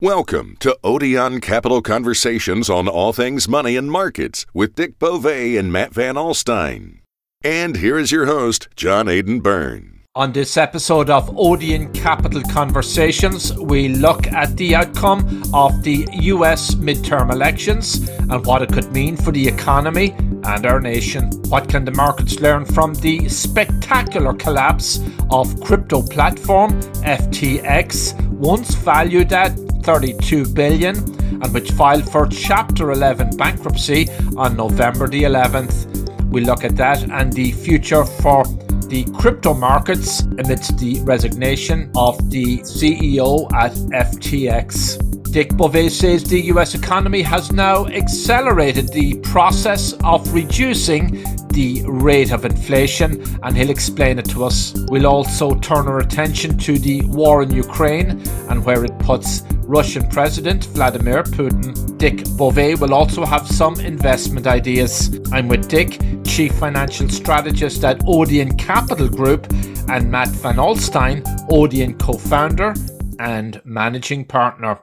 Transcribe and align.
Welcome 0.00 0.56
to 0.60 0.78
Odeon 0.84 1.40
Capital 1.40 1.82
Conversations 1.82 2.70
on 2.70 2.86
all 2.86 3.12
things 3.12 3.48
money 3.48 3.74
and 3.74 3.90
markets 3.90 4.46
with 4.54 4.76
Dick 4.76 4.96
Bove 5.00 5.26
and 5.26 5.72
Matt 5.72 5.92
Van 5.92 6.14
Alstyne. 6.14 7.00
And 7.42 7.78
here 7.78 7.98
is 7.98 8.12
your 8.12 8.26
host, 8.26 8.68
John 8.76 9.08
Aidan 9.08 9.40
Byrne. 9.40 10.02
On 10.14 10.32
this 10.32 10.56
episode 10.56 11.10
of 11.10 11.36
Odeon 11.36 11.92
Capital 11.92 12.42
Conversations, 12.42 13.52
we 13.58 13.88
look 13.88 14.28
at 14.28 14.56
the 14.56 14.76
outcome 14.76 15.42
of 15.52 15.82
the 15.82 16.06
US 16.12 16.76
midterm 16.76 17.32
elections 17.32 18.08
and 18.08 18.46
what 18.46 18.62
it 18.62 18.72
could 18.72 18.92
mean 18.92 19.16
for 19.16 19.32
the 19.32 19.48
economy 19.48 20.12
and 20.44 20.64
our 20.64 20.78
nation. 20.78 21.28
What 21.48 21.68
can 21.68 21.84
the 21.84 21.90
markets 21.90 22.38
learn 22.38 22.66
from 22.66 22.94
the 22.94 23.28
spectacular 23.28 24.34
collapse 24.34 25.00
of 25.32 25.60
crypto 25.60 26.02
platform 26.02 26.80
FTX, 27.02 28.14
once 28.30 28.76
valued 28.76 29.32
at 29.32 29.58
32 29.88 30.44
billion 30.48 30.96
and 31.42 31.54
which 31.54 31.70
filed 31.70 32.06
for 32.12 32.26
Chapter 32.26 32.90
11 32.90 33.38
bankruptcy 33.38 34.06
on 34.36 34.54
November 34.54 35.08
the 35.08 35.22
11th. 35.22 36.28
We 36.28 36.42
look 36.42 36.62
at 36.62 36.76
that 36.76 37.02
and 37.04 37.32
the 37.32 37.52
future 37.52 38.04
for 38.04 38.44
the 38.88 39.06
crypto 39.18 39.54
markets 39.54 40.20
amidst 40.20 40.76
the 40.76 41.00
resignation 41.04 41.90
of 41.96 42.18
the 42.28 42.58
CEO 42.58 43.50
at 43.54 43.72
FTX. 44.12 45.32
Dick 45.32 45.56
Bove 45.56 45.90
says 45.90 46.22
the 46.22 46.42
US 46.52 46.74
economy 46.74 47.22
has 47.22 47.50
now 47.50 47.86
accelerated 47.86 48.88
the 48.92 49.18
process 49.20 49.94
of 50.04 50.34
reducing 50.34 51.24
the 51.48 51.82
rate 51.86 52.30
of 52.30 52.44
inflation, 52.44 53.24
and 53.42 53.56
he'll 53.56 53.70
explain 53.70 54.18
it 54.18 54.28
to 54.28 54.44
us. 54.44 54.74
We'll 54.90 55.06
also 55.06 55.54
turn 55.60 55.88
our 55.88 56.00
attention 56.00 56.58
to 56.58 56.78
the 56.78 57.00
war 57.06 57.42
in 57.42 57.50
Ukraine 57.50 58.10
and 58.50 58.62
where 58.64 58.84
it 58.84 58.96
puts 58.98 59.42
Russian 59.68 60.08
President 60.08 60.64
Vladimir 60.64 61.22
Putin. 61.24 61.98
Dick 61.98 62.24
Bove 62.38 62.80
will 62.80 62.94
also 62.94 63.26
have 63.26 63.46
some 63.46 63.78
investment 63.80 64.46
ideas. 64.46 65.20
I'm 65.30 65.46
with 65.46 65.68
Dick, 65.68 66.00
Chief 66.24 66.54
Financial 66.54 67.06
Strategist 67.10 67.84
at 67.84 68.02
Odeon 68.06 68.56
Capital 68.56 69.10
Group, 69.10 69.46
and 69.90 70.10
Matt 70.10 70.28
Van 70.28 70.56
Alstyne, 70.56 71.22
Odeon 71.52 71.98
co 71.98 72.14
founder 72.14 72.74
and 73.20 73.60
managing 73.66 74.24
partner. 74.24 74.80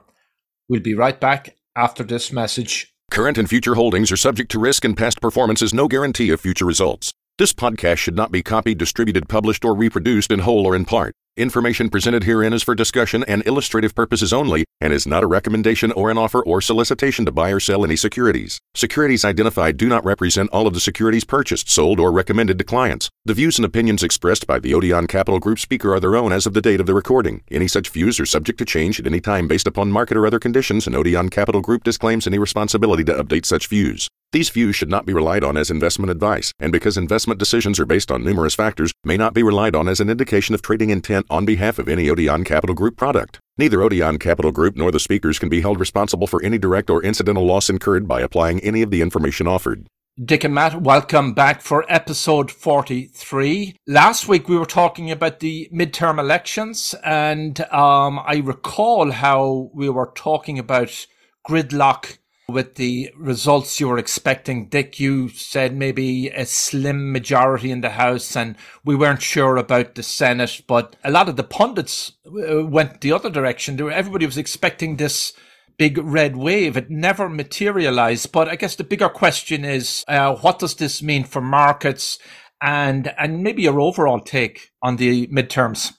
We'll 0.68 0.82
be 0.82 0.94
right 0.94 1.18
back 1.18 1.56
after 1.74 2.04
this 2.04 2.32
message. 2.32 2.94
Current 3.10 3.38
and 3.38 3.48
future 3.48 3.74
holdings 3.74 4.12
are 4.12 4.16
subject 4.16 4.52
to 4.52 4.60
risk, 4.60 4.84
and 4.84 4.96
past 4.96 5.20
performance 5.20 5.62
is 5.62 5.74
no 5.74 5.88
guarantee 5.88 6.30
of 6.30 6.40
future 6.40 6.64
results. 6.64 7.12
This 7.38 7.52
podcast 7.52 7.96
should 7.96 8.16
not 8.16 8.30
be 8.30 8.44
copied, 8.44 8.78
distributed, 8.78 9.28
published, 9.28 9.64
or 9.64 9.74
reproduced 9.74 10.30
in 10.30 10.40
whole 10.40 10.64
or 10.64 10.76
in 10.76 10.84
part. 10.84 11.12
Information 11.38 11.90
presented 11.90 12.24
herein 12.24 12.54
is 12.54 12.62
for 12.62 12.74
discussion 12.74 13.22
and 13.28 13.46
illustrative 13.46 13.94
purposes 13.94 14.32
only 14.32 14.64
and 14.80 14.90
is 14.90 15.06
not 15.06 15.22
a 15.22 15.26
recommendation 15.26 15.92
or 15.92 16.10
an 16.10 16.16
offer 16.16 16.42
or 16.42 16.62
solicitation 16.62 17.26
to 17.26 17.30
buy 17.30 17.50
or 17.50 17.60
sell 17.60 17.84
any 17.84 17.94
securities. 17.94 18.58
Securities 18.74 19.22
identified 19.22 19.76
do 19.76 19.86
not 19.86 20.02
represent 20.02 20.48
all 20.48 20.66
of 20.66 20.72
the 20.72 20.80
securities 20.80 21.24
purchased, 21.24 21.68
sold, 21.68 22.00
or 22.00 22.10
recommended 22.10 22.56
to 22.56 22.64
clients. 22.64 23.10
The 23.26 23.34
views 23.34 23.58
and 23.58 23.66
opinions 23.66 24.02
expressed 24.02 24.46
by 24.46 24.60
the 24.60 24.72
Odeon 24.72 25.06
Capital 25.06 25.38
Group 25.38 25.58
speaker 25.58 25.92
are 25.92 26.00
their 26.00 26.16
own 26.16 26.32
as 26.32 26.46
of 26.46 26.54
the 26.54 26.62
date 26.62 26.80
of 26.80 26.86
the 26.86 26.94
recording. 26.94 27.42
Any 27.50 27.68
such 27.68 27.90
views 27.90 28.18
are 28.18 28.24
subject 28.24 28.58
to 28.60 28.64
change 28.64 28.98
at 28.98 29.06
any 29.06 29.20
time 29.20 29.46
based 29.46 29.66
upon 29.66 29.92
market 29.92 30.16
or 30.16 30.26
other 30.26 30.38
conditions, 30.38 30.86
and 30.86 30.96
Odeon 30.96 31.28
Capital 31.28 31.60
Group 31.60 31.84
disclaims 31.84 32.26
any 32.26 32.38
responsibility 32.38 33.04
to 33.04 33.12
update 33.12 33.44
such 33.44 33.66
views. 33.66 34.08
These 34.32 34.50
views 34.50 34.74
should 34.74 34.90
not 34.90 35.06
be 35.06 35.14
relied 35.14 35.44
on 35.44 35.56
as 35.56 35.70
investment 35.70 36.10
advice, 36.10 36.52
and 36.58 36.72
because 36.72 36.96
investment 36.96 37.38
decisions 37.38 37.78
are 37.78 37.86
based 37.86 38.10
on 38.10 38.24
numerous 38.24 38.56
factors, 38.56 38.92
may 39.04 39.16
not 39.16 39.34
be 39.34 39.42
relied 39.42 39.76
on 39.76 39.88
as 39.88 40.00
an 40.00 40.10
indication 40.10 40.54
of 40.54 40.62
trading 40.62 40.90
intent 40.90 41.26
on 41.30 41.46
behalf 41.46 41.78
of 41.78 41.88
any 41.88 42.10
Odeon 42.10 42.42
Capital 42.44 42.74
Group 42.74 42.96
product. 42.96 43.38
Neither 43.56 43.82
Odeon 43.82 44.18
Capital 44.18 44.50
Group 44.50 44.76
nor 44.76 44.90
the 44.90 44.98
speakers 44.98 45.38
can 45.38 45.48
be 45.48 45.60
held 45.60 45.78
responsible 45.78 46.26
for 46.26 46.42
any 46.42 46.58
direct 46.58 46.90
or 46.90 47.02
incidental 47.04 47.46
loss 47.46 47.70
incurred 47.70 48.08
by 48.08 48.20
applying 48.20 48.58
any 48.60 48.82
of 48.82 48.90
the 48.90 49.00
information 49.00 49.46
offered. 49.46 49.86
Dick 50.22 50.44
and 50.44 50.54
Matt, 50.54 50.82
welcome 50.82 51.32
back 51.32 51.60
for 51.60 51.84
episode 51.88 52.50
43. 52.50 53.76
Last 53.86 54.26
week 54.26 54.48
we 54.48 54.58
were 54.58 54.66
talking 54.66 55.10
about 55.10 55.40
the 55.40 55.68
midterm 55.72 56.18
elections, 56.18 56.94
and 57.04 57.60
um, 57.72 58.18
I 58.26 58.42
recall 58.42 59.12
how 59.12 59.70
we 59.72 59.88
were 59.88 60.10
talking 60.14 60.58
about 60.58 61.06
gridlock 61.48 62.18
with 62.48 62.76
the 62.76 63.10
results 63.16 63.80
you 63.80 63.88
were 63.88 63.98
expecting. 63.98 64.68
Dick, 64.68 65.00
you 65.00 65.28
said 65.30 65.76
maybe 65.76 66.28
a 66.28 66.46
slim 66.46 67.12
majority 67.12 67.72
in 67.72 67.80
the 67.80 67.90
House, 67.90 68.36
and 68.36 68.56
we 68.84 68.94
weren't 68.94 69.22
sure 69.22 69.56
about 69.56 69.96
the 69.96 70.02
Senate, 70.02 70.62
but 70.68 70.94
a 71.02 71.10
lot 71.10 71.28
of 71.28 71.36
the 71.36 71.42
pundits 71.42 72.12
uh, 72.26 72.64
went 72.64 73.00
the 73.00 73.12
other 73.12 73.30
direction. 73.30 73.80
Everybody 73.80 74.26
was 74.26 74.38
expecting 74.38 74.96
this 74.96 75.32
big 75.76 75.98
red 75.98 76.36
wave. 76.36 76.76
It 76.76 76.88
never 76.88 77.28
materialized. 77.28 78.30
But 78.30 78.48
I 78.48 78.54
guess 78.54 78.76
the 78.76 78.84
bigger 78.84 79.08
question 79.08 79.64
is, 79.64 80.04
uh, 80.06 80.36
what 80.36 80.60
does 80.60 80.76
this 80.76 81.02
mean 81.02 81.24
for 81.24 81.42
markets 81.42 82.18
and, 82.62 83.12
and 83.18 83.42
maybe 83.42 83.62
your 83.62 83.80
overall 83.80 84.20
take 84.20 84.70
on 84.82 84.96
the 84.96 85.26
midterms? 85.26 85.92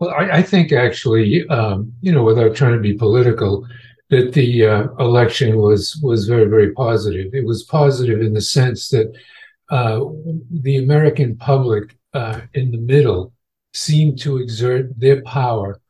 Well, 0.00 0.10
I, 0.10 0.38
I 0.38 0.42
think 0.42 0.72
actually, 0.72 1.46
um, 1.48 1.92
you 2.00 2.10
know, 2.10 2.24
without 2.24 2.56
trying 2.56 2.72
to 2.72 2.80
be 2.80 2.92
political, 2.92 3.64
that 4.12 4.34
the 4.34 4.66
uh, 4.66 4.82
election 4.98 5.56
was 5.56 5.98
was 6.02 6.28
very 6.28 6.44
very 6.44 6.70
positive. 6.72 7.34
It 7.34 7.46
was 7.46 7.62
positive 7.62 8.20
in 8.20 8.34
the 8.34 8.42
sense 8.42 8.90
that 8.90 9.08
uh, 9.70 10.00
the 10.50 10.76
American 10.76 11.34
public 11.36 11.96
uh, 12.12 12.42
in 12.52 12.70
the 12.70 12.84
middle 12.92 13.32
seemed 13.72 14.18
to 14.20 14.36
exert 14.36 14.84
their 15.00 15.22
power 15.22 15.80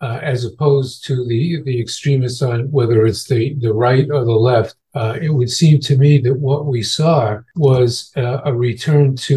uh, 0.00 0.20
as 0.22 0.44
opposed 0.44 1.04
to 1.06 1.26
the 1.26 1.60
the 1.64 1.80
extremists 1.80 2.40
on 2.40 2.70
whether 2.70 3.04
it's 3.04 3.24
the 3.26 3.54
the 3.54 3.74
right 3.74 4.08
or 4.12 4.24
the 4.24 4.42
left. 4.50 4.76
Uh, 4.94 5.18
it 5.20 5.30
would 5.30 5.50
seem 5.50 5.80
to 5.80 5.96
me 5.96 6.18
that 6.18 6.38
what 6.38 6.66
we 6.66 6.82
saw 6.82 7.36
was 7.56 8.12
uh, 8.16 8.42
a 8.44 8.52
return 8.54 9.16
to, 9.16 9.34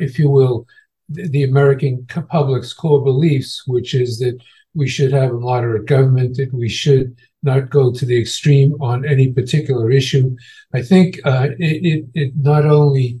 if 0.00 0.18
you 0.18 0.30
will, 0.30 0.64
the 1.08 1.42
American 1.42 2.06
public's 2.06 2.72
core 2.72 3.02
beliefs, 3.02 3.64
which 3.66 3.94
is 3.94 4.18
that 4.20 4.38
we 4.74 4.88
should 4.88 5.12
have 5.12 5.32
a 5.32 5.44
moderate 5.50 5.86
government, 5.86 6.36
that 6.36 6.54
we 6.54 6.68
should 6.68 7.16
not 7.42 7.70
go 7.70 7.92
to 7.92 8.04
the 8.04 8.18
extreme 8.20 8.74
on 8.80 9.04
any 9.04 9.32
particular 9.32 9.90
issue. 9.90 10.36
I 10.72 10.82
think 10.82 11.18
uh, 11.24 11.48
it, 11.58 11.84
it, 11.84 12.04
it, 12.14 12.32
not 12.36 12.64
only 12.64 13.20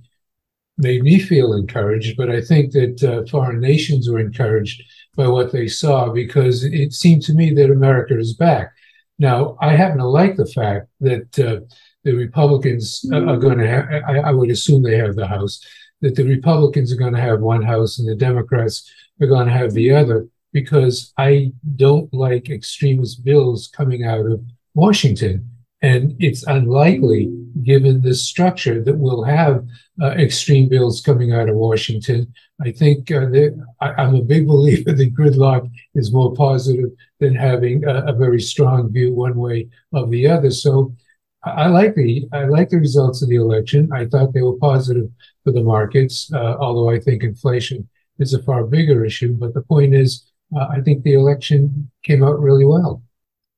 made 0.78 1.02
me 1.02 1.18
feel 1.18 1.52
encouraged, 1.52 2.16
but 2.16 2.30
I 2.30 2.40
think 2.40 2.72
that 2.72 3.02
uh, 3.02 3.30
foreign 3.30 3.60
nations 3.60 4.08
were 4.08 4.20
encouraged 4.20 4.82
by 5.16 5.28
what 5.28 5.52
they 5.52 5.68
saw 5.68 6.10
because 6.10 6.64
it 6.64 6.92
seemed 6.92 7.22
to 7.22 7.34
me 7.34 7.52
that 7.54 7.70
America 7.70 8.18
is 8.18 8.34
back. 8.34 8.72
Now, 9.18 9.56
I 9.60 9.76
happen 9.76 9.98
to 9.98 10.06
like 10.06 10.36
the 10.36 10.46
fact 10.46 10.88
that 11.00 11.38
uh, 11.38 11.60
the 12.04 12.14
Republicans 12.14 13.04
are 13.12 13.36
going 13.36 13.58
to 13.58 13.68
have, 13.68 13.86
I, 14.08 14.18
I 14.18 14.30
would 14.32 14.50
assume 14.50 14.82
they 14.82 14.96
have 14.96 15.14
the 15.14 15.26
House, 15.26 15.60
that 16.00 16.16
the 16.16 16.24
Republicans 16.24 16.92
are 16.92 16.96
going 16.96 17.14
to 17.14 17.20
have 17.20 17.40
one 17.40 17.62
House 17.62 17.98
and 17.98 18.08
the 18.08 18.16
Democrats 18.16 18.90
are 19.20 19.26
going 19.26 19.46
to 19.46 19.52
have 19.52 19.72
the 19.72 19.92
other 19.92 20.26
because 20.52 21.12
I 21.18 21.52
don't 21.76 22.12
like 22.12 22.50
extremist 22.50 23.24
bills 23.24 23.68
coming 23.74 24.04
out 24.04 24.26
of 24.26 24.44
Washington. 24.74 25.48
And 25.82 26.14
it's 26.20 26.44
unlikely, 26.44 27.28
given 27.64 28.02
the 28.02 28.14
structure, 28.14 28.82
that 28.84 28.98
we'll 28.98 29.24
have 29.24 29.66
uh, 30.00 30.10
extreme 30.10 30.68
bills 30.68 31.00
coming 31.00 31.32
out 31.32 31.48
of 31.48 31.56
Washington. 31.56 32.32
I 32.64 32.70
think 32.70 33.10
uh, 33.10 33.26
that 33.30 33.66
I, 33.80 34.04
am 34.04 34.14
a 34.14 34.22
big 34.22 34.46
believer 34.46 34.92
that 34.92 35.14
gridlock 35.14 35.68
is 35.96 36.12
more 36.12 36.32
positive 36.34 36.90
than 37.18 37.34
having 37.34 37.84
a, 37.84 38.04
a, 38.06 38.12
very 38.12 38.40
strong 38.40 38.92
view 38.92 39.12
one 39.12 39.34
way 39.34 39.68
or 39.90 40.06
the 40.06 40.28
other. 40.28 40.52
So 40.52 40.94
I, 41.42 41.50
I 41.50 41.66
like 41.66 41.96
the 41.96 42.28
I 42.32 42.44
like 42.44 42.68
the 42.68 42.78
results 42.78 43.20
of 43.20 43.28
the 43.28 43.36
election. 43.36 43.90
I 43.92 44.06
thought 44.06 44.32
they 44.32 44.42
were 44.42 44.58
positive 44.58 45.08
for 45.42 45.52
the 45.52 45.64
markets, 45.64 46.32
uh, 46.32 46.56
although 46.60 46.90
I 46.90 47.00
think 47.00 47.24
inflation 47.24 47.88
is 48.20 48.34
a 48.34 48.42
far 48.42 48.62
bigger 48.64 49.04
issue. 49.04 49.32
But 49.32 49.52
the 49.54 49.62
point 49.62 49.94
is, 49.94 50.31
uh, 50.56 50.66
I 50.70 50.80
think 50.80 51.02
the 51.02 51.14
election 51.14 51.90
came 52.02 52.22
out 52.22 52.40
really 52.40 52.64
well. 52.64 53.02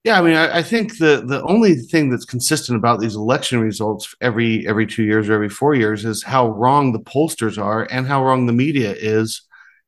Yeah, 0.04 0.18
I 0.18 0.22
mean, 0.22 0.36
I, 0.36 0.58
I, 0.58 0.62
think 0.62 0.98
the 0.98 1.24
the 1.26 1.42
only 1.44 1.76
thing 1.76 2.10
that's 2.10 2.26
consistent 2.26 2.76
about 2.76 3.00
these 3.00 3.16
election 3.16 3.60
results 3.60 4.14
every 4.20 4.66
every 4.68 4.86
two 4.86 5.02
years 5.02 5.30
or 5.30 5.32
every 5.32 5.48
four 5.48 5.74
years 5.74 6.04
is 6.04 6.22
how 6.22 6.48
wrong 6.48 6.92
the 6.92 7.00
pollsters 7.00 7.56
are 7.56 7.88
and 7.90 8.06
how 8.06 8.22
wrong 8.22 8.44
the 8.44 8.52
media 8.52 8.92
is. 8.92 9.42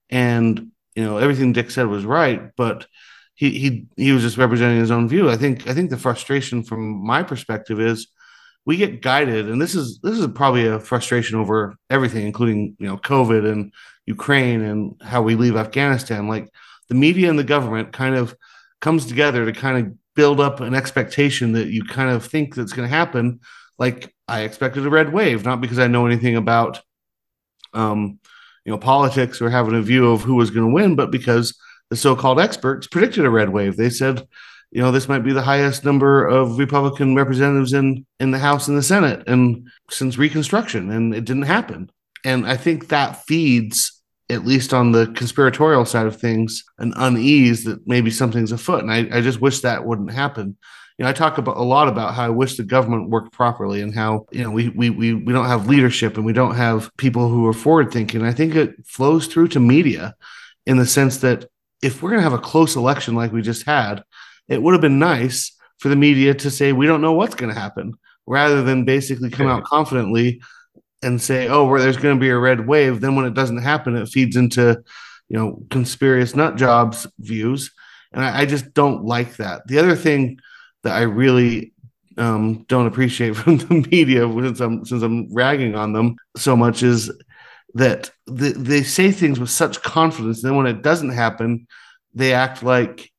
And 0.09 0.71
you 0.95 1.05
know, 1.05 1.19
everything 1.19 1.53
Dick 1.53 1.71
said 1.71 1.89
was 1.89 2.07
right, 2.07 2.51
but 2.57 2.87
he 3.35 3.51
he 3.59 3.87
he 3.97 4.13
was 4.13 4.23
just 4.23 4.39
representing 4.39 4.81
his 4.81 4.91
own 4.91 5.07
view. 5.07 5.29
I 5.29 5.37
think 5.37 5.69
I 5.69 5.75
think 5.75 5.91
the 5.91 5.99
frustration 5.99 6.63
from 6.63 7.07
my 7.07 7.23
perspective 7.23 7.79
is 7.79 8.09
we 8.65 8.79
get 8.79 9.03
guided, 9.03 9.51
and 9.51 9.61
this 9.61 9.75
is 9.75 10.01
this 10.03 10.19
is 10.19 10.27
probably 10.29 10.67
a 10.67 10.81
frustration 10.81 11.39
over 11.39 11.77
everything, 11.91 12.27
including 12.27 12.75
you 12.79 12.87
know 12.87 12.97
COVID 12.97 13.51
and 13.51 13.73
Ukraine 14.07 14.63
and 14.63 15.01
how 15.03 15.21
we 15.21 15.35
leave 15.35 15.57
Afghanistan. 15.57 16.27
Like 16.27 16.49
the 16.89 16.95
media 16.95 17.31
and 17.31 17.39
the 17.39 17.45
government 17.45 17.93
kind 17.93 18.15
of 18.15 18.37
comes 18.81 19.07
together 19.07 19.45
to 19.45 19.53
kind 19.53 19.87
of 19.87 19.93
build 20.15 20.41
up 20.41 20.61
an 20.61 20.75
expectation 20.75 21.53
that 21.53 21.69
you 21.69 21.85
kind 21.85 22.11
of 22.11 22.25
think 22.25 22.55
that's 22.55 22.73
going 22.73 22.89
to 22.89 22.95
happen. 22.95 23.41
Like 23.79 24.15
I 24.29 24.43
expected 24.43 24.87
a 24.87 24.91
red 24.91 25.13
wave, 25.13 25.45
not 25.45 25.61
because 25.61 25.79
I 25.79 25.87
know 25.87 26.07
anything 26.07 26.37
about, 26.37 26.81
um, 27.75 28.19
you 28.65 28.73
know, 28.73 28.79
politics 28.79 29.41
or 29.41 29.51
having 29.51 29.75
a 29.75 29.83
view 29.83 30.11
of 30.11 30.23
who 30.23 30.35
was 30.35 30.51
going 30.51 30.67
to 30.67 30.75
win, 30.75 30.97
but 30.97 31.11
because 31.11 31.57
the 31.91 31.97
so-called 31.97 32.41
experts 32.41 32.87
predicted 32.87 33.25
a 33.25 33.31
red 33.31 33.51
wave. 33.51 33.77
They 33.77 33.91
said, 33.91 34.27
you 34.73 34.83
know, 34.83 34.91
this 34.91 35.09
might 35.09 35.21
be 35.21 35.33
the 35.33 35.43
highest 35.43 35.85
number 35.85 36.27
of 36.27 36.59
Republican 36.59 37.15
representatives 37.15 37.73
in 37.73 38.05
in 38.19 38.33
the 38.33 38.39
House 38.39 38.67
and 38.69 38.77
the 38.77 38.83
Senate 38.83 39.23
and 39.29 39.69
since 39.91 40.19
Reconstruction, 40.19 40.91
and 40.91 41.15
it 41.15 41.25
didn't 41.25 41.43
happen. 41.43 41.91
And 42.25 42.47
I 42.47 42.57
think 42.57 42.89
that 42.89 43.25
feeds, 43.27 43.96
at 44.29 44.45
least 44.45 44.75
on 44.75 44.93
the 44.93 45.07
conspiratorial 45.09 45.85
side 45.85 46.07
of 46.07 46.19
things, 46.21 46.65
an 46.79 46.93
unease 46.97 47.65
that 47.65 47.87
maybe 47.87 48.11
something's 48.11 48.53
afoot. 48.53 48.83
And 48.83 48.93
I, 48.93 49.19
I 49.19 49.21
just 49.21 49.41
wish 49.41 49.61
that 49.61 49.85
wouldn't 49.85 50.13
happen. 50.13 50.57
You 50.99 51.05
know, 51.05 51.11
I 51.11 51.13
talk 51.13 51.39
about 51.39 51.59
a 51.59 51.63
lot 51.63 51.89
about 51.89 52.15
how 52.15 52.25
I 52.25 52.31
wish 52.31 52.57
the 52.57 52.65
government 52.65 53.11
worked 53.11 53.33
properly 53.33 53.83
and 53.83 53.95
how, 53.95 54.27
you 54.33 54.43
know, 54.43 54.51
we 54.51 54.71
we 54.71 54.91
we, 54.91 55.15
we 55.15 55.33
don't 55.33 55.47
have 55.47 55.69
leadership 55.69 56.17
and 56.17 56.25
we 56.25 56.33
don't 56.33 56.55
have 56.55 56.91
people 56.97 57.29
who 57.29 57.47
are 57.47 57.53
forward 57.53 57.93
thinking. 57.93 58.23
I 58.23 58.33
think 58.33 58.55
it 58.55 58.75
flows 58.87 59.27
through 59.27 59.49
to 59.49 59.61
media 59.61 60.15
in 60.65 60.79
the 60.79 60.87
sense 60.87 61.19
that 61.19 61.47
if 61.83 62.03
we're 62.03 62.11
going 62.11 62.21
to 62.21 62.29
have 62.29 62.33
a 62.33 62.39
close 62.39 62.77
election 62.77 63.15
like 63.15 63.33
we 63.33 63.43
just 63.43 63.67
had, 63.67 64.03
it 64.49 64.61
would 64.63 64.73
have 64.73 64.81
been 64.81 64.99
nice 64.99 65.53
for 65.79 65.89
the 65.89 65.97
media 65.97 66.35
to 66.35 66.51
say 66.51 66.73
we 66.73 66.87
don't 66.87 67.03
know 67.03 67.13
what's 67.13 67.35
going 67.35 67.53
to 67.53 67.61
happen 67.61 67.93
rather 68.27 68.63
than 68.63 68.85
basically 68.85 69.31
come 69.31 69.47
out 69.47 69.65
confidently 69.65 70.41
and 71.07 71.21
say 71.21 71.49
oh 71.49 71.65
where 71.65 71.81
there's 71.81 71.97
going 71.97 72.17
to 72.17 72.21
be 72.21 72.31
a 72.31 72.39
red 72.39 72.67
wave 72.67 73.01
then 73.01 73.17
when 73.17 73.25
it 73.25 73.35
doesn't 73.35 73.59
happen 73.59 73.97
it 73.97 74.09
feeds 74.09 74.37
into 74.37 74.83
you 75.29 75.39
know 75.39 75.63
conspiracy 75.71 76.37
nut 76.37 76.57
jobs 76.57 77.07
views. 77.19 77.73
And 78.13 78.25
I, 78.25 78.41
I 78.41 78.47
just 78.47 78.73
don't 78.73 79.05
like 79.05 79.37
that. 79.37 79.67
The 79.67 79.79
other 79.79 79.97
thing 79.97 80.39
that 80.83 80.95
i 80.95 81.03
really 81.03 81.73
um, 82.19 82.65
don't 82.69 82.87
appreciate 82.87 83.37
from 83.37 83.59
the 83.59 83.87
media 83.91 84.29
since 84.29 84.61
i'm 84.61 84.85
since 84.85 85.03
i'm 85.03 85.33
ragging 85.33 85.75
on 85.75 85.93
them 85.93 86.17
so 86.37 86.57
much 86.57 86.83
is 86.83 87.11
that 87.75 88.11
the, 88.27 88.53
they 88.53 88.83
say 88.83 89.11
things 89.11 89.39
with 89.39 89.51
such 89.51 89.83
confidence 89.83 90.43
then 90.43 90.57
when 90.57 90.67
it 90.67 90.83
doesn't 90.83 91.11
happen 91.11 91.67
they 92.15 92.33
act 92.33 92.63
like 92.63 93.13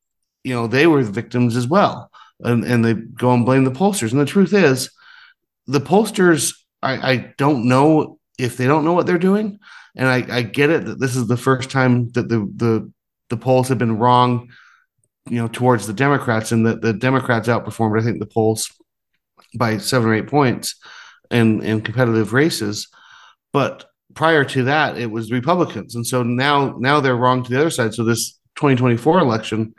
you 0.47 0.53
know 0.53 0.65
they 0.65 0.87
were 0.87 1.03
the 1.03 1.11
victims 1.11 1.55
as 1.55 1.67
well. 1.67 2.09
And, 2.39 2.63
and 2.63 2.85
they 2.85 2.93
go 2.93 3.33
and 3.33 3.45
blame 3.45 3.63
the 3.63 3.71
pollsters. 3.71 4.11
And 4.11 4.21
the 4.21 4.25
truth 4.25 4.53
is 4.53 4.91
the 5.65 5.81
pollsters 5.81 6.53
I, 6.87 7.11
I 7.11 7.33
don't 7.37 7.67
know 7.67 8.19
if 8.37 8.57
they 8.57 8.67
don't 8.67 8.85
know 8.85 8.93
what 8.93 9.05
they're 9.05 9.17
doing. 9.17 9.59
And 9.95 10.07
I, 10.07 10.37
I 10.37 10.41
get 10.43 10.69
it 10.69 10.85
that 10.85 10.99
this 10.99 11.15
is 11.15 11.27
the 11.27 11.37
first 11.37 11.69
time 11.71 12.09
that 12.11 12.29
the 12.29 12.39
the 12.55 12.91
the 13.29 13.37
polls 13.37 13.67
have 13.67 13.77
been 13.77 13.97
wrong 13.97 14.49
you 15.29 15.37
know 15.37 15.49
towards 15.49 15.85
the 15.85 15.93
democrats 15.93 16.53
and 16.53 16.65
that 16.65 16.81
the 16.81 16.93
democrats 16.93 17.49
outperformed 17.49 17.99
i 17.99 18.01
think 18.01 18.19
the 18.19 18.25
polls 18.25 18.71
by 19.57 19.77
seven 19.77 20.07
or 20.07 20.13
eight 20.13 20.27
points 20.27 20.75
in 21.31 21.61
in 21.63 21.81
competitive 21.81 22.33
races. 22.33 22.87
But 23.53 23.85
prior 24.13 24.43
to 24.45 24.63
that 24.63 24.97
it 24.97 25.11
was 25.11 25.31
republicans. 25.31 25.95
And 25.95 26.05
so 26.05 26.23
now 26.23 26.75
now 26.79 26.99
they're 26.99 27.15
wrong 27.15 27.43
to 27.43 27.49
the 27.49 27.59
other 27.59 27.69
side. 27.69 27.93
So 27.93 28.03
this 28.03 28.39
2024 28.55 29.19
election 29.19 29.73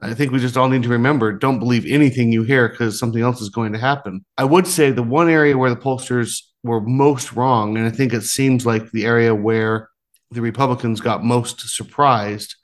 I 0.00 0.14
think 0.14 0.32
we 0.32 0.40
just 0.40 0.56
all 0.56 0.68
need 0.68 0.82
to 0.82 0.88
remember 0.88 1.32
don't 1.32 1.60
believe 1.60 1.86
anything 1.86 2.32
you 2.32 2.42
hear 2.42 2.68
because 2.68 2.98
something 2.98 3.22
else 3.22 3.40
is 3.40 3.50
going 3.50 3.72
to 3.72 3.78
happen. 3.78 4.24
I 4.36 4.44
would 4.44 4.66
say 4.66 4.90
the 4.90 5.02
one 5.02 5.28
area 5.28 5.56
where 5.56 5.70
the 5.70 5.76
pollsters 5.76 6.42
were 6.62 6.80
most 6.80 7.32
wrong, 7.32 7.76
and 7.76 7.86
I 7.86 7.90
think 7.90 8.12
it 8.12 8.22
seems 8.22 8.64
like 8.66 8.90
the 8.90 9.04
area 9.04 9.34
where 9.34 9.88
the 10.30 10.40
Republicans 10.40 11.00
got 11.00 11.24
most 11.24 11.60
surprised 11.60 12.54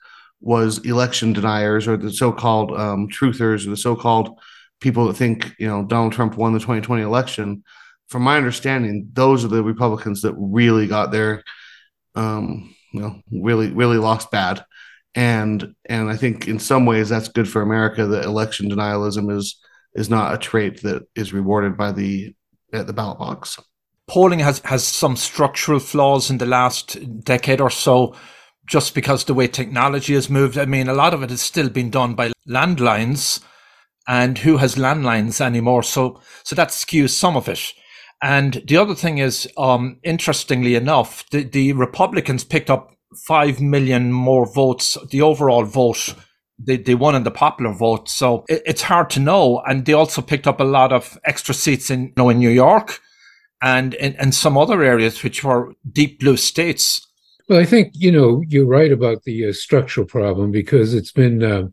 was 0.41 0.79
election 0.79 1.33
deniers 1.33 1.87
or 1.87 1.97
the 1.97 2.11
so-called 2.11 2.71
um, 2.71 3.09
truthers 3.09 3.67
or 3.67 3.71
the 3.71 3.77
so-called 3.77 4.39
people 4.79 5.07
that 5.07 5.15
think 5.15 5.53
you 5.59 5.67
know 5.67 5.83
Donald 5.83 6.13
Trump 6.13 6.37
won 6.37 6.53
the 6.53 6.59
2020 6.59 7.03
election. 7.03 7.63
From 8.07 8.23
my 8.23 8.37
understanding, 8.37 9.09
those 9.13 9.45
are 9.45 9.49
the 9.49 9.63
Republicans 9.63 10.21
that 10.21 10.33
really 10.37 10.87
got 10.87 11.11
their, 11.11 11.43
um, 12.15 12.73
you 12.93 13.01
know, 13.01 13.21
really 13.31 13.71
really 13.71 13.97
lost 13.97 14.31
bad 14.31 14.63
and 15.15 15.73
and 15.85 16.09
I 16.09 16.15
think 16.15 16.47
in 16.47 16.59
some 16.59 16.85
ways 16.85 17.09
that's 17.09 17.29
good 17.29 17.49
for 17.49 17.61
America 17.61 18.05
that 18.05 18.25
election 18.25 18.69
denialism 18.69 19.35
is 19.35 19.59
is 19.95 20.09
not 20.09 20.33
a 20.33 20.37
trait 20.37 20.81
that 20.83 21.03
is 21.15 21.33
rewarded 21.33 21.77
by 21.77 21.91
the 21.91 22.35
at 22.73 22.87
the 22.87 22.93
ballot 22.93 23.19
box. 23.19 23.57
Polling 24.09 24.39
has 24.39 24.59
has 24.65 24.83
some 24.83 25.15
structural 25.15 25.79
flaws 25.79 26.29
in 26.29 26.39
the 26.39 26.45
last 26.45 26.97
decade 27.23 27.61
or 27.61 27.69
so 27.69 28.15
just 28.65 28.93
because 28.93 29.25
the 29.25 29.33
way 29.33 29.47
technology 29.47 30.13
has 30.13 30.29
moved. 30.29 30.57
I 30.57 30.65
mean, 30.65 30.87
a 30.87 30.93
lot 30.93 31.13
of 31.13 31.23
it 31.23 31.31
is 31.31 31.41
still 31.41 31.69
being 31.69 31.89
done 31.89 32.13
by 32.15 32.31
landlines 32.47 33.41
and 34.07 34.39
who 34.39 34.57
has 34.57 34.75
landlines 34.75 35.39
anymore? 35.39 35.83
So, 35.83 36.19
so 36.43 36.55
that 36.55 36.69
skews 36.69 37.11
some 37.11 37.37
of 37.37 37.47
it. 37.47 37.73
And 38.21 38.61
the 38.67 38.77
other 38.77 38.95
thing 38.95 39.19
is, 39.19 39.47
um, 39.57 39.99
interestingly 40.03 40.75
enough, 40.75 41.29
the, 41.29 41.43
the 41.43 41.73
Republicans 41.73 42.43
picked 42.43 42.69
up 42.69 42.91
5 43.27 43.61
million 43.61 44.11
more 44.11 44.51
votes, 44.51 44.97
the 45.09 45.21
overall 45.21 45.63
vote, 45.63 46.15
they, 46.57 46.77
they 46.77 46.95
won 46.95 47.15
in 47.15 47.23
the 47.23 47.31
popular 47.31 47.71
vote. 47.71 48.09
So 48.09 48.45
it, 48.49 48.63
it's 48.65 48.81
hard 48.81 49.09
to 49.11 49.19
know. 49.19 49.61
And 49.65 49.85
they 49.85 49.93
also 49.93 50.21
picked 50.21 50.47
up 50.47 50.59
a 50.59 50.65
lot 50.65 50.91
of 50.91 51.17
extra 51.23 51.53
seats 51.53 51.89
in, 51.89 52.07
you 52.07 52.13
know, 52.17 52.29
in 52.29 52.39
New 52.39 52.49
York 52.49 52.99
and 53.61 53.93
in 53.93 54.31
some 54.31 54.57
other 54.57 54.83
areas, 54.83 55.23
which 55.23 55.43
were 55.43 55.73
deep 55.91 56.19
blue 56.19 56.37
states. 56.37 57.05
Well, 57.47 57.59
I 57.59 57.65
think, 57.65 57.93
you 57.95 58.11
know, 58.11 58.43
you're 58.47 58.67
right 58.67 58.91
about 58.91 59.23
the 59.23 59.49
uh, 59.49 59.53
structural 59.53 60.05
problem 60.05 60.51
because 60.51 60.93
it's 60.93 61.11
been, 61.11 61.43
uh, 61.43 61.67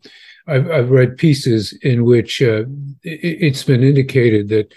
I've, 0.47 0.71
I've, 0.71 0.91
read 0.91 1.19
pieces 1.19 1.79
in 1.83 2.05
which 2.05 2.41
uh, 2.41 2.65
it, 3.03 3.53
has 3.53 3.63
been 3.63 3.83
indicated 3.83 4.49
that 4.49 4.75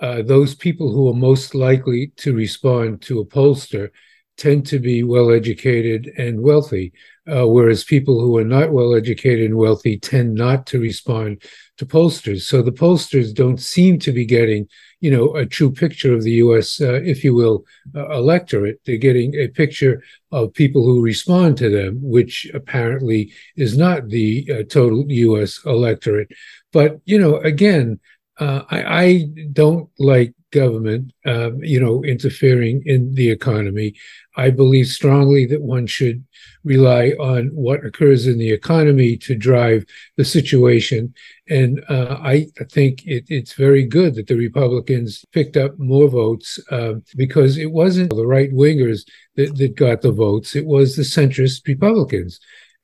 uh, 0.00 0.22
those 0.22 0.54
people 0.54 0.90
who 0.90 1.08
are 1.08 1.14
most 1.14 1.54
likely 1.54 2.08
to 2.16 2.34
respond 2.34 3.02
to 3.02 3.20
a 3.20 3.24
pollster 3.24 3.90
tend 4.36 4.66
to 4.66 4.78
be 4.78 5.02
well 5.02 5.30
educated 5.30 6.10
and 6.16 6.42
wealthy, 6.42 6.92
uh, 7.30 7.46
whereas 7.46 7.84
people 7.84 8.20
who 8.20 8.36
are 8.38 8.44
not 8.44 8.72
well 8.72 8.94
educated 8.94 9.46
and 9.46 9.56
wealthy 9.56 9.98
tend 9.98 10.34
not 10.34 10.66
to 10.66 10.80
respond 10.80 11.42
to 11.78 11.86
pollsters. 11.86 12.42
So 12.42 12.62
the 12.62 12.72
pollsters 12.72 13.34
don't 13.34 13.60
seem 13.60 13.98
to 14.00 14.12
be 14.12 14.24
getting, 14.24 14.68
you 15.00 15.10
know, 15.10 15.36
a 15.36 15.46
true 15.46 15.70
picture 15.70 16.14
of 16.14 16.22
the 16.22 16.32
U.S., 16.32 16.80
uh, 16.80 17.00
if 17.04 17.22
you 17.22 17.34
will, 17.34 17.64
uh, 17.94 18.10
electorate. 18.10 18.80
They're 18.84 18.96
getting 18.96 19.34
a 19.34 19.48
picture 19.48 20.02
of 20.30 20.54
people 20.54 20.82
who 20.84 21.02
respond 21.02 21.58
to 21.58 21.70
them, 21.70 21.98
which 22.02 22.50
apparently 22.54 23.32
is 23.56 23.76
not 23.76 24.08
the 24.08 24.48
uh, 24.50 24.62
total 24.64 25.04
U.S. 25.08 25.60
electorate. 25.66 26.30
But 26.72 27.00
you 27.04 27.18
know, 27.18 27.36
again. 27.36 28.00
Uh, 28.38 28.64
I, 28.70 29.04
I, 29.04 29.24
don't 29.52 29.90
like 29.98 30.34
government, 30.52 31.12
um, 31.26 31.62
you 31.62 31.80
know, 31.80 32.04
interfering 32.04 32.82
in 32.86 33.14
the 33.14 33.30
economy. 33.30 33.94
I 34.36 34.50
believe 34.50 34.86
strongly 34.86 35.44
that 35.46 35.62
one 35.62 35.86
should 35.86 36.24
rely 36.64 37.10
on 37.18 37.48
what 37.48 37.84
occurs 37.84 38.26
in 38.26 38.38
the 38.38 38.52
economy 38.52 39.16
to 39.18 39.34
drive 39.34 39.84
the 40.16 40.24
situation. 40.24 41.12
And 41.50 41.82
uh, 41.88 42.18
I 42.22 42.46
think 42.70 43.04
it, 43.04 43.24
it's 43.28 43.54
very 43.54 43.84
good 43.84 44.14
that 44.14 44.28
the 44.28 44.36
Republicans 44.36 45.24
picked 45.32 45.56
up 45.56 45.78
more 45.78 46.08
votes 46.08 46.60
uh, 46.70 46.94
because 47.16 47.58
it 47.58 47.72
wasn't 47.72 48.10
the 48.10 48.26
right 48.26 48.52
wingers 48.52 49.00
that, 49.36 49.56
that 49.56 49.74
got 49.76 50.02
the 50.02 50.12
votes, 50.12 50.54
it 50.54 50.66
was 50.66 50.94
the 50.94 51.02
centrist 51.02 51.66
Republicans. 51.66 52.38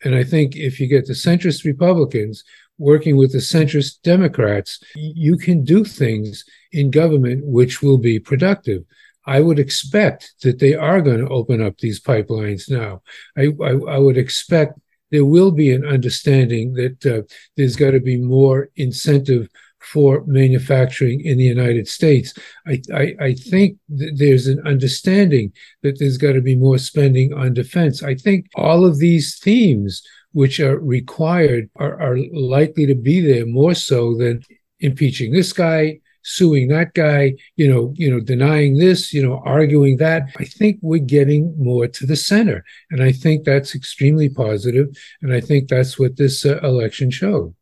And 0.05 0.15
I 0.15 0.25
think 0.25 0.57
if 0.57 0.81
you 0.81 0.87
get 0.87 1.07
the 1.07 1.13
centrist 1.13 1.65
Republicans 1.65 2.45
working 2.79 3.17
with 3.17 3.33
the 3.33 3.39
centrist 3.39 4.03
Democrats, 4.03 4.81
you 4.95 5.37
can 5.37 5.65
do 5.65 5.85
things 5.85 6.45
in 6.73 6.91
government 6.91 7.45
which 7.45 7.83
will 7.83 7.99
be 7.99 8.19
productive. 8.19 8.85
I 9.27 9.41
would 9.41 9.59
expect 9.59 10.33
that 10.43 10.59
they 10.59 10.75
are 10.75 11.03
going 11.03 11.19
to 11.19 11.29
open 11.29 11.61
up 11.61 11.79
these 11.79 12.01
pipelines 12.01 12.71
now. 12.71 13.03
I, 13.37 13.49
I, 13.63 13.95
I 13.95 13.99
would 13.99 14.17
expect 14.17 14.79
there 15.11 15.25
will 15.25 15.51
be 15.51 15.73
an 15.73 15.85
understanding 15.87 16.75
that 16.75 17.05
uh, 17.07 17.23
there's 17.57 17.77
got 17.77 17.91
to 17.93 18.01
be 18.01 18.17
more 18.17 18.71
incentive 18.77 19.49
for 19.81 20.25
manufacturing 20.27 21.21
in 21.21 21.39
the 21.39 21.45
United 21.45 21.89
States. 21.89 22.35
I, 22.67 22.83
I, 22.93 23.15
I 23.21 23.35
think 23.35 23.79
there's 23.89 24.47
an 24.47 24.61
understanding 24.67 25.53
that 25.83 25.99
there's 25.99 26.19
got 26.19 26.33
to 26.33 26.41
be 26.41 26.57
more 26.57 26.79
spending 26.79 27.33
on 27.33 27.55
defense. 27.55 28.03
I 28.03 28.15
think 28.15 28.47
all 28.55 28.85
of 28.85 28.99
these 28.99 29.39
themes 29.39 30.03
which 30.39 30.61
are 30.61 30.79
required 30.79 31.69
are, 31.83 32.01
are 32.01 32.17
likely 32.33 32.87
to 32.87 32.95
be 32.95 33.21
there 33.21 33.45
more 33.45 33.75
so 33.75 34.15
than 34.15 34.41
impeaching 34.79 35.33
this 35.33 35.53
guy, 35.53 35.99
suing 36.23 36.69
that 36.69 36.95
guy, 36.95 37.35
you 37.57 37.69
know, 37.69 37.93
you 37.97 38.09
know, 38.09 38.21
denying 38.21 38.79
this, 38.79 39.13
you 39.13 39.21
know, 39.21 39.43
arguing 39.45 39.97
that. 39.97 40.23
I 40.39 40.45
think 40.45 40.79
we're 40.81 41.13
getting 41.19 41.43
more 41.59 41.89
to 41.89 42.07
the 42.07 42.15
center, 42.15 42.65
and 42.89 43.03
I 43.03 43.11
think 43.11 43.45
that's 43.45 43.75
extremely 43.75 44.29
positive, 44.29 44.87
and 45.23 45.35
I 45.35 45.41
think 45.41 45.69
that's 45.69 45.99
what 45.99 46.17
this 46.17 46.47
uh, 46.47 46.61
election 46.63 47.11
showed. 47.11 47.53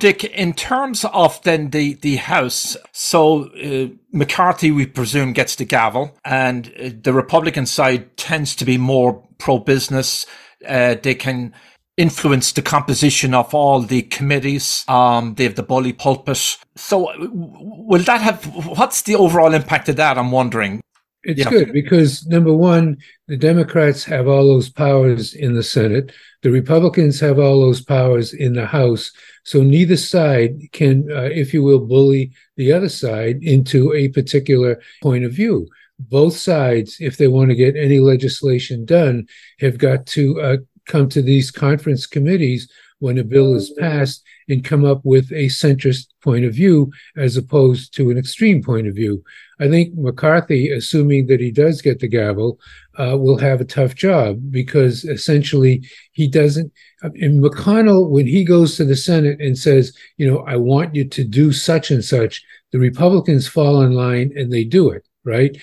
Dick, 0.00 0.24
in 0.24 0.54
terms 0.54 1.04
of 1.04 1.40
then 1.44 1.70
the, 1.70 1.94
the 1.94 2.16
House, 2.16 2.76
so 2.90 3.44
uh, 3.50 3.86
McCarthy, 4.10 4.72
we 4.72 4.86
presume, 4.86 5.34
gets 5.34 5.54
the 5.54 5.64
gavel, 5.64 6.18
and 6.24 6.66
uh, 6.66 6.90
the 7.00 7.12
Republican 7.12 7.64
side 7.64 8.16
tends 8.16 8.56
to 8.56 8.64
be 8.64 8.76
more 8.76 9.22
pro 9.38 9.60
business. 9.60 10.26
Uh, 10.66 10.96
they 11.00 11.14
can 11.14 11.54
influence 11.96 12.52
the 12.52 12.62
composition 12.62 13.34
of 13.34 13.54
all 13.54 13.80
the 13.80 14.02
committees. 14.02 14.84
Um, 14.88 15.34
they 15.34 15.44
have 15.44 15.54
the 15.54 15.62
bully 15.62 15.92
pulpit. 15.92 16.58
So 16.76 17.12
will 17.18 18.02
that 18.02 18.20
have, 18.20 18.44
what's 18.78 19.02
the 19.02 19.14
overall 19.14 19.54
impact 19.54 19.88
of 19.88 19.96
that? 19.96 20.18
I'm 20.18 20.32
wondering. 20.32 20.80
It's 21.22 21.40
yeah. 21.40 21.50
good 21.50 21.72
because 21.72 22.26
number 22.26 22.52
one, 22.52 22.98
the 23.28 23.36
Democrats 23.36 24.04
have 24.04 24.28
all 24.28 24.46
those 24.46 24.68
powers 24.68 25.32
in 25.34 25.54
the 25.54 25.62
Senate. 25.62 26.12
The 26.42 26.50
Republicans 26.50 27.18
have 27.20 27.38
all 27.38 27.60
those 27.60 27.80
powers 27.80 28.34
in 28.34 28.52
the 28.52 28.66
House. 28.66 29.10
So 29.44 29.62
neither 29.62 29.96
side 29.96 30.58
can, 30.72 31.10
uh, 31.10 31.30
if 31.32 31.54
you 31.54 31.62
will, 31.62 31.80
bully 31.80 32.32
the 32.56 32.72
other 32.72 32.90
side 32.90 33.38
into 33.42 33.94
a 33.94 34.08
particular 34.08 34.82
point 35.02 35.24
of 35.24 35.32
view. 35.32 35.68
Both 35.98 36.36
sides, 36.36 36.96
if 37.00 37.16
they 37.16 37.28
want 37.28 37.50
to 37.50 37.56
get 37.56 37.76
any 37.76 38.00
legislation 38.00 38.84
done, 38.84 39.26
have 39.60 39.78
got 39.78 40.06
to 40.06 40.40
uh, 40.40 40.56
come 40.86 41.08
to 41.10 41.22
these 41.22 41.50
conference 41.50 42.06
committees 42.06 42.70
when 42.98 43.18
a 43.18 43.24
bill 43.24 43.54
is 43.54 43.70
passed 43.78 44.24
and 44.48 44.64
come 44.64 44.84
up 44.84 45.00
with 45.04 45.30
a 45.32 45.46
centrist 45.46 46.06
point 46.22 46.44
of 46.44 46.54
view 46.54 46.90
as 47.16 47.36
opposed 47.36 47.94
to 47.94 48.10
an 48.10 48.16
extreme 48.16 48.62
point 48.62 48.86
of 48.86 48.94
view. 48.94 49.22
I 49.60 49.68
think 49.68 49.94
McCarthy, 49.94 50.70
assuming 50.70 51.26
that 51.26 51.40
he 51.40 51.50
does 51.50 51.82
get 51.82 52.00
the 52.00 52.08
gavel, 52.08 52.58
uh, 52.98 53.16
will 53.18 53.38
have 53.38 53.60
a 53.60 53.66
tough 53.66 53.94
job 53.94 54.50
because 54.50 55.04
essentially 55.04 55.86
he 56.12 56.28
doesn't. 56.28 56.72
And 57.02 57.42
McConnell, 57.42 58.08
when 58.10 58.26
he 58.26 58.44
goes 58.44 58.76
to 58.76 58.84
the 58.84 58.96
Senate 58.96 59.40
and 59.40 59.56
says, 59.56 59.96
you 60.16 60.30
know, 60.30 60.38
I 60.40 60.56
want 60.56 60.94
you 60.94 61.06
to 61.06 61.24
do 61.24 61.52
such 61.52 61.90
and 61.90 62.04
such, 62.04 62.42
the 62.72 62.78
Republicans 62.78 63.46
fall 63.46 63.82
in 63.82 63.92
line 63.92 64.32
and 64.36 64.52
they 64.52 64.64
do 64.64 64.90
it, 64.90 65.06
right? 65.24 65.56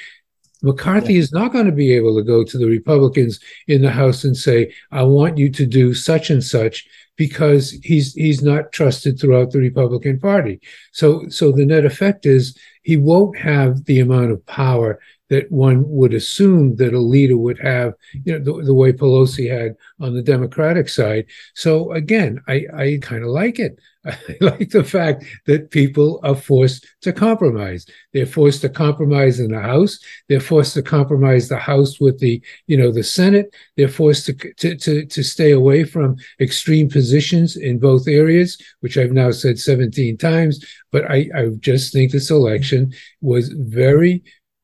McCarthy 0.61 1.13
yeah. 1.13 1.19
is 1.19 1.31
not 1.31 1.51
going 1.51 1.65
to 1.65 1.71
be 1.71 1.93
able 1.93 2.15
to 2.17 2.23
go 2.23 2.43
to 2.43 2.57
the 2.57 2.67
Republicans 2.67 3.39
in 3.67 3.81
the 3.81 3.91
House 3.91 4.23
and 4.23 4.35
say, 4.35 4.73
I 4.91 5.03
want 5.03 5.37
you 5.37 5.49
to 5.51 5.65
do 5.65 5.93
such 5.93 6.29
and 6.29 6.43
such 6.43 6.87
because 7.17 7.71
he's 7.83 8.13
he's 8.13 8.41
not 8.41 8.71
trusted 8.71 9.19
throughout 9.19 9.51
the 9.51 9.59
Republican 9.59 10.19
Party. 10.19 10.59
So 10.91 11.27
so 11.29 11.51
the 11.51 11.65
net 11.65 11.85
effect 11.85 12.25
is 12.25 12.57
he 12.83 12.97
won't 12.97 13.37
have 13.37 13.85
the 13.85 13.99
amount 13.99 14.31
of 14.31 14.45
power 14.45 14.99
that 15.31 15.49
one 15.49 15.85
would 15.87 16.13
assume 16.13 16.75
that 16.75 16.93
a 16.93 16.99
leader 16.99 17.37
would 17.37 17.57
have, 17.59 17.93
you 18.25 18.37
know, 18.37 18.43
the, 18.43 18.65
the 18.65 18.73
way 18.73 18.91
Pelosi 18.91 19.49
had 19.49 19.77
on 20.01 20.13
the 20.13 20.21
Democratic 20.21 20.89
side. 20.89 21.25
So 21.55 21.93
again, 21.93 22.41
I, 22.49 22.65
I 22.75 22.99
kind 23.01 23.23
of 23.23 23.29
like 23.29 23.57
it. 23.57 23.79
I 24.05 24.17
like 24.41 24.71
the 24.71 24.83
fact 24.83 25.23
that 25.45 25.71
people 25.71 26.19
are 26.23 26.35
forced 26.35 26.85
to 27.03 27.13
compromise. 27.13 27.85
They're 28.11 28.25
forced 28.25 28.59
to 28.61 28.69
compromise 28.69 29.39
in 29.39 29.51
the 29.51 29.61
House. 29.61 29.99
They're 30.27 30.41
forced 30.41 30.73
to 30.73 30.81
compromise 30.81 31.47
the 31.47 31.59
House 31.59 32.01
with 32.01 32.19
the, 32.19 32.41
you 32.67 32.75
know, 32.75 32.91
the 32.91 33.03
Senate. 33.03 33.55
They're 33.77 33.87
forced 33.87 34.25
to 34.25 34.33
to 34.33 34.75
to, 34.75 35.05
to 35.05 35.23
stay 35.23 35.51
away 35.51 35.85
from 35.85 36.17
extreme 36.41 36.89
positions 36.89 37.55
in 37.55 37.79
both 37.79 38.05
areas, 38.05 38.61
which 38.81 38.97
I've 38.97 39.13
now 39.13 39.31
said 39.31 39.59
17 39.59 40.17
times. 40.17 40.65
But 40.91 41.09
I, 41.09 41.29
I 41.33 41.47
just 41.59 41.93
think 41.93 42.11
this 42.11 42.31
election 42.31 42.91
was 43.21 43.49
very 43.49 44.23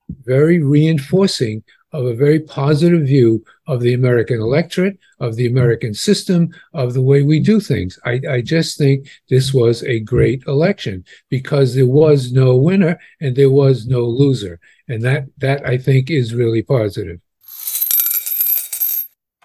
very 0.09 0.61
reinforcing 0.61 1.63
of 1.93 2.05
a 2.05 2.13
very 2.13 2.39
positive 2.39 3.07
view 3.07 3.43
of 3.65 3.81
the 3.81 3.93
American 3.93 4.41
electorate, 4.41 4.97
of 5.19 5.35
the 5.35 5.47
American 5.47 5.93
system, 5.93 6.49
of 6.73 6.93
the 6.93 7.01
way 7.01 7.23
we 7.23 7.39
do 7.39 7.59
things. 7.59 7.97
I, 8.05 8.21
I, 8.29 8.41
just 8.41 8.77
think 8.77 9.09
this 9.29 9.53
was 9.53 9.83
a 9.83 10.01
great 10.01 10.43
election 10.47 11.05
because 11.29 11.73
there 11.73 11.87
was 11.87 12.31
no 12.31 12.55
winner 12.55 12.99
and 13.21 13.35
there 13.35 13.49
was 13.49 13.87
no 13.87 14.01
loser. 14.01 14.59
And 14.89 15.01
that, 15.03 15.27
that 15.37 15.65
I 15.65 15.77
think 15.77 16.11
is 16.11 16.35
really 16.35 16.61
positive. 16.61 17.19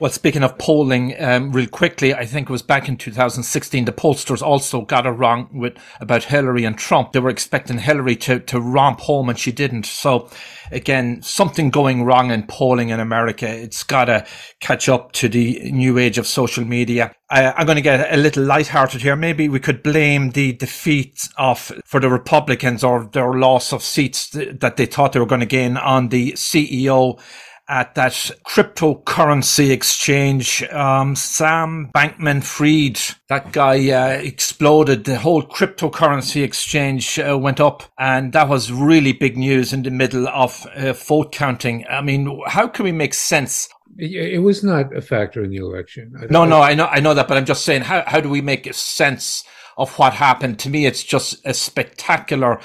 Well, 0.02 0.11
speaking 0.11 0.42
of 0.42 0.59
polling, 0.59 1.14
um, 1.23 1.52
real 1.52 1.68
quickly, 1.68 2.12
I 2.12 2.26
think 2.26 2.50
it 2.50 2.52
was 2.52 2.61
back 2.61 2.88
in 2.88 2.97
2016, 2.97 3.85
the 3.85 3.92
pollsters 3.92 4.42
also 4.42 4.80
got 4.80 5.06
it 5.06 5.11
wrong 5.11 5.49
with 5.52 5.75
about 6.00 6.25
Hillary 6.25 6.64
and 6.64 6.76
Trump. 6.76 7.12
They 7.12 7.21
were 7.21 7.30
expecting 7.30 7.78
Hillary 7.78 8.16
to, 8.16 8.40
to 8.40 8.61
romp 8.61 8.99
home 8.99 9.28
and 9.28 9.38
she 9.38 9.52
didn't. 9.52 9.87
So 9.87 10.28
again, 10.73 11.23
something 11.23 11.71
going 11.71 12.02
wrong 12.02 12.32
in 12.32 12.49
polling 12.49 12.88
in 12.88 12.99
America. 12.99 13.47
It's 13.49 13.85
got 13.85 14.06
to 14.06 14.26
catch 14.59 14.88
up 14.88 15.12
to 15.12 15.28
the 15.28 15.71
new 15.71 15.99
age 15.99 16.18
of 16.18 16.26
social 16.26 16.64
media. 16.64 17.14
I, 17.30 17.61
am 17.61 17.66
going 17.66 17.76
to 17.76 17.80
get 17.80 18.12
a 18.12 18.16
little 18.16 18.42
lighthearted 18.42 19.02
here. 19.02 19.14
Maybe 19.14 19.49
we 19.49 19.61
could 19.61 19.85
blame 19.85 20.30
the 20.30 20.52
defeat 20.52 21.28
of 21.38 21.71
for 21.85 22.00
the 22.00 22.11
Republicans 22.11 22.82
or 22.82 23.04
their 23.04 23.35
loss 23.35 23.73
of 23.73 23.85
seats 23.85 24.30
that 24.30 24.76
they 24.76 24.87
thought 24.87 25.12
they 25.12 25.21
were 25.21 25.26
going 25.26 25.42
to 25.42 25.47
gain 25.47 25.76
on 25.76 26.09
the 26.09 26.32
CEO 26.32 27.21
at 27.73 27.95
that 27.95 28.12
cryptocurrency 28.47 29.71
exchange. 29.71 30.62
Um, 30.64 31.17
Sam 31.17 31.91
Bankman 31.97 32.45
Fried, 32.45 33.00
that 33.31 33.50
guy 33.50 33.91
uh, 33.91 34.21
exploded. 34.21 35.05
The 35.05 35.19
whole 35.19 35.43
cryptocurrency 35.43 36.45
exchange 36.45 37.19
uh, 37.19 37.38
went 37.38 37.61
up, 37.61 37.85
and 37.99 38.35
that 38.35 38.50
was 38.50 38.71
really 38.71 39.14
big 39.14 39.38
news 39.38 39.73
in 39.73 39.85
the 39.85 39.91
middle 39.91 40.29
of 40.29 40.67
uh, 40.76 40.93
vote 40.93 41.33
counting. 41.33 41.87
I 41.88 42.02
mean, 42.02 42.43
how 42.47 42.69
can 42.69 42.85
we 42.85 42.93
make 42.93 43.14
sense 43.14 43.69
it 43.99 44.41
was 44.41 44.64
not 44.64 44.97
a 44.97 45.02
factor 45.02 45.45
in 45.45 45.50
the 45.50 45.59
election. 45.59 46.14
No, 46.31 46.47
no, 46.47 46.62
I 46.62 46.75
know, 46.75 46.87
I 46.87 47.00
know 47.00 47.12
that, 47.12 47.29
but 47.29 47.37
I'm 47.37 47.45
just 47.45 47.62
saying, 47.62 47.83
how 47.83 48.02
how 48.07 48.23
do 48.23 48.31
we 48.31 48.41
make 48.41 48.73
sense 48.73 49.45
of 49.76 49.99
what 49.99 50.14
happened? 50.14 50.59
To 50.61 50.71
me, 50.71 50.87
it's 50.87 51.05
just 51.05 51.45
a 51.45 51.52
spectacular 51.52 52.59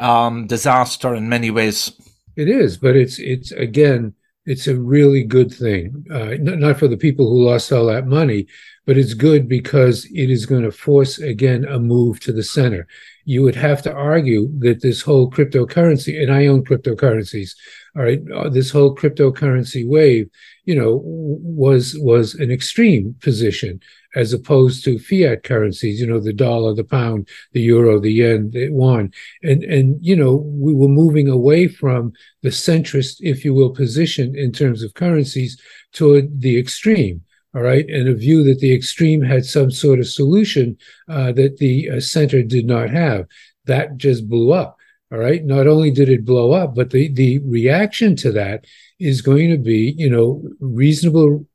um, 0.00 0.46
disaster 0.46 1.14
in 1.14 1.30
many 1.30 1.50
ways. 1.50 1.92
It 2.36 2.50
is, 2.50 2.76
but 2.76 2.94
it's 2.94 3.18
it's 3.18 3.52
again 3.52 4.12
it's 4.46 4.68
a 4.68 4.80
really 4.80 5.24
good 5.24 5.52
thing. 5.52 6.06
Uh, 6.10 6.36
not, 6.40 6.58
not 6.58 6.78
for 6.78 6.88
the 6.88 6.96
people 6.96 7.28
who 7.28 7.44
lost 7.44 7.72
all 7.72 7.86
that 7.86 8.06
money, 8.06 8.46
but 8.86 8.96
it's 8.96 9.14
good 9.14 9.48
because 9.48 10.04
it 10.14 10.30
is 10.30 10.46
going 10.46 10.62
to 10.62 10.70
force 10.70 11.18
again 11.18 11.64
a 11.64 11.78
move 11.78 12.20
to 12.20 12.32
the 12.32 12.44
center. 12.44 12.86
You 13.24 13.42
would 13.42 13.56
have 13.56 13.82
to 13.82 13.92
argue 13.92 14.48
that 14.60 14.80
this 14.80 15.02
whole 15.02 15.28
cryptocurrency, 15.28 16.22
and 16.22 16.32
I 16.32 16.46
own 16.46 16.64
cryptocurrencies, 16.64 17.56
all 17.96 18.02
right, 18.02 18.20
uh, 18.32 18.48
this 18.48 18.70
whole 18.70 18.94
cryptocurrency 18.94 19.86
wave, 19.86 20.30
you 20.64 20.76
know, 20.76 21.02
was 21.04 21.96
was 21.98 22.34
an 22.34 22.52
extreme 22.52 23.16
position 23.20 23.80
as 24.16 24.32
opposed 24.32 24.82
to 24.82 24.98
fiat 24.98 25.44
currencies, 25.44 26.00
you 26.00 26.06
know, 26.06 26.18
the 26.18 26.32
dollar, 26.32 26.74
the 26.74 26.82
pound, 26.82 27.28
the 27.52 27.60
euro, 27.60 28.00
the 28.00 28.10
yen, 28.10 28.50
the 28.50 28.64
yuan. 28.64 29.12
And, 29.42 29.62
and, 29.62 30.04
you 30.04 30.16
know, 30.16 30.36
we 30.36 30.72
were 30.74 30.88
moving 30.88 31.28
away 31.28 31.68
from 31.68 32.12
the 32.42 32.48
centrist, 32.48 33.18
if 33.20 33.44
you 33.44 33.52
will, 33.54 33.70
position 33.70 34.34
in 34.34 34.50
terms 34.52 34.82
of 34.82 34.94
currencies 34.94 35.60
toward 35.92 36.40
the 36.40 36.58
extreme. 36.58 37.22
All 37.54 37.62
right. 37.62 37.86
And 37.88 38.08
a 38.08 38.14
view 38.14 38.42
that 38.44 38.60
the 38.60 38.74
extreme 38.74 39.22
had 39.22 39.44
some 39.44 39.70
sort 39.70 39.98
of 39.98 40.08
solution 40.08 40.76
uh, 41.08 41.32
that 41.32 41.58
the 41.58 41.90
uh, 41.90 42.00
center 42.00 42.42
did 42.42 42.66
not 42.66 42.90
have. 42.90 43.26
That 43.66 43.96
just 43.96 44.28
blew 44.28 44.52
up. 44.52 44.76
All 45.12 45.18
right. 45.18 45.44
Not 45.44 45.66
only 45.66 45.90
did 45.90 46.08
it 46.08 46.24
blow 46.24 46.52
up, 46.52 46.74
but 46.74 46.90
the, 46.90 47.12
the 47.12 47.38
reaction 47.40 48.16
to 48.16 48.32
that 48.32 48.66
is 48.98 49.20
going 49.20 49.50
to 49.50 49.58
be, 49.58 49.94
you 49.96 50.10
know, 50.10 50.42
reasonable 50.58 51.46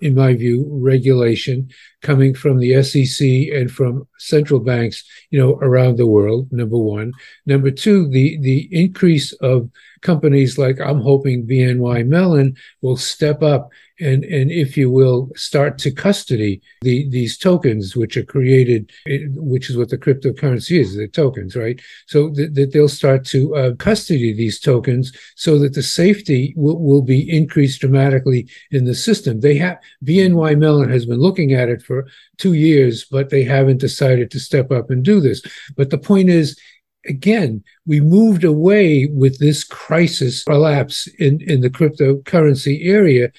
in 0.00 0.14
my 0.14 0.34
view, 0.34 0.66
regulation 0.70 1.68
coming 2.02 2.34
from 2.34 2.58
the 2.58 2.82
SEC 2.82 3.26
and 3.54 3.70
from 3.70 4.06
central 4.18 4.60
banks, 4.60 5.04
you 5.30 5.38
know, 5.38 5.54
around 5.56 5.96
the 5.96 6.06
world. 6.06 6.50
Number 6.50 6.78
one. 6.78 7.12
Number 7.46 7.70
two, 7.70 8.08
the 8.08 8.38
the 8.40 8.68
increase 8.72 9.32
of 9.34 9.68
companies 10.02 10.58
like 10.58 10.80
I'm 10.80 11.00
hoping 11.00 11.46
BNY 11.46 12.06
Mellon 12.06 12.56
will 12.80 12.96
step 12.96 13.42
up 13.42 13.68
and, 14.00 14.24
and 14.24 14.50
if 14.50 14.76
you 14.76 14.90
will, 14.90 15.30
start 15.36 15.78
to 15.78 15.90
custody 15.90 16.60
the, 16.82 17.08
these 17.10 17.36
tokens 17.38 17.96
which 17.96 18.16
are 18.16 18.24
created, 18.24 18.90
which 19.34 19.70
is 19.70 19.76
what 19.76 19.90
the 19.90 19.98
cryptocurrency 19.98 20.80
is, 20.80 20.96
the 20.96 21.08
tokens, 21.08 21.56
right? 21.56 21.80
So 22.06 22.30
that, 22.30 22.54
that 22.54 22.72
they'll 22.72 22.88
start 22.88 23.24
to 23.26 23.54
uh, 23.54 23.74
custody 23.76 24.32
these 24.32 24.60
tokens 24.60 25.12
so 25.36 25.58
that 25.58 25.74
the 25.74 25.82
safety 25.82 26.54
will, 26.56 26.78
will 26.78 27.02
be 27.02 27.30
increased 27.30 27.80
dramatically 27.80 28.48
in 28.70 28.84
the 28.84 28.94
system. 28.94 29.40
They 29.40 29.56
have 29.56 29.78
BNY 30.04 30.58
Mellon 30.58 30.90
has 30.90 31.06
been 31.06 31.20
looking 31.20 31.52
at 31.52 31.68
it 31.68 31.82
for 31.82 32.06
two 32.38 32.54
years, 32.54 33.04
but 33.04 33.30
they 33.30 33.44
haven't 33.44 33.78
decided 33.78 34.30
to 34.30 34.40
step 34.40 34.70
up 34.72 34.90
and 34.90 35.04
do 35.04 35.20
this. 35.20 35.42
But 35.76 35.90
the 35.90 35.98
point 35.98 36.28
is, 36.30 36.58
again, 37.06 37.62
we 37.86 38.00
moved 38.00 38.44
away 38.44 39.06
with 39.06 39.38
this 39.38 39.64
crisis 39.64 40.44
collapse 40.44 41.06
in, 41.18 41.40
in 41.42 41.60
the 41.60 41.70
cryptocurrency 41.70 42.86
area. 42.86 43.30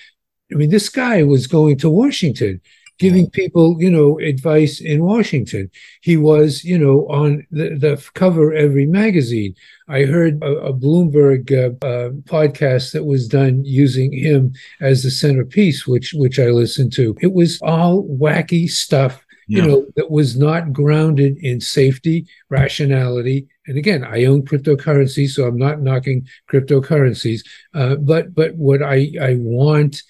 I 0.51 0.55
mean, 0.55 0.69
this 0.69 0.89
guy 0.89 1.23
was 1.23 1.47
going 1.47 1.77
to 1.79 1.89
Washington, 1.89 2.61
giving 2.99 3.29
people, 3.29 3.77
you 3.79 3.89
know, 3.89 4.19
advice 4.19 4.79
in 4.79 5.03
Washington. 5.03 5.71
He 6.01 6.17
was, 6.17 6.63
you 6.63 6.77
know, 6.77 7.07
on 7.09 7.45
the, 7.51 7.75
the 7.75 8.09
cover 8.13 8.53
every 8.53 8.85
magazine. 8.85 9.55
I 9.87 10.03
heard 10.03 10.41
a, 10.43 10.51
a 10.57 10.73
Bloomberg 10.73 11.51
uh, 11.51 11.85
uh, 11.85 12.09
podcast 12.23 12.93
that 12.93 13.05
was 13.05 13.27
done 13.27 13.65
using 13.65 14.13
him 14.13 14.53
as 14.79 15.03
the 15.03 15.11
centerpiece, 15.11 15.87
which 15.87 16.13
which 16.13 16.39
I 16.39 16.47
listened 16.47 16.93
to. 16.93 17.15
It 17.21 17.33
was 17.33 17.59
all 17.61 18.03
wacky 18.03 18.69
stuff 18.69 19.25
you 19.51 19.61
know, 19.61 19.85
that 19.97 20.09
was 20.09 20.37
not 20.37 20.71
grounded 20.71 21.37
in 21.41 21.59
safety, 21.59 22.25
rationality. 22.49 23.47
And 23.67 23.77
again, 23.77 24.05
I 24.05 24.23
own 24.23 24.43
cryptocurrency, 24.43 25.27
so 25.27 25.45
I'm 25.45 25.57
not 25.57 25.81
knocking 25.81 26.25
cryptocurrencies. 26.49 27.45
Uh, 27.73 27.95
but 27.95 28.33
but 28.33 28.55
what 28.55 28.81
I 28.81 29.11
I 29.21 29.35
want 29.39 30.03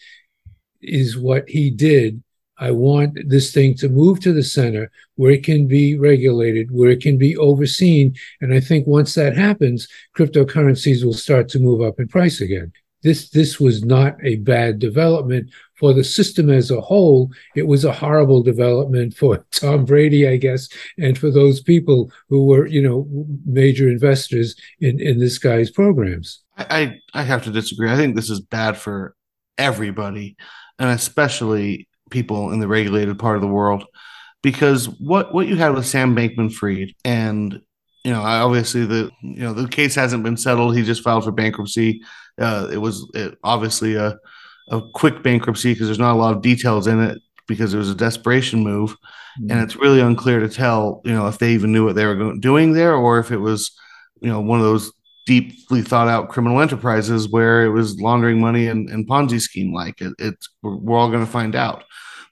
is 0.82 1.18
what 1.18 1.48
he 1.48 1.70
did 1.70 2.22
I 2.62 2.70
want 2.70 3.18
this 3.28 3.52
thing 3.52 3.74
to 3.78 3.90
move 3.90 4.20
to 4.20 4.32
the 4.32 4.44
center 4.44 4.92
where 5.16 5.32
it 5.32 5.44
can 5.44 5.68
be 5.68 5.98
regulated, 5.98 6.70
where 6.72 6.92
it 6.92 7.02
can 7.02 7.18
be 7.18 7.36
overseen. 7.36 8.16
And 8.40 8.54
I 8.54 8.60
think 8.60 8.86
once 8.86 9.16
that 9.16 9.36
happens, 9.36 9.88
cryptocurrencies 10.16 11.04
will 11.04 11.14
start 11.14 11.50
to 11.50 11.60
move 11.60 11.82
up 11.82 12.00
in 12.00 12.08
price 12.08 12.40
again. 12.40 12.72
This 13.02 13.32
this 13.32 13.60
was 13.60 13.84
not 13.84 14.16
a 14.24 14.36
bad 14.36 14.78
development 14.78 15.50
for 15.74 15.92
the 15.92 16.04
system 16.04 16.52
as 16.52 16.70
a 16.70 16.80
whole. 16.80 17.32
It 17.56 17.66
was 17.66 17.84
a 17.84 17.92
horrible 17.92 18.44
development 18.44 19.16
for 19.16 19.44
Tom 19.52 19.86
Brady, 19.86 20.28
I 20.28 20.38
guess, 20.38 20.70
and 21.00 21.18
for 21.18 21.32
those 21.32 21.64
people 21.64 22.12
who 22.30 22.46
were, 22.46 22.68
you 22.68 22.84
know, 22.84 23.08
major 23.44 23.90
investors 23.90 24.56
in 24.80 25.02
in 25.02 25.18
this 25.18 25.40
guy's 25.40 25.72
programs. 25.72 26.44
I 26.58 27.00
I 27.16 27.24
have 27.24 27.44
to 27.46 27.52
disagree. 27.52 27.90
I 27.90 27.96
think 27.96 28.16
this 28.16 28.30
is 28.30 28.40
bad 28.40 28.78
for 28.78 29.16
everybody, 29.62 30.36
and 30.80 30.90
especially 30.90 31.88
people 32.10 32.52
in 32.52 32.60
the 32.60 32.68
regulated 32.68 33.18
part 33.18 33.36
of 33.36 33.42
the 33.42 33.48
world 33.48 33.86
because 34.42 34.90
what 34.90 35.34
what 35.34 35.48
you 35.48 35.56
had 35.56 35.74
with 35.74 35.86
Sam 35.86 36.16
Bankman-Fried 36.16 36.94
and 37.06 37.62
you 38.04 38.12
know 38.12 38.22
obviously 38.22 38.86
the 38.86 39.10
you 39.22 39.40
know 39.40 39.54
the 39.54 39.68
case 39.68 39.96
hasn't 39.96 40.24
been 40.24 40.38
settled. 40.38 40.76
He 40.76 40.84
just 40.84 41.04
filed 41.04 41.24
for 41.24 41.32
bankruptcy. 41.32 42.02
Uh, 42.40 42.68
it 42.72 42.78
was 42.78 43.10
it, 43.14 43.38
obviously 43.44 43.96
a 43.96 44.18
a 44.70 44.82
quick 44.94 45.24
bankruptcy 45.24 45.74
because 45.74 45.88
there's 45.88 46.00
not 46.00 46.14
a 46.14 46.20
lot 46.20 46.36
of 46.36 46.42
details 46.42 46.88
in 46.88 47.02
it 47.02 47.20
because 47.48 47.74
it 47.74 47.78
was 47.78 47.90
a 47.90 47.96
desperation 47.96 48.64
move. 48.64 48.96
Mm-hmm. 49.40 49.52
and 49.52 49.62
it's 49.62 49.78
really 49.78 50.02
unclear 50.02 50.42
to 50.42 50.50
tell 50.50 51.02
you 51.06 51.14
know 51.14 51.28
if 51.28 51.38
they 51.38 51.54
even 51.54 51.72
knew 51.72 51.86
what 51.86 51.96
they 51.96 52.06
were 52.06 52.36
doing 52.36 52.74
there 52.74 52.94
or 52.94 53.18
if 53.18 53.32
it 53.32 53.38
was 53.38 53.72
you 54.20 54.28
know 54.28 54.42
one 54.42 54.60
of 54.60 54.66
those 54.66 54.92
deeply 55.26 55.82
thought 55.82 56.08
out 56.08 56.30
criminal 56.30 56.62
enterprises 56.62 57.30
where 57.30 57.64
it 57.64 57.70
was 57.70 58.00
laundering 58.02 58.40
money 58.40 58.68
and, 58.68 58.90
and 58.90 59.08
ponzi 59.08 59.40
scheme 59.40 59.74
like 59.74 60.02
it, 60.02 60.14
it's 60.18 60.50
we're, 60.64 60.98
all 60.98 61.10
going 61.10 61.26
to 61.26 61.32
find 61.32 61.56
out 61.56 61.84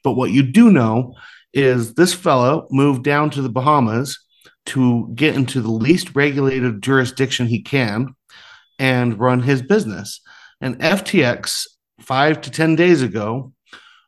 but 0.03 0.13
what 0.13 0.31
you 0.31 0.43
do 0.43 0.71
know 0.71 1.13
is 1.53 1.93
this 1.93 2.13
fellow 2.13 2.67
moved 2.71 3.03
down 3.03 3.29
to 3.31 3.41
the 3.41 3.49
Bahamas 3.49 4.19
to 4.67 5.11
get 5.15 5.35
into 5.35 5.61
the 5.61 5.71
least 5.71 6.15
regulated 6.15 6.81
jurisdiction 6.81 7.47
he 7.47 7.61
can 7.61 8.15
and 8.77 9.19
run 9.19 9.41
his 9.41 9.61
business. 9.61 10.21
And 10.61 10.79
FTX, 10.79 11.65
five 12.01 12.41
to 12.41 12.51
10 12.51 12.75
days 12.75 13.01
ago, 13.01 13.53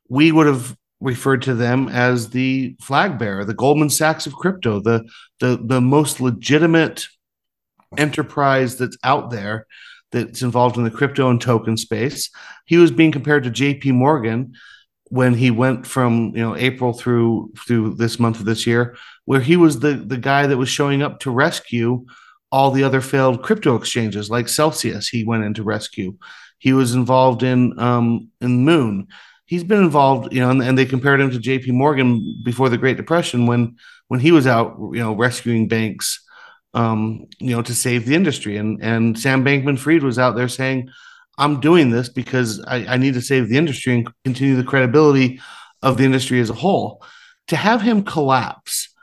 we 0.07 0.31
would 0.31 0.47
have 0.47 0.75
referred 0.99 1.41
to 1.41 1.55
them 1.55 1.89
as 1.89 2.29
the 2.29 2.75
flag 2.79 3.17
bearer, 3.17 3.43
the 3.43 3.53
Goldman 3.53 3.89
Sachs 3.89 4.27
of 4.27 4.35
crypto, 4.35 4.79
the, 4.79 5.03
the, 5.39 5.59
the 5.63 5.81
most 5.81 6.21
legitimate 6.21 7.07
enterprise 7.97 8.77
that's 8.77 8.97
out 9.03 9.31
there 9.31 9.67
that's 10.11 10.41
involved 10.41 10.77
in 10.77 10.83
the 10.83 10.91
crypto 10.91 11.29
and 11.29 11.41
token 11.41 11.77
space. 11.77 12.29
He 12.65 12.77
was 12.77 12.91
being 12.91 13.11
compared 13.11 13.43
to 13.43 13.51
JP 13.51 13.93
Morgan 13.93 14.53
when 15.05 15.33
he 15.33 15.51
went 15.51 15.85
from 15.85 16.31
you 16.35 16.41
know 16.41 16.55
April 16.55 16.93
through 16.93 17.51
through 17.65 17.95
this 17.95 18.19
month 18.19 18.39
of 18.39 18.45
this 18.45 18.65
year, 18.65 18.95
where 19.25 19.41
he 19.41 19.57
was 19.57 19.79
the 19.79 19.93
the 19.93 20.17
guy 20.17 20.47
that 20.47 20.57
was 20.57 20.69
showing 20.69 21.01
up 21.01 21.19
to 21.21 21.31
rescue 21.31 22.05
all 22.51 22.71
the 22.71 22.83
other 22.83 23.01
failed 23.01 23.43
crypto 23.43 23.75
exchanges 23.75 24.29
like 24.29 24.49
Celsius. 24.49 25.07
He 25.07 25.23
went 25.23 25.43
in 25.43 25.53
to 25.55 25.63
rescue. 25.63 26.17
He 26.59 26.73
was 26.73 26.93
involved 26.93 27.43
in 27.43 27.77
um, 27.79 28.29
in 28.39 28.63
Moon. 28.63 29.07
He's 29.45 29.63
been 29.65 29.83
involved, 29.83 30.33
you 30.33 30.39
know, 30.39 30.49
and, 30.49 30.61
and 30.61 30.77
they 30.77 30.85
compared 30.85 31.19
him 31.19 31.29
to 31.31 31.39
J.P. 31.39 31.71
Morgan 31.71 32.41
before 32.45 32.69
the 32.69 32.77
Great 32.77 32.95
Depression 32.95 33.47
when 33.47 33.75
when 34.07 34.19
he 34.19 34.31
was 34.31 34.47
out, 34.47 34.77
you 34.79 34.99
know, 34.99 35.13
rescuing 35.13 35.67
banks, 35.67 36.20
um, 36.73 37.27
you 37.39 37.55
know, 37.55 37.61
to 37.61 37.73
save 37.73 38.05
the 38.05 38.15
industry. 38.15 38.57
And 38.57 38.81
and 38.83 39.19
Sam 39.19 39.43
Bankman-Fried 39.43 40.03
was 40.03 40.19
out 40.19 40.35
there 40.35 40.47
saying, 40.47 40.89
I'm 41.37 41.59
doing 41.59 41.89
this 41.89 42.09
because 42.09 42.63
I, 42.65 42.85
I 42.85 42.97
need 42.97 43.13
to 43.15 43.21
save 43.21 43.49
the 43.49 43.57
industry 43.57 43.93
and 43.93 44.09
continue 44.23 44.55
the 44.55 44.63
credibility 44.63 45.39
of 45.81 45.97
the 45.97 46.03
industry 46.03 46.39
as 46.39 46.49
a 46.49 46.53
whole. 46.53 47.03
To 47.47 47.55
have 47.55 47.81
him 47.81 48.03
collapse 48.03 48.93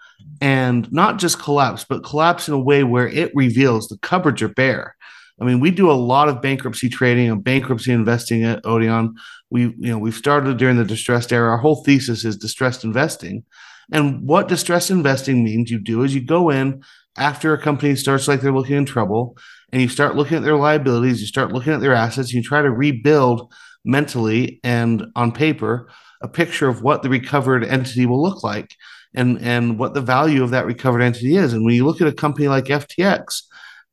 and 0.41 0.91
not 0.93 1.19
just 1.19 1.41
collapse, 1.41 1.85
but 1.89 2.05
collapse 2.05 2.49
in 2.49 2.55
a 2.55 2.59
way 2.59 2.85
where 2.85 3.09
it 3.09 3.33
reveals 3.35 3.89
the 3.89 3.99
cupboards 3.99 4.41
are 4.43 4.49
bare. 4.49 4.95
I 5.41 5.45
mean, 5.45 5.61
we 5.61 5.71
do 5.71 5.91
a 5.91 5.93
lot 5.93 6.29
of 6.29 6.43
bankruptcy 6.43 6.89
trading 6.89 7.31
and 7.31 7.43
bankruptcy 7.43 7.93
investing 7.93 8.45
at 8.45 8.65
Odeon. 8.65 9.15
We, 9.51 9.63
you 9.63 9.91
know, 9.91 9.99
we've 9.99 10.15
started 10.15 10.57
during 10.57 10.77
the 10.77 10.85
distressed 10.85 11.33
era. 11.33 11.51
Our 11.51 11.59
whole 11.59 11.85
thesis 11.85 12.25
is 12.25 12.37
distressed 12.37 12.85
investing. 12.85 13.45
And 13.93 14.27
what 14.27 14.49
distressed 14.49 14.91
investing 14.91 15.45
means 15.45 15.71
you 15.71 15.79
do 15.79 16.03
is 16.03 16.15
you 16.15 16.21
go 16.21 16.51
in 16.51 16.83
after 17.19 17.53
a 17.53 17.61
company 17.61 17.95
starts 17.97 18.29
like 18.29 18.41
they're 18.41 18.53
looking 18.53 18.77
in 18.77 18.85
trouble 18.85 19.37
and 19.73 19.83
you 19.83 19.89
start 19.89 20.17
looking 20.17 20.37
at 20.37 20.43
their 20.43 20.57
liabilities, 20.57 21.21
you 21.21 21.27
start 21.27 21.53
looking 21.53 21.73
at 21.73 21.81
their 21.81 21.95
assets, 21.95 22.33
you 22.33 22.43
try 22.43 22.63
to 22.63 22.71
rebuild 22.71 23.53
mentally 23.85 24.61
and 24.65 25.05
on 25.17 25.33
paper 25.33 25.89
a 26.21 26.29
picture 26.29 26.69
of 26.69 26.83
what 26.83 27.03
the 27.03 27.09
recovered 27.09 27.65
entity 27.65 28.07
will 28.07 28.23
look 28.23 28.43
like 28.43 28.71
and 29.15 29.41
and 29.41 29.79
what 29.79 29.95
the 29.95 30.01
value 30.01 30.43
of 30.43 30.51
that 30.51 30.67
recovered 30.67 31.01
entity 31.01 31.37
is. 31.37 31.53
And 31.53 31.65
when 31.65 31.75
you 31.75 31.87
look 31.87 32.01
at 32.01 32.09
a 32.09 32.13
company 32.13 32.49
like 32.49 32.65
FTX, 32.65 33.43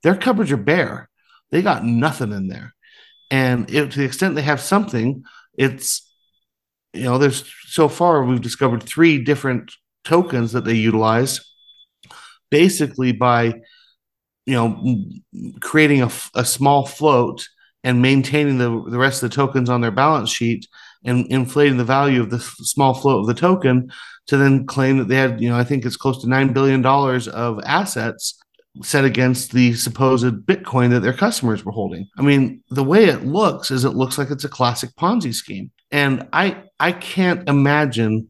their 0.04 0.16
coverage 0.16 0.52
are 0.52 0.58
bare. 0.58 1.10
They 1.52 1.62
got 1.62 1.86
nothing 1.86 2.32
in 2.32 2.48
there. 2.48 2.74
And 3.32 3.70
if, 3.70 3.92
to 3.92 4.00
the 4.00 4.06
extent 4.06 4.36
they 4.36 4.42
have 4.42 4.60
something, 4.60 5.24
it's 5.58 6.02
you 6.94 7.04
know, 7.04 7.18
there's 7.18 7.52
so 7.66 7.90
far 7.90 8.24
we've 8.24 8.42
discovered 8.42 8.84
three 8.84 9.22
different 9.24 9.74
tokens 10.04 10.54
that 10.54 10.64
they 10.64 10.74
utilize 10.74 11.42
basically 12.50 13.12
by 13.12 13.54
you 14.46 14.54
know 14.54 15.06
creating 15.62 16.02
a, 16.02 16.12
a 16.36 16.46
small 16.46 16.86
float 16.86 17.48
and 17.84 18.02
maintaining 18.02 18.58
the, 18.58 18.70
the 18.90 18.98
rest 18.98 19.22
of 19.22 19.30
the 19.30 19.36
tokens 19.36 19.70
on 19.70 19.82
their 19.82 19.92
balance 19.92 20.32
sheet 20.32 20.68
and 21.04 21.28
inflating 21.28 21.78
the 21.78 21.84
value 21.84 22.22
of 22.22 22.30
the 22.30 22.40
small 22.40 22.94
float 22.94 23.22
of 23.22 23.28
the 23.28 23.40
token 23.40 23.92
to 24.28 24.38
then 24.38 24.66
claim 24.66 24.98
that 24.98 25.08
they 25.08 25.16
had 25.16 25.42
you 25.42 25.50
know 25.50 25.58
i 25.58 25.64
think 25.64 25.86
it's 25.86 25.98
close 25.98 26.22
to 26.22 26.28
$9 26.28 26.54
billion 26.54 26.86
of 26.86 27.60
assets 27.66 28.40
set 28.84 29.06
against 29.06 29.52
the 29.52 29.74
supposed 29.74 30.26
bitcoin 30.46 30.90
that 30.90 31.02
their 31.02 31.14
customers 31.14 31.64
were 31.64 31.72
holding. 31.72 32.08
I 32.18 32.22
mean 32.22 32.62
the 32.70 32.84
way 32.84 33.06
it 33.06 33.26
looks 33.26 33.72
is 33.72 33.86
it 33.86 33.92
looks 33.92 34.18
like 34.18 34.32
it's 34.32 34.44
a 34.44 34.50
classic 34.50 34.92
ponzi 35.00 35.34
scheme. 35.34 35.72
And 35.92 36.28
i 36.34 36.64
i 36.80 36.92
can't 36.92 37.48
imagine 37.48 38.30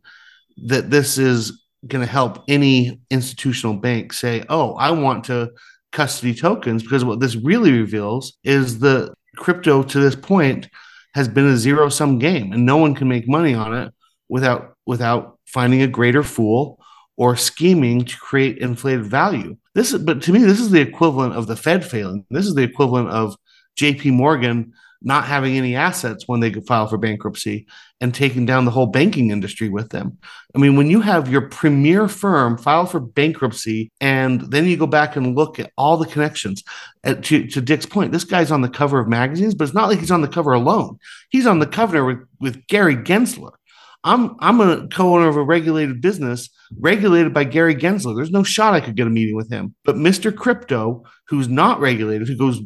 that 0.68 0.90
this 0.90 1.18
is 1.18 1.64
going 1.88 2.06
to 2.06 2.12
help 2.12 2.44
any 2.48 3.00
institutional 3.12 3.76
bank 3.76 4.12
say 4.12 4.44
oh 4.50 4.74
i 4.76 4.92
want 4.92 5.24
to 5.24 5.52
custody 5.92 6.34
tokens 6.34 6.84
because 6.84 7.06
what 7.06 7.20
this 7.20 7.36
really 7.36 7.72
reveals 7.72 8.38
is 8.44 8.80
the 8.80 9.14
crypto 9.38 9.84
to 9.84 10.00
this 10.00 10.16
point 10.16 10.70
has 11.14 11.28
been 11.28 11.48
a 11.48 11.58
zero 11.58 11.90
sum 11.90 12.20
game 12.20 12.52
and 12.52 12.66
no 12.66 12.78
one 12.78 12.94
can 12.94 13.08
make 13.08 13.28
money 13.28 13.54
on 13.54 13.74
it 13.74 13.94
without 14.30 14.76
without 14.86 15.40
finding 15.46 15.82
a 15.82 15.88
greater 15.88 16.24
fool 16.24 16.80
or 17.18 17.36
scheming 17.36 18.04
to 18.04 18.18
create 18.18 18.58
inflated 18.58 19.06
value. 19.06 19.56
This 19.74 19.94
is 19.94 20.04
but 20.04 20.22
to 20.24 20.34
me 20.34 20.40
this 20.40 20.60
is 20.60 20.72
the 20.72 20.82
equivalent 20.82 21.34
of 21.34 21.48
the 21.48 21.56
Fed 21.56 21.86
failing. 21.86 22.26
This 22.30 22.46
is 22.46 22.56
the 22.56 22.64
equivalent 22.64 23.10
of 23.10 23.36
JP 23.80 24.12
Morgan 24.14 24.74
not 25.06 25.26
having 25.26 25.56
any 25.56 25.76
assets 25.76 26.28
when 26.28 26.40
they 26.40 26.50
could 26.50 26.66
file 26.66 26.88
for 26.88 26.98
bankruptcy 26.98 27.68
and 28.02 28.14
taking 28.14 28.46
down 28.46 28.66
the 28.66 28.72
whole 28.72 28.88
banking 28.88 29.30
industry 29.30 29.70
with 29.70 29.90
them. 29.90 30.18
I 30.56 30.58
mean, 30.58 30.76
when 30.76 30.90
you 30.90 31.00
have 31.00 31.32
your 31.32 31.48
premier 31.48 32.08
firm 32.08 32.58
file 32.58 32.88
for 32.88 33.00
bankruptcy 33.00 33.92
and 34.02 34.42
then 34.52 34.66
you 34.66 34.76
go 34.76 34.88
back 34.88 35.16
and 35.16 35.36
look 35.36 35.60
at 35.60 35.72
all 35.78 35.98
the 35.98 36.08
connections, 36.08 36.64
at, 37.04 37.24
to, 37.26 37.46
to 37.48 37.62
Dick's 37.62 37.86
point, 37.86 38.12
this 38.12 38.24
guy's 38.24 38.52
on 38.52 38.62
the 38.62 38.70
cover 38.70 39.00
of 39.00 39.08
magazines, 39.08 39.54
but 39.54 39.66
it's 39.66 39.76
not 39.76 39.90
like 39.90 40.00
he's 40.00 40.12
on 40.12 40.22
the 40.22 40.28
cover 40.28 40.54
alone. 40.54 40.98
He's 41.30 41.46
on 41.46 41.60
the 41.60 41.68
cover 41.68 42.04
with, 42.04 42.28
with 42.40 42.66
Gary 42.68 42.96
Gensler. 42.96 43.52
I'm 44.04 44.36
I'm 44.40 44.62
a 44.62 44.88
co-owner 44.88 45.28
of 45.28 45.36
a 45.36 45.42
regulated 45.42 46.00
business 46.00 46.50
regulated 46.80 47.34
by 47.34 47.44
Gary 47.44 47.76
Gensler. 47.76 48.16
There's 48.16 48.30
no 48.30 48.44
shot 48.44 48.76
I 48.76 48.80
could 48.80 48.96
get 48.96 49.08
a 49.08 49.10
meeting 49.10 49.36
with 49.36 49.52
him. 49.52 49.74
But 49.84 49.96
Mr. 49.96 50.36
Crypto, 50.36 51.04
who's 51.28 51.48
not 51.48 51.80
regulated, 51.80 52.28
who 52.28 52.38
goes 52.38 52.62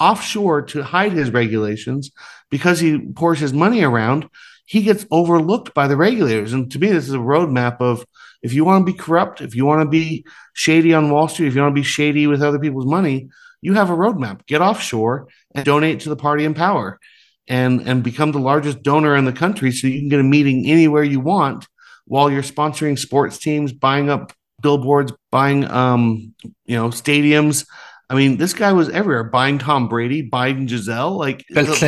offshore 0.00 0.62
to 0.62 0.82
hide 0.82 1.12
his 1.12 1.30
regulations 1.30 2.10
because 2.50 2.80
he 2.80 2.98
pours 2.98 3.38
his 3.38 3.52
money 3.52 3.82
around, 3.82 4.28
he 4.66 4.82
gets 4.82 5.06
overlooked 5.10 5.74
by 5.74 5.88
the 5.88 5.96
regulators. 5.96 6.52
And 6.52 6.70
to 6.72 6.78
me, 6.78 6.88
this 6.88 7.08
is 7.08 7.14
a 7.14 7.18
roadmap 7.18 7.80
of 7.80 8.04
if 8.42 8.52
you 8.52 8.64
want 8.64 8.86
to 8.86 8.92
be 8.92 8.96
corrupt, 8.96 9.40
if 9.40 9.54
you 9.54 9.64
want 9.64 9.82
to 9.82 9.88
be 9.88 10.24
shady 10.54 10.94
on 10.94 11.10
Wall 11.10 11.28
Street, 11.28 11.48
if 11.48 11.54
you 11.54 11.62
want 11.62 11.74
to 11.74 11.80
be 11.80 11.84
shady 11.84 12.26
with 12.26 12.42
other 12.42 12.58
people's 12.58 12.86
money, 12.86 13.28
you 13.60 13.74
have 13.74 13.90
a 13.90 13.96
roadmap. 13.96 14.46
Get 14.46 14.60
offshore 14.60 15.28
and 15.54 15.64
donate 15.64 16.00
to 16.00 16.08
the 16.08 16.16
party 16.16 16.44
in 16.44 16.54
power 16.54 17.00
and, 17.48 17.80
and 17.88 18.04
become 18.04 18.32
the 18.32 18.38
largest 18.38 18.82
donor 18.82 19.16
in 19.16 19.24
the 19.24 19.32
country 19.32 19.72
so 19.72 19.86
you 19.86 20.00
can 20.00 20.08
get 20.08 20.20
a 20.20 20.24
meeting 20.24 20.66
anywhere 20.66 21.02
you 21.02 21.20
want 21.20 21.66
while 22.04 22.30
you're 22.30 22.42
sponsoring 22.42 22.98
sports 22.98 23.38
teams, 23.38 23.72
buying 23.72 24.10
up 24.10 24.32
billboards, 24.60 25.12
buying 25.30 25.68
um, 25.70 26.34
you 26.64 26.76
know, 26.76 26.88
stadiums, 26.88 27.66
I 28.10 28.14
mean, 28.14 28.38
this 28.38 28.54
guy 28.54 28.72
was 28.72 28.88
everywhere, 28.88 29.24
buying 29.24 29.58
Tom 29.58 29.88
Brady, 29.88 30.22
buying 30.22 30.66
Gisele, 30.66 31.16
like 31.18 31.44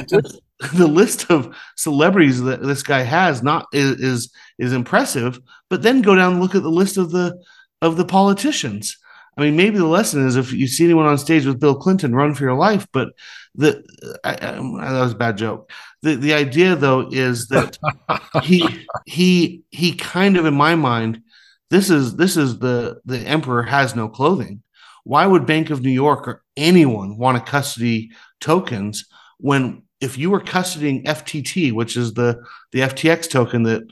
The, 0.08 0.40
the 0.74 0.86
list 0.86 1.30
of 1.30 1.56
celebrities 1.76 2.42
that 2.42 2.62
this 2.62 2.82
guy 2.82 3.00
has 3.00 3.42
not 3.42 3.66
is, 3.72 3.98
is 4.00 4.32
is 4.58 4.72
impressive. 4.74 5.40
But 5.70 5.82
then 5.82 6.02
go 6.02 6.14
down 6.14 6.32
and 6.32 6.42
look 6.42 6.54
at 6.54 6.62
the 6.62 6.68
list 6.68 6.98
of 6.98 7.10
the 7.10 7.42
of 7.80 7.96
the 7.96 8.04
politicians. 8.04 8.96
I 9.38 9.42
mean, 9.42 9.56
maybe 9.56 9.78
the 9.78 9.86
lesson 9.86 10.26
is 10.26 10.36
if 10.36 10.52
you 10.52 10.66
see 10.66 10.84
anyone 10.84 11.06
on 11.06 11.16
stage 11.16 11.46
with 11.46 11.60
Bill 11.60 11.74
Clinton, 11.74 12.14
run 12.14 12.34
for 12.34 12.44
your 12.44 12.56
life. 12.56 12.86
But 12.92 13.08
the 13.54 13.82
I, 14.22 14.32
I, 14.32 14.90
that 14.92 15.00
was 15.00 15.12
a 15.12 15.16
bad 15.16 15.38
joke. 15.38 15.70
The 16.02 16.16
the 16.16 16.34
idea 16.34 16.76
though 16.76 17.08
is 17.10 17.48
that 17.48 17.78
he 18.42 18.84
he 19.06 19.62
he 19.70 19.94
kind 19.94 20.36
of 20.36 20.44
in 20.44 20.54
my 20.54 20.74
mind, 20.74 21.22
this 21.70 21.88
is 21.88 22.16
this 22.16 22.36
is 22.36 22.58
the 22.58 23.00
the 23.06 23.20
emperor 23.20 23.62
has 23.62 23.96
no 23.96 24.08
clothing. 24.08 24.62
Why 25.04 25.26
would 25.26 25.46
Bank 25.46 25.70
of 25.70 25.82
New 25.82 25.90
York 25.90 26.28
or 26.28 26.42
anyone 26.56 27.16
want 27.16 27.38
to 27.38 27.50
custody 27.50 28.10
tokens 28.40 29.06
when 29.38 29.82
if 30.00 30.16
you 30.16 30.30
were 30.30 30.40
custodying 30.40 31.04
FTT, 31.04 31.72
which 31.72 31.96
is 31.96 32.14
the 32.14 32.42
the 32.72 32.80
FTX 32.80 33.28
token 33.28 33.64
that 33.64 33.82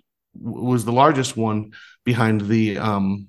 was 0.40 0.85
the 0.85 0.92
largest 0.92 1.37
one 1.37 1.73
behind 2.05 2.42
the 2.42 2.79
um, 2.79 3.29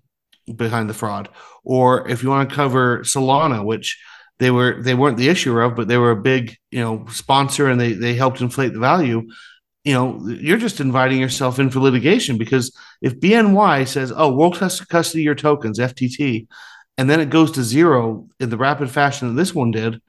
behind 0.56 0.90
the 0.90 0.94
fraud, 0.94 1.30
or 1.64 2.08
if 2.08 2.24
you 2.24 2.30
want 2.30 2.50
to 2.50 2.56
cover 2.56 3.00
Solana, 3.00 3.64
which 3.64 4.00
they 4.40 4.52
were 4.52 4.82
they 4.82 4.94
weren't 4.94 5.18
the 5.18 5.30
issuer 5.30 5.62
of, 5.62 5.76
but 5.76 5.88
they 5.88 5.98
were 5.98 6.12
a 6.12 6.22
big 6.22 6.58
you 6.72 6.80
know 6.80 7.06
sponsor 7.10 7.68
and 7.70 7.80
they 7.80 7.94
they 7.94 8.16
helped 8.16 8.42
inflate 8.42 8.74
the 8.74 8.80
value. 8.80 9.28
You 9.86 9.94
know, 9.94 10.28
you're 10.28 10.58
just 10.58 10.82
inviting 10.82 11.20
yourself 11.20 11.58
in 11.58 11.70
for 11.70 11.80
litigation 11.80 12.38
because 12.38 12.76
if 13.02 13.20
BNY 13.20 13.88
says, 13.88 14.12
"Oh, 14.16 14.34
we'll 14.34 14.52
custody 14.52 15.24
your 15.24 15.36
tokens, 15.36 15.80
FTT," 15.80 16.48
and 17.00 17.10
then 17.10 17.22
it 17.22 17.30
goes 17.30 17.52
to 17.52 17.64
zero 17.64 18.28
in 18.42 18.50
the 18.50 18.58
rapid 18.58 18.92
fashion 18.92 19.30
that 19.30 19.36
this 19.36 19.56
one 19.56 19.72
did, 19.72 20.02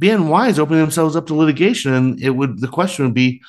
BNY 0.00 0.50
is 0.50 0.60
opening 0.60 0.78
themselves 0.78 1.16
up 1.16 1.26
to 1.26 1.34
litigation, 1.34 1.92
and 1.92 2.22
it 2.22 2.30
would 2.30 2.60
the 2.60 2.68
question 2.68 3.04
would 3.04 3.14
be, 3.14 3.42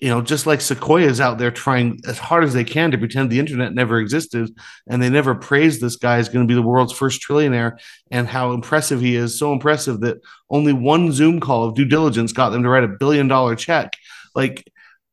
you 0.00 0.08
know, 0.08 0.20
just 0.20 0.44
like 0.44 0.60
Sequoia 0.60 1.06
is 1.06 1.20
out 1.20 1.38
there 1.38 1.52
trying 1.52 2.00
as 2.08 2.18
hard 2.18 2.42
as 2.42 2.52
they 2.52 2.64
can 2.64 2.90
to 2.90 2.98
pretend 2.98 3.30
the 3.30 3.38
internet 3.38 3.72
never 3.72 4.00
existed, 4.00 4.50
and 4.88 5.00
they 5.00 5.08
never 5.08 5.36
praised 5.36 5.80
this 5.80 5.94
guy 5.94 6.16
as 6.16 6.28
going 6.28 6.44
to 6.44 6.50
be 6.50 6.60
the 6.60 6.66
world's 6.66 6.92
first 6.92 7.22
trillionaire 7.22 7.78
and 8.10 8.26
how 8.26 8.50
impressive 8.50 9.00
he 9.00 9.14
is. 9.14 9.38
So 9.38 9.52
impressive 9.52 10.00
that 10.00 10.20
only 10.50 10.72
one 10.72 11.12
Zoom 11.12 11.38
call 11.38 11.62
of 11.62 11.76
due 11.76 11.84
diligence 11.84 12.32
got 12.32 12.50
them 12.50 12.64
to 12.64 12.68
write 12.68 12.82
a 12.82 12.96
billion 12.98 13.28
dollar 13.28 13.54
check. 13.54 13.92
Like 14.34 14.68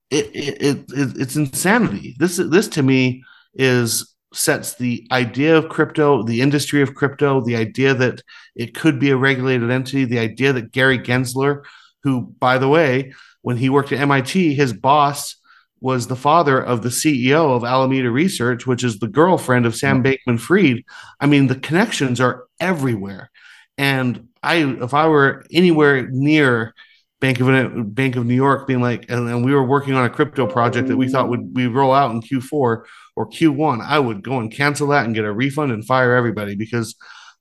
it, 0.10 0.25
it, 0.34 0.62
it, 0.63 0.86
it's 0.89 1.36
insanity. 1.36 2.15
This, 2.17 2.38
this 2.38 2.67
to 2.69 2.81
me 2.81 3.23
is 3.53 4.11
sets 4.33 4.75
the 4.75 5.07
idea 5.11 5.57
of 5.57 5.69
crypto, 5.69 6.23
the 6.23 6.41
industry 6.41 6.81
of 6.81 6.95
crypto, 6.95 7.41
the 7.41 7.55
idea 7.55 7.93
that 7.93 8.21
it 8.55 8.73
could 8.73 8.99
be 8.99 9.09
a 9.09 9.17
regulated 9.17 9.69
entity, 9.69 10.05
the 10.05 10.19
idea 10.19 10.53
that 10.53 10.71
Gary 10.71 10.99
Gensler, 10.99 11.63
who, 12.03 12.21
by 12.39 12.57
the 12.57 12.69
way, 12.69 13.13
when 13.41 13.57
he 13.57 13.69
worked 13.69 13.91
at 13.91 13.99
MIT, 13.99 14.53
his 14.53 14.73
boss 14.73 15.35
was 15.81 16.07
the 16.07 16.15
father 16.15 16.61
of 16.61 16.83
the 16.83 16.89
CEO 16.89 17.55
of 17.55 17.63
Alameda 17.63 18.11
Research, 18.11 18.67
which 18.67 18.83
is 18.83 18.99
the 18.99 19.07
girlfriend 19.07 19.65
of 19.65 19.75
Sam 19.75 20.03
Bankman 20.03 20.39
Fried. 20.39 20.83
I 21.19 21.25
mean, 21.25 21.47
the 21.47 21.55
connections 21.55 22.21
are 22.21 22.45
everywhere. 22.59 23.31
And 23.77 24.27
I, 24.43 24.57
if 24.57 24.93
I 24.93 25.07
were 25.07 25.43
anywhere 25.51 26.07
near 26.09 26.75
Bank 27.21 27.39
of 27.39 27.95
Bank 27.95 28.15
of 28.15 28.25
New 28.25 28.36
York, 28.36 28.67
being 28.67 28.81
like, 28.81 29.05
and, 29.07 29.29
and 29.29 29.45
we 29.45 29.53
were 29.53 29.63
working 29.63 29.93
on 29.93 30.03
a 30.03 30.10
crypto 30.10 30.47
project 30.47 30.88
that 30.88 30.97
we 30.97 31.07
thought 31.07 31.29
would 31.29 31.55
we 31.55 31.67
roll 31.67 31.93
out 31.93 32.12
in 32.12 32.21
Q4 32.21 32.51
or 32.51 32.86
Q1, 33.15 33.81
I 33.81 33.99
would 33.99 34.23
go 34.23 34.39
and 34.39 34.51
cancel 34.51 34.88
that 34.88 35.05
and 35.05 35.13
get 35.13 35.23
a 35.23 35.31
refund 35.31 35.71
and 35.71 35.86
fire 35.86 36.15
everybody 36.15 36.55
because 36.55 36.95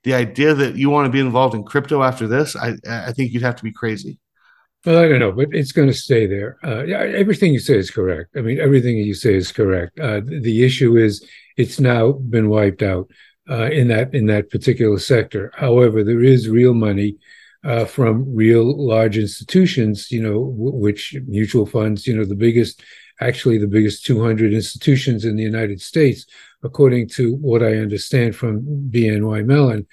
the 0.04 0.12
idea 0.14 0.54
that 0.54 0.76
you 0.76 0.90
want 0.90 1.06
to 1.06 1.10
be 1.10 1.18
involved 1.18 1.54
in 1.54 1.64
crypto 1.64 2.02
after 2.02 2.28
this, 2.28 2.54
I 2.54 2.74
I 2.86 3.12
think 3.12 3.32
you'd 3.32 3.42
have 3.42 3.56
to 3.56 3.64
be 3.64 3.72
crazy. 3.72 4.18
Well, 4.84 4.98
I 4.98 5.08
don't 5.08 5.18
know, 5.18 5.32
but 5.32 5.48
it's 5.50 5.72
going 5.72 5.88
to 5.88 5.94
stay 5.94 6.26
there. 6.26 6.58
Uh, 6.64 6.84
yeah, 6.84 6.98
everything 6.98 7.52
you 7.52 7.58
say 7.58 7.76
is 7.76 7.90
correct. 7.90 8.30
I 8.36 8.40
mean, 8.40 8.58
everything 8.58 8.96
you 8.96 9.14
say 9.14 9.34
is 9.34 9.52
correct. 9.52 9.98
Uh, 9.98 10.20
the 10.24 10.64
issue 10.64 10.96
is 10.96 11.26
it's 11.56 11.80
now 11.80 12.12
been 12.12 12.48
wiped 12.48 12.82
out 12.82 13.10
uh, 13.50 13.70
in 13.70 13.88
that 13.88 14.14
in 14.14 14.26
that 14.26 14.50
particular 14.50 14.98
sector. 14.98 15.52
However, 15.54 16.04
there 16.04 16.22
is 16.22 16.48
real 16.50 16.74
money 16.74 17.16
uh, 17.64 17.84
from 17.84 18.34
real 18.34 18.86
large 18.86 19.18
institutions, 19.18 20.10
you 20.10 20.22
know, 20.22 20.50
w- 20.50 20.76
which 20.76 21.16
mutual 21.26 21.66
funds, 21.66 22.06
you 22.06 22.16
know, 22.16 22.24
the 22.24 22.34
biggest, 22.34 22.82
actually 23.20 23.58
the 23.58 23.66
biggest 23.66 24.04
200 24.06 24.52
institutions 24.52 25.24
in 25.24 25.36
the 25.36 25.42
United 25.42 25.80
States, 25.80 26.26
according 26.62 27.08
to 27.08 27.34
what 27.36 27.62
I 27.62 27.76
understand 27.76 28.34
from 28.34 28.62
BNY 28.90 29.44
Mellon 29.44 29.86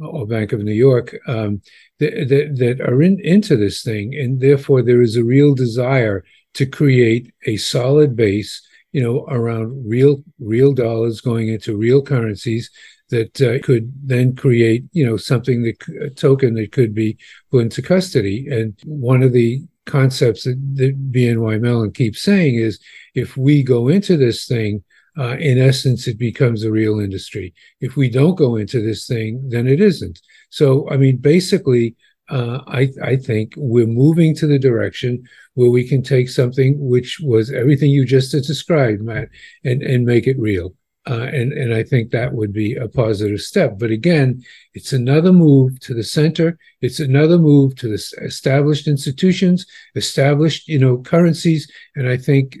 or 0.00 0.26
Bank 0.26 0.52
of 0.52 0.62
New 0.62 0.72
York. 0.72 1.16
Um, 1.28 1.62
that, 2.00 2.28
that, 2.28 2.56
that 2.58 2.80
are 2.80 3.00
in, 3.00 3.20
into 3.20 3.56
this 3.56 3.82
thing, 3.82 4.14
and 4.14 4.40
therefore 4.40 4.82
there 4.82 5.02
is 5.02 5.16
a 5.16 5.24
real 5.24 5.54
desire 5.54 6.24
to 6.54 6.66
create 6.66 7.32
a 7.46 7.56
solid 7.56 8.16
base, 8.16 8.60
you 8.90 9.00
know, 9.00 9.24
around 9.28 9.88
real 9.88 10.22
real 10.40 10.72
dollars 10.72 11.20
going 11.20 11.48
into 11.48 11.76
real 11.76 12.02
currencies 12.02 12.70
that 13.12 13.40
uh, 13.40 13.64
could 13.64 13.92
then 14.02 14.34
create, 14.34 14.84
you 14.92 15.06
know, 15.06 15.16
something 15.16 15.62
that 15.62 15.76
a 16.00 16.10
token 16.10 16.54
that 16.54 16.72
could 16.72 16.94
be 16.94 17.18
put 17.50 17.62
into 17.62 17.82
custody. 17.82 18.48
And 18.50 18.74
one 18.84 19.22
of 19.22 19.32
the 19.32 19.62
concepts 19.86 20.44
that, 20.44 20.58
that 20.76 21.12
BNY 21.12 21.60
Mellon 21.60 21.92
keeps 21.92 22.22
saying 22.22 22.54
is, 22.56 22.80
if 23.14 23.36
we 23.36 23.62
go 23.62 23.88
into 23.88 24.16
this 24.16 24.46
thing 24.46 24.82
uh, 25.18 25.36
in 25.38 25.58
essence, 25.58 26.08
it 26.08 26.18
becomes 26.18 26.64
a 26.64 26.72
real 26.72 27.00
industry. 27.00 27.52
If 27.80 27.96
we 27.96 28.08
don't 28.08 28.34
go 28.34 28.56
into 28.56 28.80
this 28.80 29.06
thing, 29.06 29.48
then 29.50 29.66
it 29.66 29.80
isn't. 29.80 30.18
So, 30.48 30.88
I 30.90 30.96
mean, 30.96 31.18
basically, 31.18 31.94
uh, 32.30 32.60
I, 32.66 32.88
I 33.02 33.16
think 33.16 33.52
we're 33.56 33.86
moving 33.86 34.34
to 34.36 34.46
the 34.46 34.58
direction 34.58 35.22
where 35.52 35.70
we 35.70 35.86
can 35.86 36.02
take 36.02 36.30
something 36.30 36.76
which 36.78 37.20
was 37.22 37.50
everything 37.50 37.90
you 37.90 38.06
just 38.06 38.32
described, 38.32 39.02
Matt, 39.02 39.28
and, 39.64 39.82
and 39.82 40.06
make 40.06 40.26
it 40.26 40.38
real. 40.38 40.74
Uh, 41.04 41.28
and 41.32 41.52
and 41.52 41.74
I 41.74 41.82
think 41.82 42.10
that 42.10 42.32
would 42.32 42.52
be 42.52 42.76
a 42.76 42.86
positive 42.86 43.40
step. 43.40 43.76
But 43.76 43.90
again, 43.90 44.42
it's 44.72 44.92
another 44.92 45.32
move 45.32 45.80
to 45.80 45.94
the 45.94 46.04
center. 46.04 46.58
It's 46.80 47.00
another 47.00 47.38
move 47.38 47.74
to 47.76 47.88
the 47.88 48.00
established 48.22 48.86
institutions, 48.86 49.66
established 49.96 50.68
you 50.68 50.78
know 50.78 50.98
currencies, 50.98 51.70
and 51.96 52.08
I 52.08 52.16
think 52.16 52.58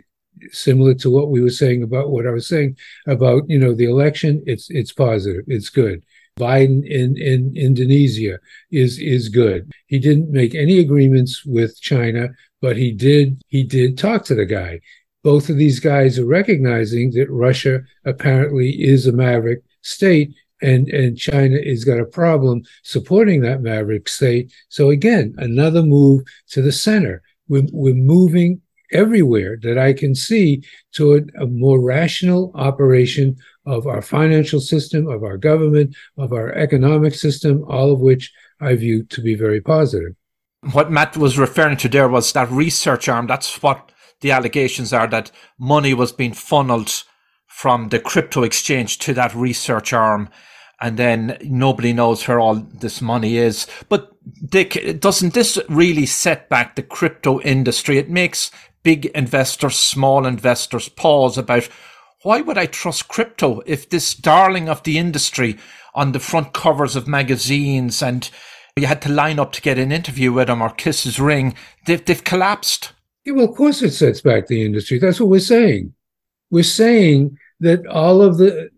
similar 0.50 0.94
to 0.94 1.10
what 1.10 1.30
we 1.30 1.40
were 1.40 1.50
saying 1.50 1.84
about 1.84 2.10
what 2.10 2.26
I 2.26 2.30
was 2.30 2.48
saying 2.48 2.76
about 3.06 3.48
you 3.48 3.58
know 3.58 3.74
the 3.74 3.84
election. 3.84 4.42
It's 4.44 4.68
it's 4.70 4.92
positive. 4.92 5.44
It's 5.46 5.68
good. 5.68 6.04
Biden 6.38 6.84
in, 6.86 7.16
in 7.18 7.52
Indonesia 7.56 8.38
is 8.70 8.98
is 8.98 9.28
good. 9.28 9.70
He 9.86 9.98
didn't 9.98 10.32
make 10.32 10.54
any 10.54 10.78
agreements 10.78 11.44
with 11.44 11.80
China, 11.80 12.30
but 12.60 12.76
he 12.76 12.92
did 12.92 13.42
he 13.48 13.62
did 13.62 13.98
talk 13.98 14.24
to 14.24 14.34
the 14.34 14.46
guy. 14.46 14.80
Both 15.22 15.48
of 15.48 15.56
these 15.56 15.80
guys 15.80 16.18
are 16.18 16.26
recognizing 16.26 17.12
that 17.12 17.30
Russia 17.30 17.82
apparently 18.04 18.70
is 18.70 19.06
a 19.06 19.12
maverick 19.12 19.62
state 19.82 20.34
and 20.62 20.88
and 20.88 21.18
China 21.18 21.58
has 21.64 21.84
got 21.84 21.98
a 22.00 22.04
problem 22.04 22.62
supporting 22.84 23.42
that 23.42 23.60
maverick 23.60 24.08
state. 24.08 24.52
So 24.68 24.90
again, 24.90 25.34
another 25.38 25.82
move 25.82 26.22
to 26.50 26.62
the 26.62 26.72
center. 26.72 27.22
We're, 27.48 27.66
we're 27.72 27.94
moving 27.94 28.62
everywhere 28.92 29.58
that 29.62 29.78
I 29.78 29.92
can 29.92 30.14
see 30.14 30.62
toward 30.92 31.32
a 31.38 31.46
more 31.46 31.80
rational 31.80 32.52
operation 32.54 33.36
of 33.66 33.86
our 33.86 34.02
financial 34.02 34.60
system, 34.60 35.08
of 35.08 35.22
our 35.24 35.36
government, 35.36 35.96
of 36.16 36.32
our 36.32 36.52
economic 36.52 37.14
system, 37.14 37.64
all 37.68 37.92
of 37.92 38.00
which 38.00 38.32
I 38.60 38.74
view 38.74 39.04
to 39.04 39.20
be 39.20 39.34
very 39.34 39.60
positive. 39.60 40.14
What 40.72 40.92
Matt 40.92 41.16
was 41.16 41.38
referring 41.38 41.78
to 41.78 41.88
there 41.88 42.08
was 42.08 42.32
that 42.32 42.50
research 42.50 43.08
arm. 43.08 43.26
That's 43.26 43.62
what 43.62 43.91
the 44.22 44.30
allegations 44.30 44.92
are 44.92 45.06
that 45.08 45.30
money 45.58 45.92
was 45.92 46.12
being 46.12 46.32
funneled 46.32 47.04
from 47.46 47.90
the 47.90 48.00
crypto 48.00 48.42
exchange 48.42 48.98
to 48.98 49.12
that 49.14 49.34
research 49.34 49.92
arm. 49.92 50.30
And 50.80 50.98
then 50.98 51.38
nobody 51.42 51.92
knows 51.92 52.26
where 52.26 52.40
all 52.40 52.56
this 52.56 53.00
money 53.00 53.36
is. 53.36 53.68
But 53.88 54.10
Dick, 54.48 54.98
doesn't 54.98 55.34
this 55.34 55.58
really 55.68 56.06
set 56.06 56.48
back 56.48 56.74
the 56.74 56.82
crypto 56.82 57.40
industry? 57.40 57.98
It 57.98 58.10
makes 58.10 58.50
big 58.82 59.06
investors, 59.06 59.76
small 59.76 60.26
investors 60.26 60.88
pause 60.88 61.38
about 61.38 61.68
why 62.22 62.40
would 62.40 62.58
I 62.58 62.66
trust 62.66 63.08
crypto 63.08 63.62
if 63.66 63.90
this 63.90 64.14
darling 64.14 64.68
of 64.68 64.82
the 64.82 64.98
industry 64.98 65.58
on 65.94 66.12
the 66.12 66.20
front 66.20 66.52
covers 66.52 66.96
of 66.96 67.08
magazines 67.08 68.02
and 68.02 68.30
you 68.76 68.86
had 68.86 69.02
to 69.02 69.12
line 69.12 69.38
up 69.38 69.52
to 69.52 69.62
get 69.62 69.78
an 69.78 69.92
interview 69.92 70.32
with 70.32 70.48
him 70.48 70.62
or 70.62 70.70
kiss 70.70 71.04
his 71.04 71.20
ring, 71.20 71.54
they've, 71.86 72.04
they've 72.04 72.24
collapsed. 72.24 72.92
Yeah, 73.24 73.34
well, 73.34 73.48
of 73.48 73.56
course 73.56 73.82
it 73.82 73.92
sets 73.92 74.20
back 74.20 74.46
the 74.46 74.64
industry. 74.64 74.98
That's 74.98 75.20
what 75.20 75.28
we're 75.28 75.40
saying. 75.40 75.94
We're 76.50 76.64
saying 76.64 77.38
that 77.60 77.86
all 77.86 78.20
of 78.20 78.38
the 78.38 78.70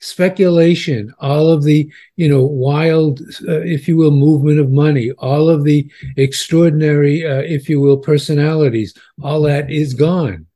speculation, 0.00 1.12
all 1.18 1.50
of 1.50 1.64
the, 1.64 1.90
you 2.16 2.28
know, 2.28 2.42
wild, 2.42 3.20
uh, 3.46 3.60
if 3.60 3.86
you 3.88 3.96
will, 3.96 4.10
movement 4.10 4.58
of 4.58 4.70
money, 4.70 5.10
all 5.12 5.48
of 5.48 5.64
the 5.64 5.90
extraordinary, 6.16 7.26
uh, 7.26 7.40
if 7.40 7.68
you 7.68 7.80
will, 7.80 7.98
personalities, 7.98 8.94
all 9.22 9.42
that 9.42 9.70
is 9.70 9.94
gone. 9.94 10.46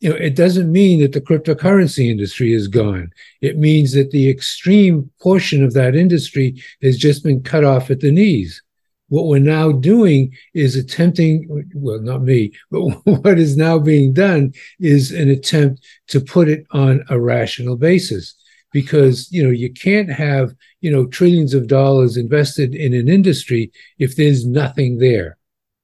You 0.00 0.10
know, 0.10 0.16
it 0.16 0.34
doesn't 0.34 0.72
mean 0.72 1.00
that 1.00 1.12
the 1.12 1.20
cryptocurrency 1.20 2.10
industry 2.10 2.54
is 2.54 2.68
gone. 2.68 3.10
It 3.42 3.58
means 3.58 3.92
that 3.92 4.10
the 4.10 4.30
extreme 4.30 5.10
portion 5.20 5.62
of 5.62 5.74
that 5.74 5.94
industry 5.94 6.62
has 6.82 6.96
just 6.96 7.22
been 7.22 7.42
cut 7.42 7.64
off 7.64 7.90
at 7.90 8.00
the 8.00 8.10
knees. 8.10 8.62
What 9.10 9.26
we're 9.26 9.40
now 9.40 9.72
doing 9.72 10.32
is 10.54 10.76
attempting, 10.76 11.66
well, 11.74 12.00
not 12.00 12.22
me, 12.22 12.52
but 12.70 12.80
what 13.04 13.38
is 13.38 13.56
now 13.56 13.78
being 13.78 14.12
done 14.12 14.52
is 14.78 15.10
an 15.10 15.28
attempt 15.28 15.84
to 16.08 16.20
put 16.20 16.48
it 16.48 16.64
on 16.70 17.04
a 17.10 17.20
rational 17.20 17.76
basis. 17.76 18.34
Because 18.72 19.26
you 19.32 19.42
know 19.42 19.50
you 19.50 19.72
can't 19.72 20.08
have 20.08 20.54
you 20.80 20.92
know 20.92 21.04
trillions 21.04 21.54
of 21.54 21.66
dollars 21.66 22.16
invested 22.16 22.72
in 22.72 22.94
an 22.94 23.08
industry 23.08 23.72
if 23.98 24.14
there's 24.14 24.46
nothing 24.46 24.98
there. 24.98 25.38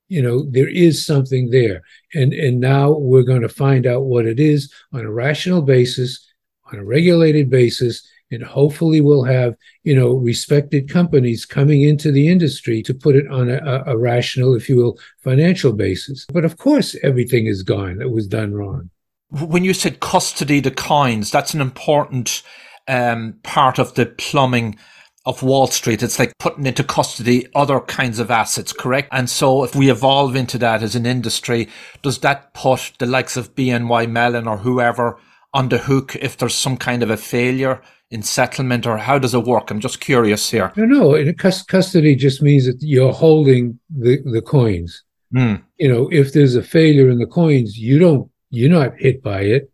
You 0.07 0.23
know 0.23 0.47
there 0.49 0.69
is 0.69 1.05
something 1.05 1.51
there. 1.51 1.83
And 2.15 2.33
and 2.33 2.61
now 2.61 2.93
we're 2.93 3.25
going 3.25 3.43
to 3.43 3.49
find 3.49 3.89
out 3.89 4.05
what 4.05 4.25
it 4.25 4.39
is 4.39 4.73
on 4.93 5.01
a 5.01 5.11
rational 5.11 5.63
basis 5.63 6.25
on 6.73 6.79
a 6.79 6.85
regulated 6.85 7.51
basis 7.51 8.09
and 8.31 8.43
hopefully 8.43 9.01
we'll 9.01 9.25
have 9.25 9.55
you 9.83 9.95
know 9.95 10.15
respected 10.15 10.89
companies 10.89 11.45
coming 11.45 11.83
into 11.83 12.11
the 12.11 12.29
industry 12.29 12.83
to 12.83 12.95
put 12.95 13.17
it 13.17 13.27
on 13.29 13.49
a, 13.49 13.85
a 13.87 13.97
rational 13.97 14.55
if 14.55 14.69
you 14.69 14.77
will 14.77 14.99
financial 15.23 15.73
basis 15.73 16.27
but 16.33 16.45
of 16.45 16.57
course 16.57 16.97
everything 17.03 17.47
is 17.47 17.63
gone 17.63 17.99
that 17.99 18.11
was 18.11 18.27
done 18.27 18.53
wrong 18.53 18.91
when 19.31 19.65
you 19.65 19.75
said 19.75 20.01
custody 20.01 20.61
the 20.61 20.71
coins 20.71 21.31
that's 21.31 21.55
an 21.55 21.61
important 21.61 22.43
um, 22.89 23.35
part 23.43 23.79
of 23.79 23.95
the 23.95 24.07
plumbing 24.07 24.79
of 25.27 25.43
Wall 25.43 25.67
Street. 25.67 26.03
It's 26.03 26.21
like 26.21 26.39
putting 26.39 26.67
into 26.67 26.85
custody 26.85 27.49
other 27.55 27.81
kinds 27.81 28.21
of 28.21 28.31
assets, 28.31 28.73
correct? 28.73 29.09
And 29.11 29.29
so 29.29 29.65
if 29.65 29.75
we 29.75 29.91
evolve 29.91 30.37
into 30.37 30.57
that 30.59 30.83
as 30.83 30.95
an 30.95 31.05
industry, 31.05 31.69
does 32.01 32.21
that 32.21 32.55
put 32.55 32.93
the 32.99 33.07
likes 33.07 33.37
of 33.37 33.57
BNY 33.57 34.09
Mellon 34.09 34.47
or 34.47 34.59
whoever 34.59 35.19
on 35.53 35.69
the 35.69 35.79
hook 35.79 36.15
if 36.17 36.37
there's 36.37 36.55
some 36.55 36.77
kind 36.77 37.03
of 37.03 37.11
a 37.11 37.17
failure 37.17 37.83
in 38.11 38.23
settlement 38.23 38.87
or 38.87 38.99
how 38.99 39.19
does 39.19 39.35
it 39.35 39.45
work? 39.45 39.71
I'm 39.71 39.81
just 39.81 40.01
curious 40.01 40.51
here. 40.51 40.73
No, 40.77 40.85
no. 40.85 41.33
Custody 41.35 42.15
just 42.15 42.43
means 42.43 42.67
that 42.67 42.79
you're 42.81 43.13
holding 43.13 43.79
the, 43.91 44.23
the 44.25 44.43
coins. 44.43 45.03
Mm. 45.35 45.63
You 45.79 45.89
know, 45.89 46.09
if 46.13 46.33
there's 46.33 46.55
a 46.55 46.63
failure 46.63 47.11
in 47.11 47.19
the 47.19 47.27
coins, 47.27 47.77
you 47.77 47.99
don't, 47.99 48.31
you're 48.51 48.71
not 48.71 48.97
hit 48.97 49.23
by 49.23 49.41
it. 49.41 49.71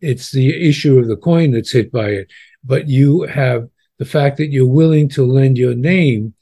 It's 0.00 0.30
the 0.30 0.68
issue 0.68 0.98
of 0.98 1.08
the 1.08 1.16
coin 1.16 1.50
that's 1.50 1.72
hit 1.72 1.92
by 1.92 2.08
it. 2.08 2.32
But 2.64 2.88
you 2.88 3.22
have 3.22 3.68
the 3.98 4.04
fact 4.04 4.38
that 4.38 4.50
you're 4.50 4.66
willing 4.66 5.08
to 5.10 5.26
lend 5.26 5.58
your 5.58 5.74
name 5.74 6.34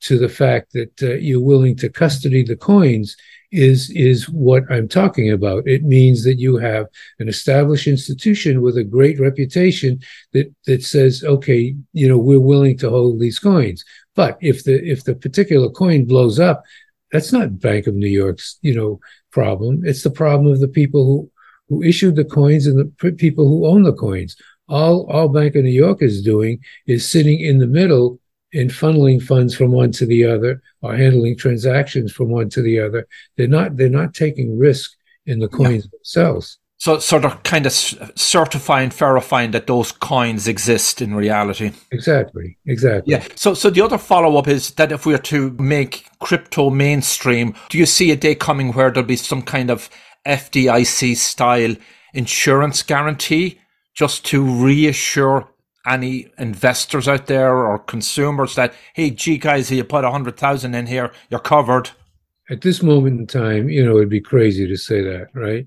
to 0.00 0.18
the 0.18 0.28
fact 0.28 0.72
that 0.74 1.02
uh, 1.02 1.14
you're 1.14 1.40
willing 1.40 1.76
to 1.76 1.88
custody 1.88 2.42
the 2.42 2.56
coins 2.56 3.16
is 3.54 3.90
is 3.90 4.28
what 4.28 4.64
I'm 4.68 4.88
talking 4.88 5.30
about. 5.30 5.66
It 5.66 5.84
means 5.84 6.24
that 6.24 6.40
you 6.40 6.56
have 6.56 6.86
an 7.20 7.28
established 7.28 7.86
institution 7.86 8.60
with 8.60 8.76
a 8.76 8.84
great 8.84 9.20
reputation 9.20 10.00
that 10.32 10.52
that 10.66 10.82
says, 10.82 11.22
okay, 11.24 11.76
you 11.92 12.08
know, 12.08 12.18
we're 12.18 12.40
willing 12.40 12.76
to 12.78 12.90
hold 12.90 13.20
these 13.20 13.38
coins. 13.38 13.84
But 14.16 14.36
if 14.40 14.64
the 14.64 14.84
if 14.84 15.04
the 15.04 15.14
particular 15.14 15.70
coin 15.70 16.04
blows 16.04 16.40
up, 16.40 16.64
that's 17.12 17.32
not 17.32 17.60
Bank 17.60 17.86
of 17.86 17.94
New 17.94 18.08
York's 18.08 18.58
you 18.62 18.74
know 18.74 19.00
problem. 19.30 19.82
It's 19.84 20.02
the 20.02 20.10
problem 20.10 20.52
of 20.52 20.60
the 20.60 20.68
people 20.68 21.04
who 21.04 21.30
who 21.68 21.82
issued 21.82 22.16
the 22.16 22.24
coins 22.24 22.66
and 22.66 22.78
the 22.78 23.12
people 23.12 23.48
who 23.48 23.66
own 23.66 23.84
the 23.84 23.94
coins. 23.94 24.36
All 24.68 25.06
all 25.10 25.28
Bank 25.28 25.54
of 25.54 25.62
New 25.62 25.70
York 25.70 26.02
is 26.02 26.22
doing 26.22 26.58
is 26.86 27.08
sitting 27.08 27.38
in 27.38 27.58
the 27.58 27.68
middle 27.68 28.18
in 28.54 28.68
funneling 28.68 29.20
funds 29.20 29.54
from 29.54 29.72
one 29.72 29.90
to 29.90 30.06
the 30.06 30.24
other 30.24 30.62
or 30.80 30.96
handling 30.96 31.36
transactions 31.36 32.12
from 32.12 32.30
one 32.30 32.48
to 32.48 32.62
the 32.62 32.78
other. 32.78 33.06
They're 33.36 33.48
not 33.48 33.76
they're 33.76 33.88
not 33.88 34.14
taking 34.14 34.58
risk 34.58 34.92
in 35.26 35.40
the 35.40 35.48
coins 35.48 35.84
yeah. 35.84 35.90
themselves. 35.98 36.58
So 36.78 36.98
sort 36.98 37.24
of 37.24 37.42
kind 37.44 37.66
of 37.66 37.72
certifying, 37.72 38.90
verifying 38.90 39.52
that 39.52 39.66
those 39.66 39.90
coins 39.90 40.46
exist 40.46 41.00
in 41.00 41.14
reality. 41.14 41.72
Exactly. 41.92 42.58
Exactly. 42.66 43.12
Yeah. 43.12 43.26
So 43.34 43.54
so 43.54 43.70
the 43.70 43.80
other 43.80 43.98
follow 43.98 44.36
up 44.36 44.46
is 44.46 44.70
that 44.72 44.92
if 44.92 45.04
we 45.04 45.14
are 45.14 45.26
to 45.34 45.50
make 45.58 46.06
crypto 46.20 46.70
mainstream, 46.70 47.54
do 47.70 47.78
you 47.78 47.86
see 47.86 48.12
a 48.12 48.16
day 48.16 48.36
coming 48.36 48.72
where 48.72 48.90
there'll 48.90 49.06
be 49.06 49.16
some 49.16 49.42
kind 49.42 49.70
of 49.70 49.90
FDIC 50.26 51.16
style 51.16 51.74
insurance 52.12 52.82
guarantee 52.84 53.58
just 53.94 54.24
to 54.26 54.44
reassure 54.44 55.48
any 55.86 56.30
investors 56.38 57.08
out 57.08 57.26
there 57.26 57.56
or 57.56 57.78
consumers 57.78 58.54
that, 58.54 58.74
hey, 58.94 59.10
gee, 59.10 59.38
guys, 59.38 59.70
you 59.70 59.84
put 59.84 60.04
a 60.04 60.10
hundred 60.10 60.36
thousand 60.36 60.74
in 60.74 60.86
here, 60.86 61.12
you're 61.30 61.40
covered? 61.40 61.90
At 62.50 62.60
this 62.60 62.82
moment 62.82 63.20
in 63.20 63.26
time, 63.26 63.68
you 63.68 63.84
know, 63.84 63.96
it'd 63.96 64.08
be 64.08 64.20
crazy 64.20 64.66
to 64.66 64.76
say 64.76 65.02
that, 65.02 65.28
right? 65.34 65.64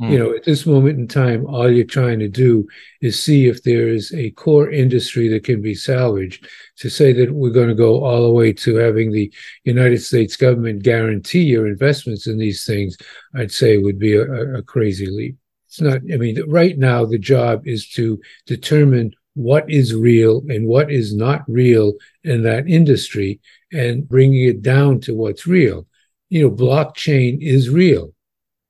Mm. 0.00 0.10
You 0.10 0.18
know, 0.18 0.34
at 0.34 0.44
this 0.44 0.64
moment 0.64 0.98
in 0.98 1.08
time, 1.08 1.44
all 1.46 1.70
you're 1.70 1.84
trying 1.84 2.20
to 2.20 2.28
do 2.28 2.66
is 3.00 3.22
see 3.22 3.48
if 3.48 3.62
there 3.62 3.88
is 3.88 4.12
a 4.14 4.30
core 4.30 4.70
industry 4.70 5.28
that 5.28 5.44
can 5.44 5.60
be 5.60 5.74
salvaged. 5.74 6.48
To 6.78 6.88
say 6.88 7.12
that 7.12 7.32
we're 7.32 7.50
going 7.50 7.68
to 7.68 7.74
go 7.74 8.02
all 8.02 8.22
the 8.22 8.32
way 8.32 8.52
to 8.54 8.76
having 8.76 9.12
the 9.12 9.30
United 9.64 9.98
States 9.98 10.36
government 10.36 10.82
guarantee 10.82 11.42
your 11.42 11.66
investments 11.66 12.26
in 12.26 12.38
these 12.38 12.64
things, 12.64 12.96
I'd 13.34 13.52
say 13.52 13.76
would 13.76 13.98
be 13.98 14.14
a, 14.14 14.24
a 14.54 14.62
crazy 14.62 15.06
leap. 15.06 15.36
It's 15.66 15.80
not, 15.80 16.00
I 16.12 16.16
mean, 16.16 16.42
right 16.48 16.78
now, 16.78 17.04
the 17.04 17.18
job 17.18 17.66
is 17.66 17.88
to 17.90 18.20
determine 18.46 19.12
what 19.34 19.70
is 19.70 19.94
real 19.94 20.42
and 20.48 20.66
what 20.66 20.90
is 20.90 21.14
not 21.14 21.42
real 21.48 21.94
in 22.24 22.42
that 22.42 22.68
industry 22.68 23.40
and 23.72 24.08
bringing 24.08 24.44
it 24.44 24.62
down 24.62 25.00
to 25.00 25.14
what's 25.14 25.46
real. 25.46 25.86
You 26.28 26.42
know, 26.42 26.50
blockchain 26.50 27.38
is 27.40 27.68
real. 27.68 28.12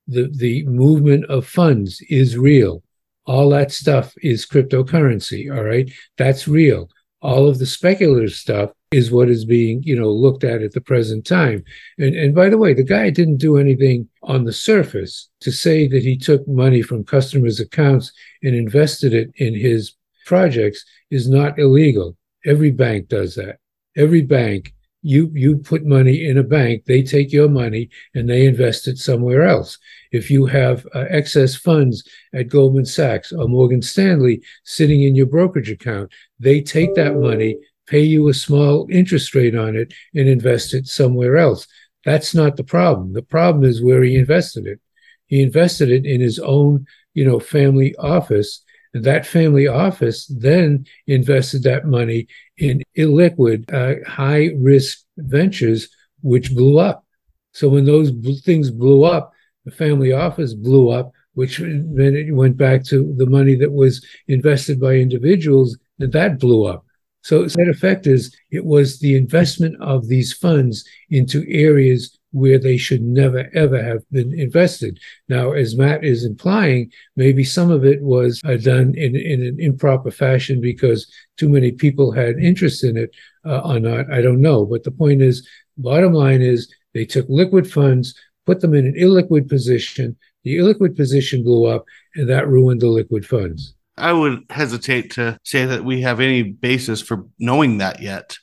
The, 0.06 0.30
the 0.34 0.66
movement 0.66 1.26
of 1.26 1.46
funds 1.46 2.02
is 2.08 2.36
real. 2.36 2.82
All 3.26 3.50
that 3.50 3.72
stuff 3.72 4.14
is 4.22 4.46
cryptocurrency. 4.46 5.54
All 5.54 5.64
right. 5.64 5.90
That's 6.18 6.48
real. 6.48 6.88
All 7.22 7.48
of 7.48 7.58
the 7.58 7.66
speculative 7.66 8.32
stuff 8.32 8.70
is 8.90 9.12
what 9.12 9.28
is 9.28 9.44
being, 9.44 9.82
you 9.84 9.94
know, 9.94 10.10
looked 10.10 10.42
at 10.42 10.62
at 10.62 10.72
the 10.72 10.80
present 10.80 11.24
time. 11.24 11.62
And, 11.98 12.16
and 12.16 12.34
by 12.34 12.48
the 12.48 12.58
way, 12.58 12.74
the 12.74 12.82
guy 12.82 13.10
didn't 13.10 13.36
do 13.36 13.56
anything 13.56 14.08
on 14.22 14.44
the 14.44 14.52
surface 14.52 15.28
to 15.42 15.52
say 15.52 15.86
that 15.86 16.02
he 16.02 16.16
took 16.16 16.46
money 16.48 16.82
from 16.82 17.04
customers' 17.04 17.60
accounts 17.60 18.10
and 18.42 18.54
invested 18.54 19.14
it 19.14 19.30
in 19.36 19.54
his 19.54 19.92
projects 20.30 20.84
is 21.10 21.28
not 21.28 21.58
illegal. 21.58 22.16
Every 22.52 22.70
bank 22.70 23.08
does 23.08 23.34
that. 23.34 23.58
Every 23.96 24.22
bank, 24.22 24.72
you 25.02 25.22
you 25.34 25.50
put 25.72 25.94
money 25.98 26.16
in 26.30 26.36
a 26.38 26.50
bank, 26.58 26.84
they 26.84 27.02
take 27.02 27.32
your 27.32 27.48
money 27.48 27.84
and 28.14 28.24
they 28.28 28.46
invest 28.46 28.86
it 28.86 28.98
somewhere 28.98 29.42
else. 29.54 29.70
If 30.12 30.30
you 30.30 30.46
have 30.46 30.86
uh, 30.94 31.06
excess 31.18 31.56
funds 31.56 32.04
at 32.38 32.52
Goldman 32.54 32.86
Sachs 32.86 33.32
or 33.32 33.48
Morgan 33.48 33.82
Stanley 33.82 34.36
sitting 34.76 35.02
in 35.02 35.16
your 35.16 35.30
brokerage 35.34 35.72
account, 35.78 36.12
they 36.46 36.60
take 36.60 36.94
that 36.94 37.16
money, 37.16 37.58
pay 37.86 38.04
you 38.14 38.28
a 38.28 38.42
small 38.46 38.86
interest 39.00 39.34
rate 39.34 39.56
on 39.56 39.74
it, 39.74 39.88
and 40.14 40.28
invest 40.28 40.74
it 40.74 40.86
somewhere 40.86 41.36
else. 41.46 41.66
That's 42.04 42.34
not 42.40 42.56
the 42.56 42.70
problem. 42.76 43.14
The 43.14 43.28
problem 43.36 43.64
is 43.64 43.82
where 43.82 44.02
he 44.04 44.14
invested 44.24 44.64
it. 44.72 44.78
He 45.26 45.42
invested 45.42 45.88
it 45.90 46.04
in 46.06 46.20
his 46.20 46.38
own, 46.38 46.86
you 47.14 47.24
know, 47.26 47.40
family 47.40 47.90
office 47.96 48.62
that 48.92 49.26
family 49.26 49.66
office 49.66 50.26
then 50.26 50.86
invested 51.06 51.62
that 51.62 51.86
money 51.86 52.26
in 52.56 52.82
illiquid, 52.96 53.72
uh, 53.72 54.08
high 54.08 54.50
risk 54.56 55.04
ventures, 55.16 55.88
which 56.22 56.54
blew 56.54 56.78
up. 56.78 57.04
So 57.52 57.68
when 57.68 57.84
those 57.84 58.10
things 58.44 58.70
blew 58.70 59.04
up, 59.04 59.32
the 59.64 59.70
family 59.70 60.12
office 60.12 60.54
blew 60.54 60.90
up, 60.90 61.12
which 61.34 61.58
then 61.58 62.16
it 62.16 62.34
went 62.34 62.56
back 62.56 62.84
to 62.86 63.14
the 63.16 63.26
money 63.26 63.54
that 63.56 63.72
was 63.72 64.04
invested 64.28 64.80
by 64.80 64.94
individuals, 64.94 65.78
and 65.98 66.12
that 66.12 66.38
blew 66.38 66.66
up. 66.66 66.84
So 67.22 67.44
that 67.44 67.68
effect 67.68 68.06
is 68.06 68.34
it 68.50 68.64
was 68.64 68.98
the 68.98 69.16
investment 69.16 69.76
of 69.80 70.08
these 70.08 70.32
funds 70.32 70.84
into 71.10 71.44
areas 71.48 72.18
where 72.32 72.58
they 72.58 72.76
should 72.76 73.02
never 73.02 73.50
ever 73.54 73.82
have 73.82 74.02
been 74.10 74.32
invested. 74.38 74.98
Now, 75.28 75.52
as 75.52 75.76
Matt 75.76 76.04
is 76.04 76.24
implying, 76.24 76.92
maybe 77.16 77.44
some 77.44 77.70
of 77.70 77.84
it 77.84 78.02
was 78.02 78.40
uh, 78.44 78.56
done 78.56 78.94
in, 78.96 79.16
in 79.16 79.44
an 79.44 79.56
improper 79.58 80.10
fashion 80.10 80.60
because 80.60 81.10
too 81.36 81.48
many 81.48 81.72
people 81.72 82.12
had 82.12 82.38
interest 82.38 82.84
in 82.84 82.96
it 82.96 83.10
uh, 83.44 83.60
or 83.60 83.80
not. 83.80 84.12
I 84.12 84.22
don't 84.22 84.40
know. 84.40 84.64
But 84.64 84.84
the 84.84 84.90
point 84.90 85.22
is, 85.22 85.46
bottom 85.76 86.12
line 86.12 86.42
is 86.42 86.72
they 86.94 87.04
took 87.04 87.26
liquid 87.28 87.70
funds, 87.70 88.14
put 88.46 88.60
them 88.60 88.74
in 88.74 88.86
an 88.86 88.94
illiquid 88.94 89.48
position. 89.48 90.16
The 90.44 90.56
illiquid 90.56 90.96
position 90.96 91.42
blew 91.42 91.66
up, 91.66 91.84
and 92.14 92.28
that 92.28 92.48
ruined 92.48 92.80
the 92.80 92.88
liquid 92.88 93.26
funds. 93.26 93.74
I 93.96 94.12
would 94.12 94.44
hesitate 94.48 95.10
to 95.12 95.38
say 95.44 95.66
that 95.66 95.84
we 95.84 96.00
have 96.00 96.20
any 96.20 96.42
basis 96.42 97.02
for 97.02 97.26
knowing 97.38 97.78
that 97.78 98.00
yet 98.00 98.38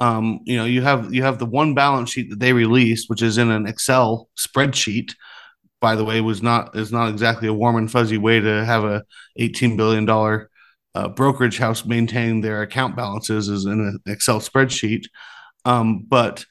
um, 0.00 0.40
you 0.44 0.56
know, 0.56 0.64
you 0.64 0.82
have 0.82 1.12
you 1.14 1.22
have 1.22 1.38
the 1.38 1.46
one 1.46 1.74
balance 1.74 2.10
sheet 2.10 2.30
that 2.30 2.40
they 2.40 2.52
released, 2.52 3.08
which 3.08 3.22
is 3.22 3.38
in 3.38 3.50
an 3.50 3.66
Excel 3.66 4.28
spreadsheet. 4.36 5.14
By 5.80 5.94
the 5.94 6.04
way, 6.04 6.20
was 6.20 6.42
not 6.42 6.76
is 6.76 6.92
not 6.92 7.08
exactly 7.08 7.48
a 7.48 7.54
warm 7.54 7.76
and 7.76 7.90
fuzzy 7.90 8.18
way 8.18 8.40
to 8.40 8.64
have 8.64 8.84
a 8.84 9.04
eighteen 9.36 9.76
billion 9.76 10.04
dollar 10.04 10.50
uh, 10.94 11.08
brokerage 11.08 11.58
house 11.58 11.84
maintain 11.84 12.40
their 12.40 12.62
account 12.62 12.96
balances 12.96 13.48
is 13.48 13.66
in 13.66 13.72
an 13.72 13.98
Excel 14.06 14.40
spreadsheet. 14.40 15.04
Um, 15.64 16.04
but 16.08 16.44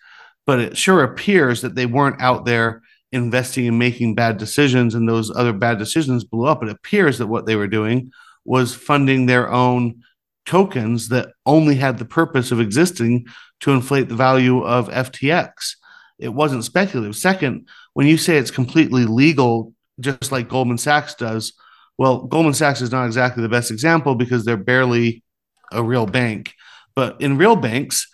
but 0.45 0.59
it 0.59 0.77
sure 0.77 1.03
appears 1.03 1.61
that 1.61 1.75
they 1.75 1.85
weren't 1.87 2.21
out 2.21 2.45
there 2.45 2.83
investing 3.11 3.67
and 3.67 3.79
making 3.79 4.15
bad 4.15 4.37
decisions, 4.37 4.93
and 4.93 5.07
those 5.07 5.35
other 5.35 5.53
bad 5.53 5.79
decisions 5.79 6.23
blew 6.23 6.45
up. 6.45 6.61
It 6.61 6.69
appears 6.69 7.17
that 7.17 7.27
what 7.27 7.45
they 7.45 7.55
were 7.55 7.67
doing 7.67 8.11
was 8.43 8.75
funding 8.75 9.25
their 9.25 9.51
own 9.51 10.03
tokens 10.45 11.09
that 11.09 11.29
only 11.45 11.75
had 11.75 11.97
the 11.97 12.05
purpose 12.05 12.51
of 12.51 12.59
existing 12.59 13.25
to 13.61 13.71
inflate 13.71 14.09
the 14.09 14.15
value 14.15 14.63
of 14.63 14.89
FTX. 14.89 15.75
It 16.19 16.29
wasn't 16.29 16.63
speculative. 16.63 17.15
Second, 17.15 17.67
when 17.93 18.07
you 18.07 18.17
say 18.17 18.37
it's 18.37 18.51
completely 18.51 19.05
legal, 19.05 19.73
just 19.99 20.31
like 20.31 20.49
Goldman 20.49 20.77
Sachs 20.77 21.15
does, 21.15 21.53
well, 21.97 22.23
Goldman 22.23 22.53
Sachs 22.53 22.81
is 22.81 22.91
not 22.91 23.05
exactly 23.05 23.41
the 23.41 23.49
best 23.49 23.71
example 23.71 24.15
because 24.15 24.43
they're 24.43 24.57
barely 24.57 25.23
a 25.71 25.81
real 25.81 26.05
bank. 26.05 26.53
But 26.95 27.19
in 27.21 27.37
real 27.37 27.55
banks, 27.55 28.07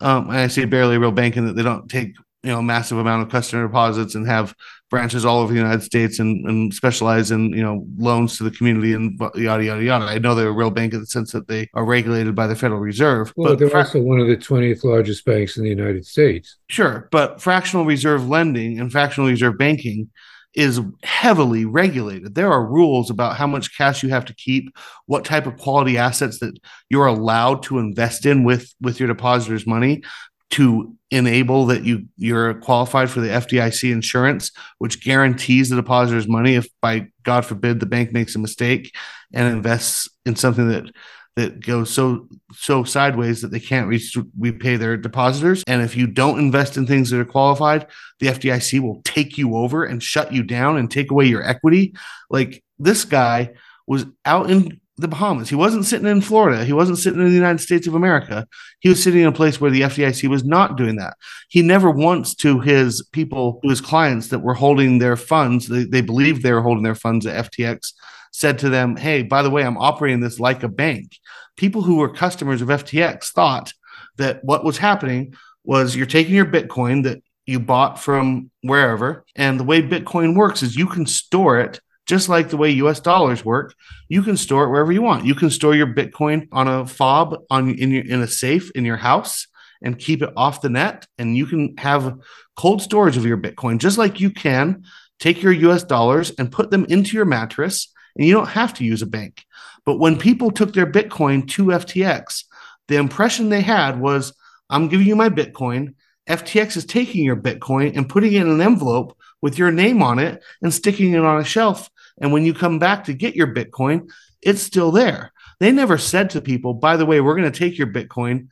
um, 0.00 0.30
I 0.30 0.46
say 0.48 0.64
barely 0.64 0.96
a 0.96 1.00
real 1.00 1.12
bank 1.12 1.36
in 1.36 1.46
that 1.46 1.56
they 1.56 1.62
don't 1.62 1.88
take 1.88 2.14
you 2.44 2.50
know 2.50 2.62
massive 2.62 2.98
amount 2.98 3.22
of 3.22 3.30
customer 3.30 3.66
deposits 3.66 4.14
and 4.14 4.26
have 4.26 4.54
branches 4.90 5.24
all 5.24 5.40
over 5.40 5.52
the 5.52 5.58
United 5.58 5.82
States 5.82 6.18
and, 6.18 6.46
and 6.46 6.72
specialize 6.72 7.30
in 7.30 7.50
you 7.50 7.62
know 7.62 7.84
loans 7.96 8.36
to 8.36 8.44
the 8.44 8.50
community 8.50 8.92
and 8.92 9.18
yada 9.34 9.64
yada 9.64 9.82
yada. 9.82 10.04
I 10.04 10.18
know 10.18 10.34
they're 10.34 10.48
a 10.48 10.52
real 10.52 10.70
bank 10.70 10.92
in 10.92 11.00
the 11.00 11.06
sense 11.06 11.32
that 11.32 11.48
they 11.48 11.68
are 11.74 11.84
regulated 11.84 12.34
by 12.34 12.46
the 12.46 12.54
Federal 12.54 12.80
Reserve. 12.80 13.32
Well, 13.34 13.52
but 13.52 13.58
they're 13.58 13.70
fra- 13.70 13.80
also 13.80 14.02
one 14.02 14.20
of 14.20 14.28
the 14.28 14.36
twentieth 14.36 14.84
largest 14.84 15.24
banks 15.24 15.56
in 15.56 15.64
the 15.64 15.70
United 15.70 16.06
States. 16.06 16.56
Sure, 16.68 17.08
but 17.10 17.40
fractional 17.40 17.86
reserve 17.86 18.28
lending 18.28 18.78
and 18.78 18.92
fractional 18.92 19.30
reserve 19.30 19.56
banking 19.58 20.10
is 20.54 20.80
heavily 21.02 21.64
regulated. 21.64 22.34
There 22.34 22.52
are 22.52 22.64
rules 22.64 23.10
about 23.10 23.36
how 23.36 23.46
much 23.46 23.76
cash 23.76 24.04
you 24.04 24.10
have 24.10 24.26
to 24.26 24.34
keep, 24.34 24.72
what 25.06 25.24
type 25.24 25.46
of 25.46 25.56
quality 25.56 25.98
assets 25.98 26.38
that 26.38 26.56
you're 26.88 27.06
allowed 27.06 27.64
to 27.64 27.78
invest 27.78 28.26
in 28.26 28.44
with 28.44 28.72
with 28.80 29.00
your 29.00 29.08
depositors' 29.08 29.66
money 29.66 30.02
to 30.50 30.94
enable 31.10 31.66
that 31.66 31.84
you 31.84 32.06
you're 32.16 32.54
qualified 32.54 33.10
for 33.10 33.20
the 33.20 33.28
FDIC 33.28 33.92
insurance, 33.92 34.50
which 34.78 35.02
guarantees 35.02 35.68
the 35.68 35.76
depositor's 35.76 36.28
money 36.28 36.54
if 36.54 36.68
by 36.80 37.08
God 37.22 37.44
forbid 37.44 37.80
the 37.80 37.86
bank 37.86 38.12
makes 38.12 38.34
a 38.34 38.38
mistake 38.38 38.94
and 39.32 39.52
invests 39.52 40.08
in 40.26 40.36
something 40.36 40.68
that 40.68 40.90
that 41.36 41.64
goes 41.64 41.90
so 41.90 42.28
so 42.52 42.84
sideways 42.84 43.42
that 43.42 43.50
they 43.50 43.60
can't 43.60 43.88
re- 43.88 44.02
repay 44.38 44.76
their 44.76 44.96
depositors. 44.96 45.64
And 45.66 45.82
if 45.82 45.96
you 45.96 46.06
don't 46.06 46.38
invest 46.38 46.76
in 46.76 46.86
things 46.86 47.10
that 47.10 47.20
are 47.20 47.24
qualified, 47.24 47.88
the 48.20 48.28
FDIC 48.28 48.80
will 48.80 49.02
take 49.04 49.36
you 49.36 49.56
over 49.56 49.84
and 49.84 50.02
shut 50.02 50.32
you 50.32 50.42
down 50.42 50.76
and 50.76 50.90
take 50.90 51.10
away 51.10 51.26
your 51.26 51.42
equity. 51.42 51.94
Like 52.30 52.62
this 52.78 53.04
guy 53.04 53.54
was 53.86 54.06
out 54.24 54.50
in 54.50 54.80
the 54.96 55.08
Bahamas. 55.08 55.48
He 55.48 55.56
wasn't 55.56 55.86
sitting 55.86 56.06
in 56.06 56.20
Florida. 56.20 56.64
He 56.64 56.72
wasn't 56.72 56.98
sitting 56.98 57.20
in 57.20 57.28
the 57.28 57.34
United 57.34 57.60
States 57.60 57.86
of 57.86 57.94
America. 57.94 58.46
He 58.78 58.88
was 58.88 59.02
sitting 59.02 59.22
in 59.22 59.26
a 59.26 59.32
place 59.32 59.60
where 59.60 59.70
the 59.70 59.82
FDIC 59.82 60.28
was 60.28 60.44
not 60.44 60.76
doing 60.76 60.96
that. 60.96 61.16
He 61.48 61.62
never 61.62 61.90
once 61.90 62.34
to 62.36 62.60
his 62.60 63.04
people, 63.12 63.60
to 63.62 63.70
his 63.70 63.80
clients 63.80 64.28
that 64.28 64.38
were 64.38 64.54
holding 64.54 64.98
their 64.98 65.16
funds, 65.16 65.66
they, 65.66 65.84
they 65.84 66.00
believed 66.00 66.42
they 66.42 66.52
were 66.52 66.62
holding 66.62 66.84
their 66.84 66.94
funds 66.94 67.26
at 67.26 67.50
FTX, 67.50 67.92
said 68.32 68.58
to 68.60 68.68
them, 68.68 68.96
Hey, 68.96 69.22
by 69.22 69.42
the 69.42 69.50
way, 69.50 69.64
I'm 69.64 69.78
operating 69.78 70.20
this 70.20 70.38
like 70.38 70.62
a 70.62 70.68
bank. 70.68 71.18
People 71.56 71.82
who 71.82 71.96
were 71.96 72.12
customers 72.12 72.62
of 72.62 72.68
FTX 72.68 73.30
thought 73.30 73.72
that 74.16 74.44
what 74.44 74.64
was 74.64 74.78
happening 74.78 75.34
was 75.64 75.96
you're 75.96 76.06
taking 76.06 76.34
your 76.34 76.46
Bitcoin 76.46 77.02
that 77.02 77.22
you 77.46 77.58
bought 77.58 77.98
from 77.98 78.50
wherever. 78.62 79.24
And 79.34 79.58
the 79.58 79.64
way 79.64 79.82
Bitcoin 79.82 80.36
works 80.36 80.62
is 80.62 80.76
you 80.76 80.86
can 80.86 81.06
store 81.06 81.58
it 81.58 81.80
just 82.06 82.28
like 82.28 82.50
the 82.50 82.56
way 82.56 82.70
US 82.70 83.00
dollars 83.00 83.44
work, 83.44 83.74
you 84.08 84.22
can 84.22 84.36
store 84.36 84.64
it 84.64 84.70
wherever 84.70 84.92
you 84.92 85.02
want. 85.02 85.24
You 85.24 85.34
can 85.34 85.50
store 85.50 85.74
your 85.74 85.86
Bitcoin 85.86 86.48
on 86.52 86.68
a 86.68 86.86
fob 86.86 87.36
on 87.50 87.70
in 87.70 87.90
your 87.90 88.04
in 88.04 88.20
a 88.20 88.26
safe 88.26 88.70
in 88.74 88.84
your 88.84 88.96
house 88.96 89.46
and 89.82 89.98
keep 89.98 90.22
it 90.22 90.32
off 90.36 90.60
the 90.60 90.68
net. 90.68 91.06
And 91.18 91.36
you 91.36 91.46
can 91.46 91.76
have 91.78 92.18
cold 92.56 92.82
storage 92.82 93.16
of 93.16 93.26
your 93.26 93.38
Bitcoin, 93.38 93.78
just 93.78 93.98
like 93.98 94.20
you 94.20 94.30
can 94.30 94.84
take 95.20 95.42
your 95.42 95.52
US 95.52 95.84
dollars 95.84 96.32
and 96.38 96.52
put 96.52 96.70
them 96.70 96.84
into 96.86 97.16
your 97.16 97.26
mattress, 97.26 97.92
and 98.16 98.26
you 98.26 98.34
don't 98.34 98.48
have 98.48 98.74
to 98.74 98.84
use 98.84 99.02
a 99.02 99.06
bank. 99.06 99.44
But 99.86 99.98
when 99.98 100.18
people 100.18 100.50
took 100.50 100.72
their 100.72 100.90
Bitcoin 100.90 101.48
to 101.50 101.66
FTX, 101.66 102.44
the 102.88 102.96
impression 102.96 103.48
they 103.48 103.60
had 103.60 104.00
was, 104.00 104.34
I'm 104.70 104.88
giving 104.88 105.06
you 105.06 105.16
my 105.16 105.28
Bitcoin. 105.28 105.94
FTX 106.28 106.76
is 106.76 106.86
taking 106.86 107.24
your 107.24 107.36
Bitcoin 107.36 107.96
and 107.96 108.08
putting 108.08 108.32
it 108.32 108.42
in 108.42 108.48
an 108.48 108.60
envelope 108.60 109.16
with 109.42 109.58
your 109.58 109.70
name 109.70 110.02
on 110.02 110.18
it 110.18 110.42
and 110.62 110.72
sticking 110.72 111.12
it 111.12 111.24
on 111.24 111.40
a 111.40 111.44
shelf 111.44 111.90
and 112.20 112.32
when 112.32 112.44
you 112.44 112.54
come 112.54 112.78
back 112.78 113.04
to 113.04 113.14
get 113.14 113.34
your 113.34 113.52
Bitcoin, 113.52 114.10
it's 114.42 114.62
still 114.62 114.90
there. 114.90 115.32
They 115.60 115.72
never 115.72 115.98
said 115.98 116.30
to 116.30 116.40
people, 116.40 116.74
by 116.74 116.96
the 116.96 117.06
way, 117.06 117.20
we're 117.20 117.36
going 117.36 117.50
to 117.50 117.58
take 117.58 117.78
your 117.78 117.86
Bitcoin, 117.86 118.48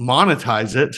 monetize 0.00 0.76
it, 0.76 0.96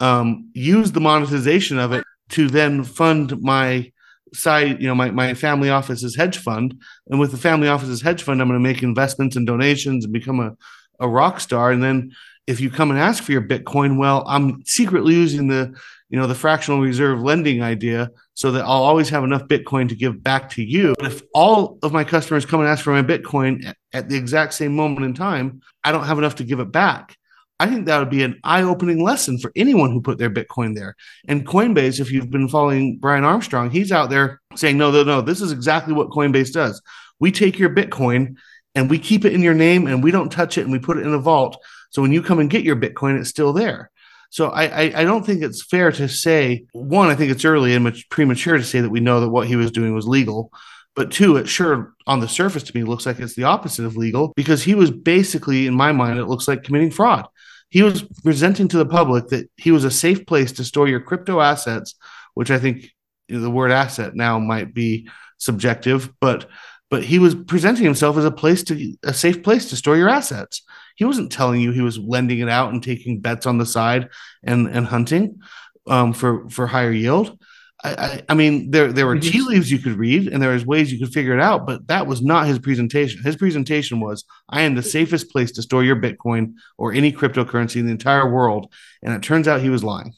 um, 0.00 0.50
use 0.54 0.92
the 0.92 1.00
monetization 1.00 1.78
of 1.78 1.92
it 1.92 2.04
to 2.30 2.48
then 2.48 2.84
fund 2.84 3.40
my 3.40 3.92
side, 4.32 4.80
you 4.80 4.86
know, 4.86 4.94
my, 4.94 5.10
my 5.10 5.34
family 5.34 5.70
office's 5.70 6.16
hedge 6.16 6.38
fund. 6.38 6.80
And 7.08 7.18
with 7.18 7.32
the 7.32 7.36
family 7.36 7.68
office's 7.68 8.02
hedge 8.02 8.22
fund, 8.22 8.40
I'm 8.40 8.48
going 8.48 8.60
to 8.60 8.68
make 8.68 8.82
investments 8.82 9.36
and 9.36 9.46
donations 9.46 10.04
and 10.04 10.12
become 10.12 10.40
a, 10.40 10.56
a 11.00 11.08
rock 11.08 11.40
star. 11.40 11.72
And 11.72 11.82
then 11.82 12.12
if 12.50 12.60
you 12.60 12.68
come 12.68 12.90
and 12.90 12.98
ask 12.98 13.22
for 13.22 13.30
your 13.30 13.42
Bitcoin, 13.42 13.96
well, 13.96 14.24
I'm 14.26 14.64
secretly 14.66 15.14
using 15.14 15.46
the, 15.46 15.72
you 16.08 16.18
know, 16.18 16.26
the 16.26 16.34
fractional 16.34 16.80
reserve 16.80 17.22
lending 17.22 17.62
idea 17.62 18.10
so 18.34 18.50
that 18.50 18.64
I'll 18.64 18.82
always 18.82 19.08
have 19.10 19.22
enough 19.22 19.46
Bitcoin 19.46 19.88
to 19.88 19.94
give 19.94 20.20
back 20.20 20.50
to 20.50 20.62
you. 20.62 20.94
But 20.98 21.12
if 21.12 21.22
all 21.32 21.78
of 21.84 21.92
my 21.92 22.02
customers 22.02 22.44
come 22.44 22.58
and 22.58 22.68
ask 22.68 22.82
for 22.82 22.92
my 22.92 23.02
Bitcoin 23.02 23.72
at, 23.92 24.08
the 24.08 24.16
exact 24.16 24.54
same 24.54 24.74
moment 24.74 25.06
in 25.06 25.14
time, 25.14 25.60
I 25.84 25.92
don't 25.92 26.04
have 26.04 26.18
enough 26.18 26.34
to 26.36 26.44
give 26.44 26.58
it 26.58 26.72
back. 26.72 27.16
I 27.60 27.66
think 27.66 27.86
that 27.86 27.98
would 27.98 28.10
be 28.10 28.24
an 28.24 28.40
eye 28.42 28.62
opening 28.62 29.04
lesson 29.04 29.38
for 29.38 29.52
anyone 29.54 29.92
who 29.92 30.00
put 30.00 30.18
their 30.18 30.30
Bitcoin 30.30 30.74
there. 30.74 30.96
And 31.28 31.46
Coinbase, 31.46 32.00
if 32.00 32.10
you've 32.10 32.30
been 32.30 32.48
following 32.48 32.98
Brian 32.98 33.22
Armstrong, 33.22 33.70
he's 33.70 33.92
out 33.92 34.10
there 34.10 34.40
saying, 34.56 34.76
no, 34.76 34.90
no, 34.90 35.04
no, 35.04 35.20
this 35.20 35.40
is 35.40 35.52
exactly 35.52 35.94
what 35.94 36.10
Coinbase 36.10 36.52
does. 36.52 36.82
We 37.20 37.30
take 37.30 37.60
your 37.60 37.70
Bitcoin 37.70 38.38
and 38.74 38.90
we 38.90 38.98
keep 38.98 39.24
it 39.24 39.34
in 39.34 39.42
your 39.42 39.54
name 39.54 39.86
and 39.86 40.02
we 40.02 40.10
don't 40.10 40.32
touch 40.32 40.58
it 40.58 40.62
and 40.62 40.72
we 40.72 40.78
put 40.80 40.96
it 40.96 41.06
in 41.06 41.14
a 41.14 41.18
vault. 41.18 41.62
So 41.90 42.02
when 42.02 42.12
you 42.12 42.22
come 42.22 42.38
and 42.38 42.50
get 42.50 42.64
your 42.64 42.76
Bitcoin, 42.76 43.18
it's 43.18 43.30
still 43.30 43.52
there. 43.52 43.90
So 44.30 44.48
I, 44.50 44.64
I, 44.64 45.00
I 45.00 45.04
don't 45.04 45.26
think 45.26 45.42
it's 45.42 45.64
fair 45.64 45.90
to 45.92 46.08
say 46.08 46.64
one. 46.72 47.08
I 47.08 47.16
think 47.16 47.32
it's 47.32 47.44
early 47.44 47.74
and 47.74 47.84
much 47.84 48.08
premature 48.10 48.56
to 48.56 48.64
say 48.64 48.80
that 48.80 48.90
we 48.90 49.00
know 49.00 49.20
that 49.20 49.30
what 49.30 49.48
he 49.48 49.56
was 49.56 49.72
doing 49.72 49.94
was 49.94 50.06
legal. 50.06 50.52
But 50.94 51.10
two, 51.10 51.36
it 51.36 51.48
sure 51.48 51.94
on 52.06 52.20
the 52.20 52.28
surface 52.28 52.62
to 52.64 52.76
me 52.76 52.84
looks 52.84 53.06
like 53.06 53.18
it's 53.18 53.34
the 53.34 53.44
opposite 53.44 53.84
of 53.84 53.96
legal 53.96 54.32
because 54.36 54.62
he 54.62 54.74
was 54.74 54.90
basically, 54.90 55.66
in 55.66 55.74
my 55.74 55.92
mind, 55.92 56.18
it 56.18 56.26
looks 56.26 56.46
like 56.46 56.62
committing 56.62 56.90
fraud. 56.90 57.26
He 57.70 57.82
was 57.82 58.02
presenting 58.22 58.68
to 58.68 58.78
the 58.78 58.86
public 58.86 59.28
that 59.28 59.48
he 59.56 59.70
was 59.70 59.84
a 59.84 59.90
safe 59.90 60.26
place 60.26 60.52
to 60.52 60.64
store 60.64 60.88
your 60.88 61.00
crypto 61.00 61.40
assets, 61.40 61.94
which 62.34 62.50
I 62.50 62.58
think 62.58 62.90
the 63.28 63.50
word 63.50 63.70
asset 63.70 64.14
now 64.14 64.38
might 64.40 64.74
be 64.74 65.08
subjective, 65.38 66.10
but 66.20 66.48
but 66.90 67.04
he 67.04 67.18
was 67.18 67.34
presenting 67.34 67.84
himself 67.84 68.16
as 68.16 68.24
a 68.24 68.30
place 68.30 68.64
to 68.64 68.96
a 69.04 69.14
safe 69.14 69.42
place 69.42 69.70
to 69.70 69.76
store 69.76 69.96
your 69.96 70.08
assets. 70.08 70.62
He 70.96 71.04
wasn't 71.04 71.32
telling 71.32 71.60
you 71.60 71.70
he 71.70 71.80
was 71.80 71.98
lending 71.98 72.40
it 72.40 72.48
out 72.48 72.72
and 72.72 72.82
taking 72.82 73.20
bets 73.20 73.46
on 73.46 73.58
the 73.58 73.66
side 73.66 74.10
and 74.42 74.66
and 74.68 74.86
hunting 74.86 75.40
um, 75.86 76.12
for 76.12 76.50
for 76.50 76.66
higher 76.66 76.92
yield. 76.92 77.38
I, 77.82 77.90
I, 77.94 78.22
I, 78.28 78.34
mean, 78.34 78.70
there 78.70 78.92
there 78.92 79.06
were 79.06 79.18
tea 79.18 79.40
leaves 79.40 79.70
you 79.70 79.78
could 79.78 79.94
read, 79.94 80.28
and 80.28 80.42
there 80.42 80.52
was 80.52 80.66
ways 80.66 80.92
you 80.92 80.98
could 80.98 81.14
figure 81.14 81.32
it 81.32 81.40
out, 81.40 81.66
but 81.66 81.86
that 81.86 82.06
was 82.06 82.20
not 82.20 82.46
his 82.46 82.58
presentation. 82.58 83.22
His 83.22 83.36
presentation 83.36 84.00
was, 84.00 84.24
"I 84.50 84.62
am 84.62 84.74
the 84.74 84.82
safest 84.82 85.30
place 85.30 85.52
to 85.52 85.62
store 85.62 85.82
your 85.82 85.96
Bitcoin 85.96 86.54
or 86.76 86.92
any 86.92 87.10
cryptocurrency 87.10 87.76
in 87.76 87.86
the 87.86 87.92
entire 87.92 88.30
world," 88.30 88.70
and 89.02 89.14
it 89.14 89.22
turns 89.22 89.48
out 89.48 89.62
he 89.62 89.70
was 89.70 89.82
lying. 89.82 90.12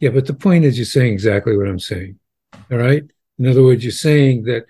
Yeah, 0.00 0.10
but 0.10 0.26
the 0.26 0.34
point 0.34 0.64
is, 0.64 0.78
you're 0.78 0.86
saying 0.86 1.12
exactly 1.12 1.56
what 1.56 1.68
I'm 1.68 1.78
saying. 1.78 2.18
All 2.70 2.78
right. 2.78 3.04
In 3.38 3.46
other 3.48 3.62
words, 3.62 3.82
you're 3.82 3.92
saying 3.92 4.44
that 4.44 4.64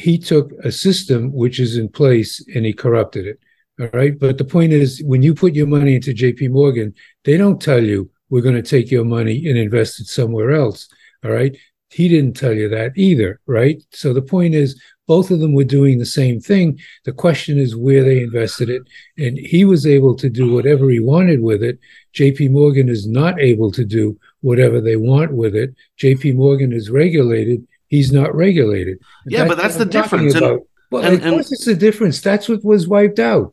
he 0.00 0.18
took 0.18 0.50
a 0.64 0.72
system 0.72 1.32
which 1.32 1.60
is 1.60 1.76
in 1.76 1.88
place 1.88 2.44
and 2.54 2.64
he 2.64 2.72
corrupted 2.72 3.26
it. 3.26 3.38
All 3.80 3.90
right. 3.92 4.18
But 4.18 4.38
the 4.38 4.44
point 4.44 4.72
is, 4.72 5.02
when 5.04 5.22
you 5.22 5.34
put 5.34 5.54
your 5.54 5.66
money 5.66 5.94
into 5.94 6.12
JP 6.14 6.50
Morgan, 6.50 6.94
they 7.24 7.36
don't 7.36 7.60
tell 7.60 7.82
you 7.82 8.10
we're 8.28 8.42
going 8.42 8.62
to 8.62 8.62
take 8.62 8.90
your 8.90 9.04
money 9.04 9.46
and 9.48 9.58
invest 9.58 10.00
it 10.00 10.06
somewhere 10.06 10.52
else. 10.52 10.88
All 11.24 11.30
right. 11.30 11.56
He 11.90 12.08
didn't 12.08 12.36
tell 12.36 12.52
you 12.52 12.68
that 12.68 12.92
either. 12.96 13.40
Right. 13.46 13.82
So 13.92 14.12
the 14.12 14.22
point 14.22 14.54
is, 14.54 14.80
both 15.06 15.32
of 15.32 15.40
them 15.40 15.54
were 15.54 15.64
doing 15.64 15.98
the 15.98 16.06
same 16.06 16.38
thing. 16.38 16.78
The 17.04 17.12
question 17.12 17.58
is 17.58 17.74
where 17.74 18.04
they 18.04 18.22
invested 18.22 18.70
it. 18.70 18.82
And 19.18 19.36
he 19.36 19.64
was 19.64 19.84
able 19.84 20.14
to 20.14 20.30
do 20.30 20.54
whatever 20.54 20.88
he 20.88 21.00
wanted 21.00 21.42
with 21.42 21.64
it. 21.64 21.80
JP 22.14 22.52
Morgan 22.52 22.88
is 22.88 23.08
not 23.08 23.40
able 23.40 23.72
to 23.72 23.84
do 23.84 24.16
whatever 24.40 24.80
they 24.80 24.96
want 24.96 25.32
with 25.32 25.56
it. 25.56 25.74
JP 26.00 26.36
Morgan 26.36 26.72
is 26.72 26.90
regulated. 26.90 27.66
He's 27.90 28.12
not 28.12 28.32
regulated. 28.36 28.98
Yeah, 29.26 29.40
that's 29.40 29.48
but 29.48 29.58
that's 29.58 29.76
the 29.76 29.84
difference. 29.84 30.34
And, 30.34 30.60
well, 30.92 31.04
and, 31.04 31.14
of 31.14 31.22
course, 31.22 31.50
it's 31.50 31.64
the 31.64 31.74
difference. 31.74 32.20
That's 32.20 32.48
what 32.48 32.64
was 32.64 32.86
wiped 32.86 33.18
out. 33.18 33.52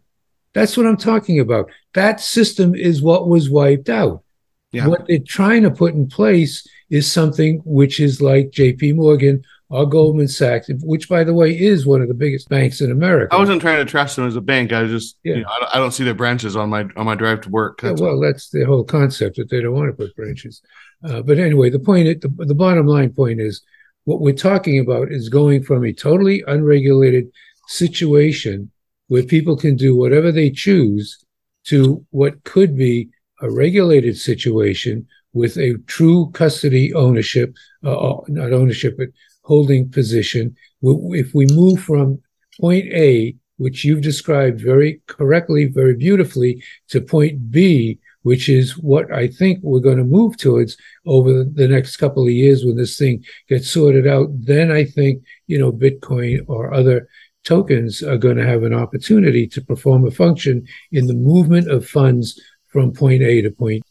That's 0.54 0.78
what 0.78 0.86
I'm 0.86 0.96
talking 0.96 1.40
about. 1.40 1.72
That 1.96 2.22
system 2.22 2.76
is 2.76 3.02
what 3.02 3.28
was 3.28 3.50
wiped 3.50 3.90
out. 3.90 4.24
Yeah. 4.72 4.88
What 4.88 5.08
they're 5.08 5.18
trying 5.20 5.64
to 5.64 5.72
put 5.72 5.96
in 5.96 6.08
place 6.08 6.68
is 6.92 7.12
something 7.12 7.62
which 7.66 8.00
is 8.00 8.22
like 8.22 8.52
JP 8.52 8.96
Morgan 8.98 9.42
or 9.70 9.88
Goldman 9.88 10.28
Sachs, 10.28 10.70
which, 10.84 11.10
by 11.10 11.24
the 11.24 11.34
way, 11.34 11.58
is 11.58 11.88
one 11.88 12.04
of 12.04 12.08
the 12.08 12.14
biggest 12.14 12.48
banks 12.48 12.80
in 12.80 12.92
America. 12.92 13.34
I 13.34 13.40
wasn't 13.40 13.60
trying 13.60 13.84
to 13.84 13.90
trash 13.90 14.16
them 14.16 14.28
as 14.28 14.36
a 14.36 14.42
bank. 14.42 14.72
I 14.72 14.86
just, 14.86 15.18
yeah. 15.24 15.38
You 15.38 15.42
know, 15.42 15.50
I, 15.74 15.80
don't 15.80 15.92
see 15.92 16.04
their 16.04 16.14
branches 16.14 16.56
on 16.56 16.70
my 16.70 16.86
on 16.96 17.08
my 17.08 17.16
drive 17.16 17.42
to 17.42 17.50
work. 17.50 17.82
That's 17.82 18.00
yeah, 18.00 18.08
well, 18.08 18.20
that's 18.20 18.50
the 18.50 18.66
whole 18.66 18.84
concept 18.84 19.38
that 19.38 19.50
they 19.50 19.62
don't 19.62 19.74
want 19.74 19.90
to 19.90 19.94
put 19.94 20.16
branches. 20.16 20.62
Uh, 21.04 21.24
but 21.24 21.40
anyway, 21.40 21.72
the 21.72 21.80
point, 21.80 22.22
the, 22.22 22.30
the 22.46 22.56
bottom 22.56 22.86
line 22.86 23.12
point 23.12 23.42
is, 23.42 23.62
what 24.08 24.22
we're 24.22 24.34
talking 24.34 24.80
about 24.80 25.12
is 25.12 25.28
going 25.28 25.62
from 25.62 25.84
a 25.84 25.92
totally 25.92 26.42
unregulated 26.48 27.30
situation 27.68 28.72
where 29.10 29.22
people 29.22 29.58
can 29.58 29.76
do 29.76 29.98
whatever 29.98 30.32
they 30.32 30.50
choose 30.50 31.26
to 31.66 32.06
what 32.12 32.42
could 32.46 32.78
be 32.78 33.10
a 33.42 33.52
regulated 33.52 34.18
situation 34.18 35.06
with 35.34 35.58
a 35.58 35.76
true 35.88 36.32
custody 36.32 36.94
ownership, 36.94 37.54
uh, 37.84 37.98
uh 37.98 38.22
not 38.30 38.54
ownership, 38.54 38.96
but 38.98 39.10
holding 39.44 39.92
position. 39.92 40.56
If 40.82 41.34
we 41.34 41.46
move 41.48 41.82
from 41.82 42.22
point 42.62 42.86
A 42.94 43.36
which 43.58 43.84
you've 43.84 44.02
described 44.02 44.62
very 44.62 45.02
correctly, 45.08 45.66
very 45.66 45.96
beautifully, 45.96 46.64
to 46.88 47.02
point 47.02 47.52
B, 47.52 48.00
which 48.24 48.50
is 48.50 48.78
what 48.78 49.12
I 49.14 49.28
think 49.28 49.60
we're 49.62 49.80
going 49.80 49.98
to 49.98 50.04
move 50.04 50.38
towards 50.38 50.78
over 51.06 51.44
the 51.44 51.68
next 51.68 51.98
couple 51.98 52.24
of 52.24 52.30
years 52.30 52.66
when 52.66 52.76
this 52.76 52.98
thing 52.98 53.24
gets 53.48 53.70
sorted 53.70 54.08
out. 54.08 54.28
Then 54.34 54.72
I 54.72 54.86
think, 54.86 55.24
you 55.48 55.58
know, 55.58 55.72
Bitcoin 55.72 56.44
or 56.48 56.74
other 56.74 57.08
tokens 57.44 58.04
are 58.04 58.18
going 58.18 58.38
to 58.38 58.46
have 58.46 58.64
an 58.64 58.74
opportunity 58.74 59.48
to 59.48 59.62
perform 59.62 60.06
a 60.06 60.12
function 60.12 60.68
in 60.92 61.08
the 61.08 61.14
movement 61.14 61.72
of 61.72 61.88
funds 61.88 62.40
from 62.68 62.92
point 62.92 63.24
A 63.24 63.42
to 63.42 63.50
point, 63.50 63.84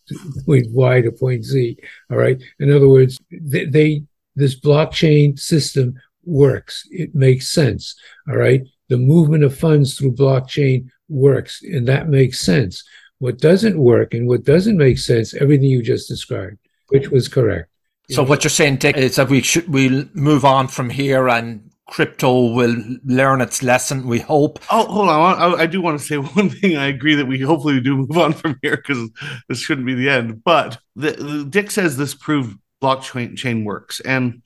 point 0.45 0.67
Y 0.71 1.01
to 1.01 1.11
point 1.11 1.45
Z. 1.45 1.79
All 2.11 2.19
right. 2.19 2.41
In 2.59 2.71
other 2.71 2.89
words, 2.89 3.19
they, 3.31 3.65
they 3.65 4.03
this 4.35 4.61
blockchain 4.61 5.39
system 5.39 5.95
works. 6.25 6.87
It 6.91 7.15
makes 7.15 7.49
sense. 7.51 7.95
All 8.29 8.37
right. 8.37 8.63
The 8.89 8.99
movement 8.99 9.45
of 9.45 9.57
funds 9.57 9.97
through 9.97 10.13
blockchain 10.13 10.89
works, 11.09 11.63
and 11.63 11.89
that 11.89 12.09
makes 12.09 12.41
sense. 12.41 12.85
What 13.19 13.39
doesn't 13.39 13.79
work 13.79 14.15
and 14.15 14.29
what 14.29 14.45
doesn't 14.45 14.77
make 14.77 14.99
sense, 14.99 15.35
everything 15.35 15.67
you 15.67 15.83
just 15.83 16.09
described, 16.09 16.59
which 16.89 17.11
was 17.11 17.29
correct. 17.29 17.71
So 18.11 18.23
what 18.23 18.45
you're 18.45 18.51
saying, 18.51 18.77
Dick, 18.77 18.97
is 18.97 19.17
that 19.17 19.29
we 19.29 19.43
should 19.43 19.69
we'll 19.69 20.05
move 20.15 20.45
on 20.45 20.69
from 20.69 20.91
here 20.91 21.29
and 21.29 21.71
crypto 21.89 22.53
will 22.53 22.77
learn 23.05 23.41
its 23.41 23.63
lesson. 23.63 24.07
We 24.07 24.21
hope. 24.21 24.59
Oh, 24.71 24.87
hold 24.87 25.09
on! 25.09 25.39
I, 25.39 25.63
I 25.63 25.67
do 25.67 25.81
want 25.81 25.99
to 25.99 26.05
say 26.05 26.17
one 26.35 26.51
thing. 26.51 26.77
I 26.77 26.87
agree 26.87 27.15
that 27.15 27.27
we 27.27 27.41
hopefully 27.41 27.81
do 27.81 27.97
move 27.97 28.17
on 28.17 28.33
from 28.33 28.59
here 28.63 28.77
because 28.77 29.11
this 29.49 29.61
shouldn't 29.61 29.87
be 29.87 29.95
the 29.95 30.09
end. 30.09 30.45
But 30.45 30.79
the, 30.95 31.13
the, 31.13 31.45
Dick 31.49 31.71
says 31.71 31.97
this 31.97 32.15
proved 32.15 32.59
blockchain 32.83 33.37
chain 33.37 33.65
works, 33.65 34.01
and 34.01 34.43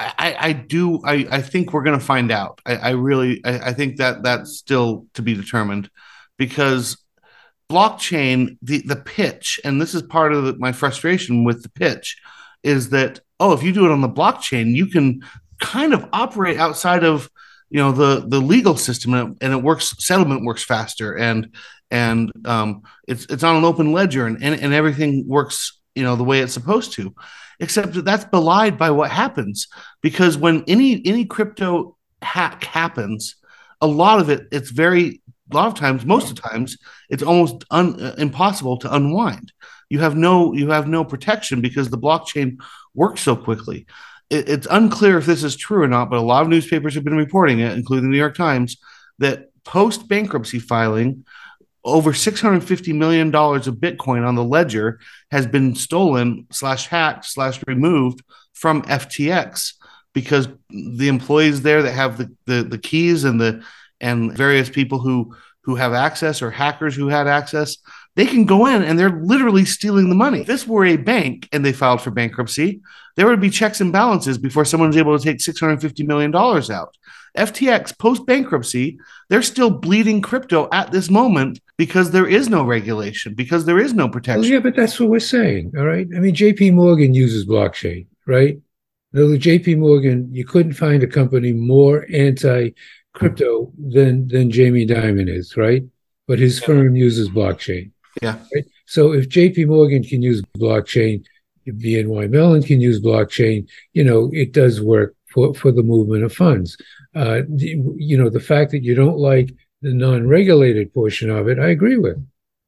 I, 0.00 0.36
I 0.38 0.52
do. 0.52 1.02
I, 1.04 1.26
I 1.30 1.42
think 1.42 1.72
we're 1.72 1.84
going 1.84 1.98
to 1.98 2.04
find 2.04 2.30
out. 2.30 2.60
I, 2.64 2.76
I 2.76 2.90
really. 2.90 3.44
I, 3.44 3.70
I 3.70 3.72
think 3.72 3.96
that 3.98 4.22
that's 4.22 4.56
still 4.56 5.06
to 5.14 5.22
be 5.22 5.34
determined 5.34 5.90
because 6.38 6.96
blockchain 7.70 8.58
the 8.62 8.82
the 8.82 8.96
pitch 8.96 9.58
and 9.64 9.80
this 9.80 9.94
is 9.94 10.02
part 10.02 10.32
of 10.32 10.44
the, 10.44 10.56
my 10.58 10.72
frustration 10.72 11.44
with 11.44 11.62
the 11.62 11.70
pitch 11.70 12.20
is 12.62 12.90
that 12.90 13.20
oh 13.40 13.52
if 13.52 13.62
you 13.62 13.72
do 13.72 13.86
it 13.86 13.90
on 13.90 14.02
the 14.02 14.08
blockchain 14.08 14.74
you 14.74 14.86
can 14.86 15.22
kind 15.60 15.94
of 15.94 16.06
operate 16.12 16.58
outside 16.58 17.04
of 17.04 17.30
you 17.70 17.78
know 17.78 17.90
the 17.90 18.24
the 18.28 18.40
legal 18.40 18.76
system 18.76 19.14
and 19.14 19.32
it, 19.32 19.38
and 19.40 19.52
it 19.52 19.62
works 19.62 19.94
settlement 19.98 20.44
works 20.44 20.62
faster 20.62 21.16
and 21.16 21.54
and 21.90 22.32
um, 22.44 22.82
it's 23.06 23.24
it's 23.26 23.44
on 23.44 23.56
an 23.56 23.64
open 23.64 23.92
ledger 23.92 24.26
and, 24.26 24.42
and 24.42 24.60
and 24.60 24.74
everything 24.74 25.24
works 25.26 25.80
you 25.94 26.02
know 26.02 26.16
the 26.16 26.24
way 26.24 26.40
it's 26.40 26.52
supposed 26.52 26.92
to. 26.94 27.14
Except 27.60 27.92
that 27.94 28.04
that's 28.04 28.24
belied 28.24 28.76
by 28.78 28.90
what 28.90 29.12
happens 29.12 29.68
because 30.02 30.36
when 30.36 30.64
any 30.66 31.00
any 31.06 31.24
crypto 31.24 31.96
hack 32.20 32.64
happens 32.64 33.36
a 33.80 33.86
lot 33.86 34.18
of 34.18 34.28
it 34.28 34.48
it's 34.50 34.70
very 34.70 35.20
a 35.54 35.56
lot 35.56 35.68
of 35.68 35.74
times 35.74 36.04
most 36.04 36.30
of 36.30 36.36
the 36.36 36.42
times 36.42 36.76
it's 37.08 37.22
almost 37.22 37.64
un, 37.70 38.00
uh, 38.00 38.14
impossible 38.18 38.76
to 38.78 38.94
unwind. 38.94 39.52
You 39.88 40.00
have 40.00 40.16
no 40.16 40.52
you 40.52 40.70
have 40.70 40.88
no 40.88 41.04
protection 41.04 41.60
because 41.60 41.88
the 41.88 41.98
blockchain 41.98 42.60
works 42.94 43.20
so 43.20 43.36
quickly. 43.36 43.86
It, 44.30 44.48
it's 44.48 44.66
unclear 44.70 45.18
if 45.18 45.26
this 45.26 45.44
is 45.44 45.56
true 45.56 45.82
or 45.82 45.88
not, 45.88 46.10
but 46.10 46.18
a 46.18 46.22
lot 46.22 46.42
of 46.42 46.48
newspapers 46.48 46.94
have 46.94 47.04
been 47.04 47.16
reporting 47.16 47.60
it, 47.60 47.72
including 47.72 48.04
the 48.04 48.10
New 48.10 48.18
York 48.18 48.36
Times, 48.36 48.76
that 49.18 49.50
post 49.64 50.08
bankruptcy 50.08 50.58
filing, 50.58 51.24
over 51.84 52.12
$650 52.12 52.94
million 52.94 53.28
of 53.28 53.76
Bitcoin 53.76 54.26
on 54.26 54.34
the 54.34 54.44
ledger 54.44 55.00
has 55.30 55.46
been 55.46 55.74
stolen, 55.74 56.46
slash 56.50 56.86
hacked, 56.88 57.26
slash 57.26 57.60
removed 57.66 58.22
from 58.54 58.82
FTX 58.82 59.74
because 60.14 60.48
the 60.70 61.08
employees 61.08 61.62
there 61.62 61.82
that 61.82 61.92
have 61.92 62.16
the, 62.16 62.32
the, 62.46 62.62
the 62.62 62.78
keys 62.78 63.24
and 63.24 63.40
the 63.40 63.62
and 64.04 64.36
various 64.36 64.68
people 64.68 64.98
who 64.98 65.34
who 65.62 65.74
have 65.76 65.94
access 65.94 66.42
or 66.42 66.50
hackers 66.50 66.94
who 66.94 67.08
had 67.08 67.26
access 67.26 67.78
they 68.16 68.26
can 68.26 68.44
go 68.44 68.66
in 68.66 68.82
and 68.82 68.98
they're 68.98 69.20
literally 69.22 69.64
stealing 69.64 70.08
the 70.08 70.14
money. 70.14 70.40
If 70.40 70.46
this 70.46 70.66
were 70.66 70.84
a 70.84 70.96
bank 70.96 71.48
and 71.52 71.64
they 71.64 71.72
filed 71.72 72.00
for 72.00 72.10
bankruptcy, 72.10 72.80
there 73.16 73.26
would 73.26 73.40
be 73.40 73.50
checks 73.50 73.80
and 73.80 73.92
balances 73.92 74.38
before 74.38 74.64
someone 74.64 74.88
was 74.88 74.96
able 74.96 75.18
to 75.18 75.24
take 75.24 75.38
$650 75.38 76.06
million 76.06 76.34
out. 76.34 76.96
FTX 77.36 77.98
post 77.98 78.24
bankruptcy, 78.26 78.98
they're 79.28 79.42
still 79.42 79.70
bleeding 79.70 80.20
crypto 80.20 80.68
at 80.70 80.92
this 80.92 81.10
moment 81.10 81.60
because 81.76 82.12
there 82.12 82.28
is 82.28 82.48
no 82.48 82.62
regulation, 82.62 83.34
because 83.34 83.64
there 83.64 83.80
is 83.80 83.92
no 83.92 84.08
protection. 84.08 84.42
Well, 84.42 84.50
yeah, 84.50 84.60
but 84.60 84.76
that's 84.76 85.00
what 85.00 85.08
we're 85.08 85.18
saying. 85.18 85.72
All 85.76 85.84
right. 85.84 86.06
I 86.14 86.20
mean, 86.20 86.34
JP 86.34 86.74
Morgan 86.74 87.14
uses 87.14 87.44
blockchain, 87.44 88.06
right? 88.26 88.58
No, 89.12 89.26
JP 89.26 89.78
Morgan, 89.78 90.28
you 90.32 90.44
couldn't 90.44 90.74
find 90.74 91.02
a 91.02 91.08
company 91.08 91.52
more 91.52 92.06
anti 92.12 92.70
crypto 93.14 93.72
than 93.78 94.28
than 94.28 94.50
Jamie 94.50 94.86
Dimon 94.86 95.28
is, 95.28 95.56
right? 95.56 95.82
But 96.26 96.38
his 96.38 96.60
yeah. 96.60 96.66
firm 96.66 96.96
uses 96.96 97.28
blockchain. 97.28 97.90
Yeah. 98.22 98.38
Right? 98.54 98.64
So 98.86 99.12
if 99.12 99.28
JP 99.28 99.68
Morgan 99.68 100.02
can 100.02 100.22
use 100.22 100.42
blockchain, 100.58 101.24
BNY 101.66 102.30
Mellon 102.30 102.62
can 102.62 102.80
use 102.80 103.00
blockchain, 103.00 103.68
you 103.92 104.04
know, 104.04 104.30
it 104.32 104.52
does 104.52 104.80
work 104.80 105.16
for, 105.30 105.54
for 105.54 105.72
the 105.72 105.82
movement 105.82 106.24
of 106.24 106.32
funds. 106.32 106.76
Uh, 107.14 107.42
you 107.56 108.18
know, 108.18 108.28
the 108.28 108.40
fact 108.40 108.70
that 108.72 108.82
you 108.82 108.94
don't 108.94 109.18
like 109.18 109.50
the 109.82 109.94
non 109.94 110.26
regulated 110.26 110.92
portion 110.92 111.30
of 111.30 111.48
it, 111.48 111.58
I 111.58 111.68
agree 111.68 111.96
with. 111.96 112.16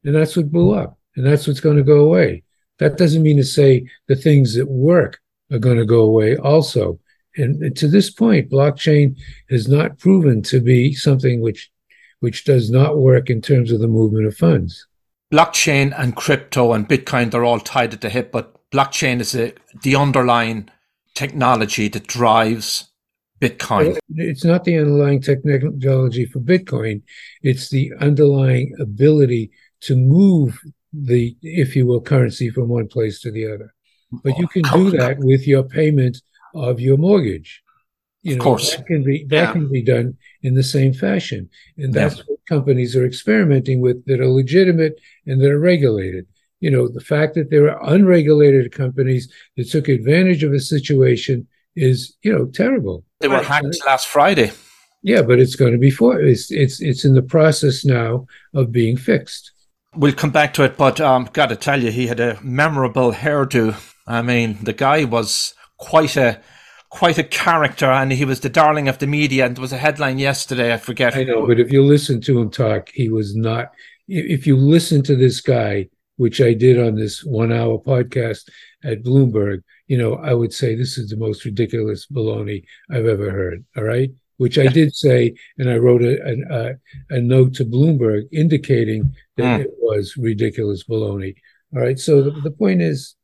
And 0.05 0.15
that's 0.15 0.37
what 0.37 0.53
blew 0.53 0.75
up. 0.75 0.99
And 1.17 1.27
that's 1.27 1.47
what's 1.47 1.61
going 1.61 1.77
to 1.77 1.83
go 1.83 2.01
away. 2.01 2.43
That 2.79 2.99
doesn't 2.99 3.23
mean 3.23 3.39
to 3.39 3.45
say 3.45 3.87
the 4.07 4.17
things 4.17 4.55
that 4.55 4.69
work 4.69 5.19
are 5.51 5.59
going 5.59 5.79
to 5.79 5.87
go 5.87 6.03
away 6.03 6.37
also. 6.37 7.01
And 7.37 7.77
to 7.77 7.89
this 7.89 8.11
point, 8.11 8.51
blockchain 8.51 9.17
has 9.51 9.69
not 9.69 9.99
proven 9.99 10.43
to 10.45 10.61
be 10.61 10.95
something 10.95 11.41
which 11.41 11.71
which 12.21 12.45
does 12.45 12.71
not 12.71 12.97
work 12.99 13.29
in 13.29 13.43
terms 13.43 13.71
of 13.71 13.81
the 13.81 13.89
movement 13.89 14.27
of 14.27 14.37
funds 14.37 14.87
blockchain 15.33 15.95
and 15.99 16.17
crypto 16.17 16.73
and 16.73 16.89
Bitcoin, 16.89 17.31
they're 17.31 17.45
all 17.45 17.61
tied 17.61 17.93
at 17.93 18.01
the 18.01 18.09
hip, 18.09 18.31
but 18.33 18.55
blockchain 18.71 19.21
is 19.21 19.35
a, 19.35 19.53
the 19.83 19.97
underlying 19.97 20.69
technology 21.15 21.89
that 21.89 22.07
drives 22.07 22.91
Bitcoin. 23.41 23.99
It's 24.15 24.45
not 24.45 24.65
the 24.65 24.79
underlying 24.79 25.21
technology 25.21 26.27
for 26.27 26.41
Bitcoin, 26.41 27.03
it's 27.43 27.69
the 27.71 27.93
underlying 28.01 28.75
ability 28.81 29.51
to 29.83 29.97
move 29.97 30.59
the, 30.93 31.37
if 31.43 31.77
you 31.77 31.87
will, 31.87 32.01
currency 32.01 32.49
from 32.51 32.69
one 32.69 32.89
place 32.89 33.21
to 33.21 33.31
the 33.31 33.47
other. 33.53 33.75
But 34.23 34.39
you 34.39 34.47
can 34.47 34.63
do 34.63 34.91
that 34.93 35.19
with 35.19 35.47
your 35.47 35.65
payment 35.65 36.23
of 36.55 36.81
your 36.81 36.97
mortgage. 36.97 37.63
You 38.23 38.35
know, 38.35 38.41
of 38.41 38.45
course. 38.45 38.77
that 38.77 38.87
can 38.87 39.05
be 39.05 39.25
that 39.27 39.37
yeah. 39.37 39.53
can 39.53 39.71
be 39.71 39.83
done 39.83 40.17
in 40.43 40.55
the 40.55 40.63
same 40.63 40.93
fashion, 40.93 41.49
and 41.77 41.95
that's 41.95 42.17
yeah. 42.17 42.23
what 42.27 42.41
companies 42.49 42.97
are 42.97 43.07
experimenting 43.07 43.81
with 43.81 44.05
that 44.07 44.21
are 44.21 44.29
legitimate 44.29 45.01
and 45.27 45.41
that 45.41 45.51
are 45.51 45.61
regulated. 45.61 46.27
You 46.59 46.71
know, 46.71 46.89
the 46.89 47.01
fact 47.01 47.35
that 47.35 47.51
there 47.51 47.71
are 47.71 47.95
unregulated 47.95 48.73
companies 48.73 49.33
that 49.57 49.71
took 49.71 49.89
advantage 49.89 50.43
of 50.43 50.53
a 50.53 50.59
situation 50.59 51.47
is, 51.77 52.17
you 52.23 52.33
know, 52.33 52.47
terrible. 52.47 53.05
They 53.21 53.29
were 53.29 53.43
hacked 53.43 53.85
last 53.87 54.09
Friday. 54.09 54.51
Yeah, 55.03 55.23
but 55.23 55.39
it's 55.39 55.55
going 55.55 55.73
to 55.73 55.79
be 55.79 55.91
for 55.91 56.21
it's 56.21 56.51
it's 56.51 56.81
it's 56.81 57.05
in 57.05 57.15
the 57.15 57.23
process 57.23 57.85
now 57.85 58.27
of 58.55 58.73
being 58.73 58.97
fixed. 58.97 59.53
We'll 59.95 60.13
come 60.13 60.33
back 60.33 60.53
to 60.55 60.65
it, 60.65 60.77
but 60.77 61.01
um, 61.01 61.29
got 61.33 61.51
to 61.51 61.57
tell 61.57 61.81
you, 61.81 61.93
he 61.93 62.09
had 62.09 62.19
a 62.19 62.41
memorable 62.43 63.13
hairdo. 63.13 63.77
I 64.07 64.23
mean, 64.23 64.59
the 64.63 64.73
guy 64.73 65.05
was 65.05 65.55
quite 65.79 66.17
a 66.17 66.41
quite 66.89 67.19
a 67.19 67.25
character, 67.25 67.87
and 67.87 68.13
he 68.13 68.25
was 68.25 68.41
the 68.41 68.49
darling 68.49 68.89
of 68.89 68.99
the 68.99 69.07
media. 69.07 69.47
And 69.47 69.57
there 69.57 69.63
was 69.63 69.73
a 69.73 69.79
headline 69.79 70.19
yesterday, 70.19 70.73
I 70.73 70.79
forget. 70.79 71.17
I 71.17 71.25
know, 71.25 71.47
but 71.47 71.61
if 71.61 71.73
you 71.73 71.85
listen 71.85 72.21
to 72.23 72.39
him 72.39 72.51
talk, 72.51 72.91
he 72.95 73.09
was 73.09 73.35
not. 73.35 73.73
If 74.09 74.47
you 74.47 74.57
listen 74.57 75.03
to 75.05 75.17
this 75.17 75.41
guy, 75.41 75.89
which 76.17 76.41
I 76.41 76.55
did 76.55 76.79
on 76.79 76.95
this 76.95 77.25
one-hour 77.25 77.81
podcast 77.81 78.49
at 78.85 79.03
Bloomberg, 79.03 79.63
you 79.89 79.99
know, 79.99 80.15
I 80.15 80.33
would 80.33 80.53
say 80.53 80.75
this 80.75 80.97
is 80.97 81.11
the 81.11 81.17
most 81.17 81.45
ridiculous 81.45 82.07
baloney 82.07 82.65
I've 82.91 83.07
ever 83.07 83.31
heard. 83.31 83.65
All 83.77 83.85
right, 83.85 84.11
which 84.37 84.59
I 84.59 84.69
did 84.69 84.95
say, 84.95 85.35
and 85.59 85.69
I 85.69 85.77
wrote 85.77 86.03
a, 86.03 86.77
a, 87.11 87.17
a 87.17 87.21
note 87.21 87.55
to 87.55 87.65
Bloomberg 87.65 88.29
indicating 88.33 89.13
that 89.37 89.61
mm. 89.61 89.65
it 89.65 89.73
was 89.79 90.17
ridiculous 90.17 90.85
baloney. 90.85 91.35
All 91.75 91.83
right, 91.83 91.99
so 91.99 92.23
the, 92.23 92.31
the 92.43 92.53
point 92.53 92.81
is, 92.81 93.17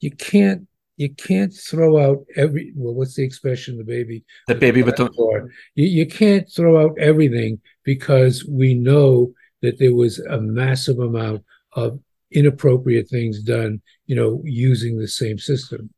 you 0.00 0.12
can't 0.12 0.67
you 0.98 1.14
can't 1.14 1.54
throw 1.54 1.96
out 1.96 2.18
every 2.36 2.72
well 2.76 2.92
what's 2.92 3.14
the 3.14 3.24
expression 3.24 3.78
the 3.78 3.84
baby 3.84 4.24
the 4.48 4.54
baby 4.54 4.82
with 4.82 4.96
the 4.96 5.08
you, 5.74 5.86
you 5.86 6.06
can't 6.06 6.50
throw 6.54 6.84
out 6.84 6.98
everything 6.98 7.58
because 7.84 8.44
we 8.44 8.74
know 8.74 9.32
that 9.62 9.78
there 9.78 9.94
was 9.94 10.18
a 10.18 10.40
massive 10.40 10.98
amount 10.98 11.42
of 11.72 11.98
inappropriate 12.32 13.08
things 13.08 13.42
done 13.42 13.80
you 14.06 14.14
know 14.14 14.42
using 14.44 14.98
the 14.98 15.08
same 15.08 15.38
system 15.38 15.88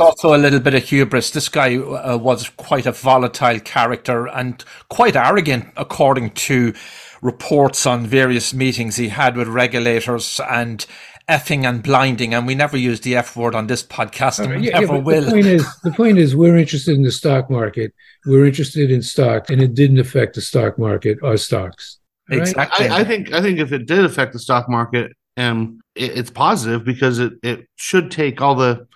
also 0.00 0.34
a 0.34 0.38
little 0.38 0.58
bit 0.58 0.74
of 0.74 0.82
hubris. 0.82 1.30
This 1.30 1.48
guy 1.48 1.76
uh, 1.76 2.16
was 2.16 2.48
quite 2.50 2.86
a 2.86 2.90
volatile 2.92 3.60
character 3.60 4.26
and 4.26 4.64
quite 4.88 5.14
arrogant, 5.14 5.66
according 5.76 6.30
to 6.30 6.74
reports 7.22 7.86
on 7.86 8.06
various 8.06 8.52
meetings 8.52 8.96
he 8.96 9.08
had 9.08 9.36
with 9.36 9.48
regulators 9.48 10.40
and 10.50 10.84
effing 11.28 11.68
and 11.68 11.82
blinding. 11.82 12.34
And 12.34 12.46
we 12.46 12.54
never 12.54 12.76
use 12.76 13.00
the 13.00 13.16
F 13.16 13.36
word 13.36 13.54
on 13.54 13.66
this 13.66 13.82
podcast, 13.82 14.40
and 14.40 14.60
we 14.60 14.68
yeah, 14.68 14.80
never 14.80 14.94
yeah, 14.94 15.00
will. 15.00 15.22
The 15.22 15.30
point, 15.30 15.46
is, 15.46 15.80
the 15.82 15.90
point 15.92 16.18
is, 16.18 16.36
we're 16.36 16.56
interested 16.56 16.94
in 16.94 17.02
the 17.02 17.12
stock 17.12 17.50
market. 17.50 17.94
We're 18.26 18.46
interested 18.46 18.90
in 18.90 19.02
stock, 19.02 19.50
and 19.50 19.60
it 19.60 19.74
didn't 19.74 19.98
affect 19.98 20.34
the 20.34 20.40
stock 20.40 20.78
market 20.78 21.18
or 21.22 21.36
stocks. 21.36 21.98
Right? 22.30 22.40
Exactly. 22.40 22.88
I, 22.88 22.98
I, 22.98 23.04
think. 23.04 23.32
I 23.32 23.40
think 23.42 23.58
if 23.58 23.72
it 23.72 23.86
did 23.86 24.04
affect 24.04 24.32
the 24.32 24.38
stock 24.38 24.68
market, 24.68 25.12
um, 25.36 25.80
it, 25.94 26.18
it's 26.18 26.30
positive 26.30 26.84
because 26.84 27.18
it 27.18 27.34
it 27.42 27.68
should 27.76 28.10
take 28.10 28.40
all 28.40 28.54
the 28.54 28.86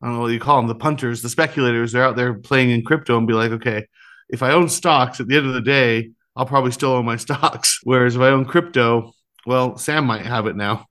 I 0.00 0.06
don't 0.06 0.16
know 0.16 0.22
what 0.22 0.32
you 0.32 0.40
call 0.40 0.58
them, 0.58 0.68
the 0.68 0.74
punters, 0.74 1.22
the 1.22 1.28
speculators. 1.28 1.92
They're 1.92 2.04
out 2.04 2.16
there 2.16 2.34
playing 2.34 2.70
in 2.70 2.84
crypto 2.84 3.18
and 3.18 3.26
be 3.26 3.34
like, 3.34 3.50
okay, 3.52 3.86
if 4.28 4.42
I 4.42 4.52
own 4.52 4.68
stocks 4.68 5.20
at 5.20 5.26
the 5.26 5.36
end 5.36 5.46
of 5.46 5.54
the 5.54 5.60
day, 5.60 6.10
I'll 6.36 6.46
probably 6.46 6.70
still 6.70 6.92
own 6.92 7.04
my 7.04 7.16
stocks. 7.26 7.80
Whereas 7.82 8.14
if 8.14 8.22
I 8.22 8.28
own 8.28 8.44
crypto, 8.44 9.12
well, 9.46 9.76
Sam 9.76 10.04
might 10.04 10.26
have 10.26 10.46
it 10.46 10.56
now. 10.56 10.86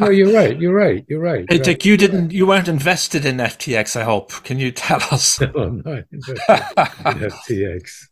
No, 0.00 0.10
you're 0.10 0.32
right. 0.32 0.58
You're 0.60 0.74
right. 0.74 1.04
You're 1.08 1.20
right. 1.20 1.44
Hey, 1.48 1.58
Dick, 1.58 1.84
you 1.84 1.96
didn't. 1.96 2.32
You 2.32 2.46
weren't 2.46 2.68
invested 2.68 3.24
in 3.24 3.36
FTX. 3.38 3.96
I 3.96 4.04
hope. 4.04 4.30
Can 4.44 4.58
you 4.58 4.70
tell 4.72 5.02
us? 5.10 5.40
No, 5.54 5.62
I'm 5.64 5.82
not 5.84 6.04
invested 6.12 6.38
in 6.48 7.30
FTX. 7.30 8.08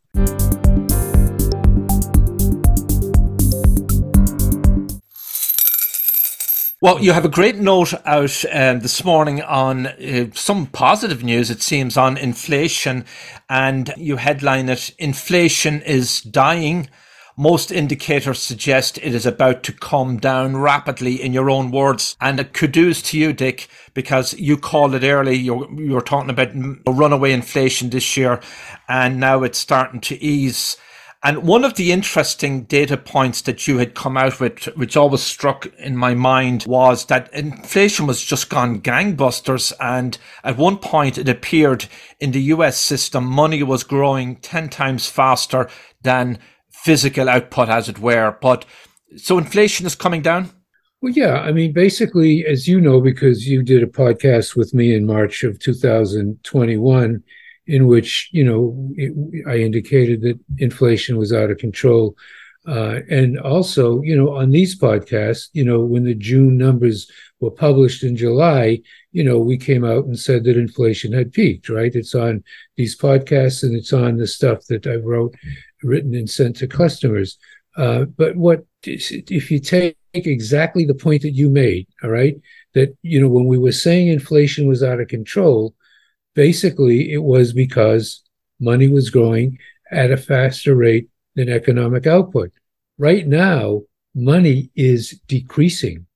Well, 6.81 7.03
you 7.03 7.13
have 7.13 7.25
a 7.25 7.29
great 7.29 7.57
note 7.57 7.93
out 8.07 8.45
um, 8.53 8.79
this 8.81 9.05
morning 9.05 9.43
on 9.43 9.89
uh, 9.89 10.27
some 10.33 10.67
positive 10.67 11.25
news, 11.25 11.51
it 11.51 11.61
seems, 11.61 11.97
on 11.97 12.17
inflation. 12.17 13.05
And 13.49 13.93
you 13.97 14.17
headline 14.17 14.69
it 14.69 14.95
Inflation 14.97 15.83
is 15.83 16.21
dying. 16.21 16.89
Most 17.41 17.71
indicators 17.71 18.41
suggest 18.41 18.99
it 18.99 19.15
is 19.15 19.25
about 19.25 19.63
to 19.63 19.73
come 19.73 20.17
down 20.17 20.57
rapidly, 20.57 21.23
in 21.23 21.33
your 21.33 21.51
own 21.51 21.71
words. 21.71 22.17
And 22.21 22.41
a 22.41 22.45
kudos 22.45 23.01
to 23.03 23.19
you, 23.19 23.33
Dick, 23.33 23.69
because 23.95 24.35
you 24.35 24.57
called 24.57 24.93
it 24.97 25.05
early. 25.05 25.37
You, 25.37 25.71
you 25.79 25.93
were 25.93 26.01
talking 26.01 26.31
about 26.31 26.51
runaway 26.85 27.31
inflation 27.31 27.91
this 27.91 28.17
year, 28.17 28.41
and 28.89 29.21
now 29.21 29.45
it's 29.45 29.59
starting 29.59 30.01
to 30.01 30.21
ease. 30.21 30.79
And 31.23 31.45
one 31.45 31.65
of 31.65 31.75
the 31.75 31.93
interesting 31.93 32.65
data 32.65 32.97
points 32.97 33.43
that 33.43 33.69
you 33.69 33.79
had 33.79 33.95
come 33.95 34.17
out 34.17 34.41
with, 34.41 34.65
which 34.77 34.97
always 34.97 35.23
struck 35.23 35.67
in 35.79 35.97
my 35.97 36.15
mind, 36.15 36.65
was 36.67 37.07
that 37.07 37.33
inflation 37.33 38.09
was 38.09 38.25
just 38.25 38.51
gone 38.51 38.81
gangbusters. 38.81 39.73
And 39.79 40.19
at 40.43 40.57
one 40.57 40.79
point, 40.79 41.19
it 41.19 41.29
appeared 41.29 41.87
in 42.19 42.33
the 42.33 42.43
US 42.55 42.79
system, 42.79 43.27
money 43.27 43.63
was 43.63 43.85
growing 43.85 44.37
10 44.37 44.71
times 44.71 45.09
faster 45.09 45.69
than 46.03 46.41
physical 46.83 47.29
output, 47.29 47.69
as 47.69 47.89
it 47.89 47.99
were. 47.99 48.37
But 48.41 48.65
so 49.17 49.39
inflation 49.39 49.87
is 49.87 49.95
coming 49.95 50.23
down? 50.23 50.51
Well, 51.01 51.13
yeah. 51.13 51.41
I 51.41 51.53
mean, 51.53 51.73
basically, 51.73 52.45
as 52.45 52.67
you 52.67 52.81
know, 52.81 53.01
because 53.01 53.47
you 53.47 53.63
did 53.63 53.83
a 53.83 53.87
podcast 53.87 54.57
with 54.57 54.75
me 54.75 54.95
in 54.95 55.07
March 55.07 55.45
of 55.45 55.59
2021 55.61 57.23
in 57.69 57.87
which 57.87 58.31
you 58.33 58.43
know 58.43 58.75
it, 58.97 59.13
I 59.47 59.59
indicated 59.59 60.23
that 60.23 60.41
inflation 60.57 61.19
was 61.19 61.33
out 61.33 61.51
of 61.51 61.59
control, 61.59 62.17
uh, 62.67 63.01
and 63.09 63.39
also 63.39 64.03
you 64.03 64.17
know 64.17 64.35
on 64.35 64.51
these 64.51 64.77
podcasts, 64.77 65.49
you 65.53 65.65
know 65.65 65.81
when 65.81 66.05
the 66.05 66.15
June 66.15 66.57
numbers 66.57 67.09
were 67.41 67.51
published 67.51 68.03
in 68.03 68.17
July, 68.17 68.81
you 69.13 69.23
know 69.23 69.39
we 69.39 69.59
came 69.59 69.85
out 69.85 70.07
and 70.07 70.19
said 70.19 70.45
that 70.45 70.57
inflation 70.57 71.13
had 71.13 71.33
peaked. 71.33 71.69
Right? 71.69 71.95
It's 71.95 72.15
on 72.15 72.43
these 72.77 72.99
podcasts 72.99 73.63
and 73.63 73.77
it's 73.77 73.93
on 73.93 74.17
the 74.17 74.27
stuff 74.27 74.65
that 74.67 74.87
I 74.87 74.97
wrote, 74.97 75.37
written 75.83 76.15
and 76.15 76.29
sent 76.29 76.57
to 76.57 76.67
customers. 76.67 77.39
Uh, 77.77 78.05
but 78.05 78.37
what 78.37 78.65
if 78.85 79.51
you 79.51 79.61
take 79.61 79.97
exactly 80.13 80.85
the 80.85 80.95
point 80.95 81.23
that 81.23 81.31
you 81.33 81.49
made? 81.49 81.87
All 82.03 82.11
right, 82.11 82.37
that 82.75 82.97
you 83.03 83.21
know 83.21 83.29
when 83.29 83.47
we 83.47 83.59
were 83.59 83.73
saying 83.73 84.09
inflation 84.09 84.69
was 84.69 84.83
out 84.83 85.01
of 85.01 85.09
control 85.09 85.75
basically 86.39 87.13
it 87.13 87.25
was 87.25 87.53
because 87.53 88.23
money 88.61 88.87
was 88.87 89.11
growing 89.11 89.59
at 89.91 90.13
a 90.13 90.17
faster 90.17 90.77
rate 90.77 91.09
than 91.35 91.49
economic 91.49 92.07
output. 92.07 92.53
Right 92.97 93.27
now, 93.27 93.83
money 94.15 94.71
is 94.77 95.21
decreasing. 95.27 96.07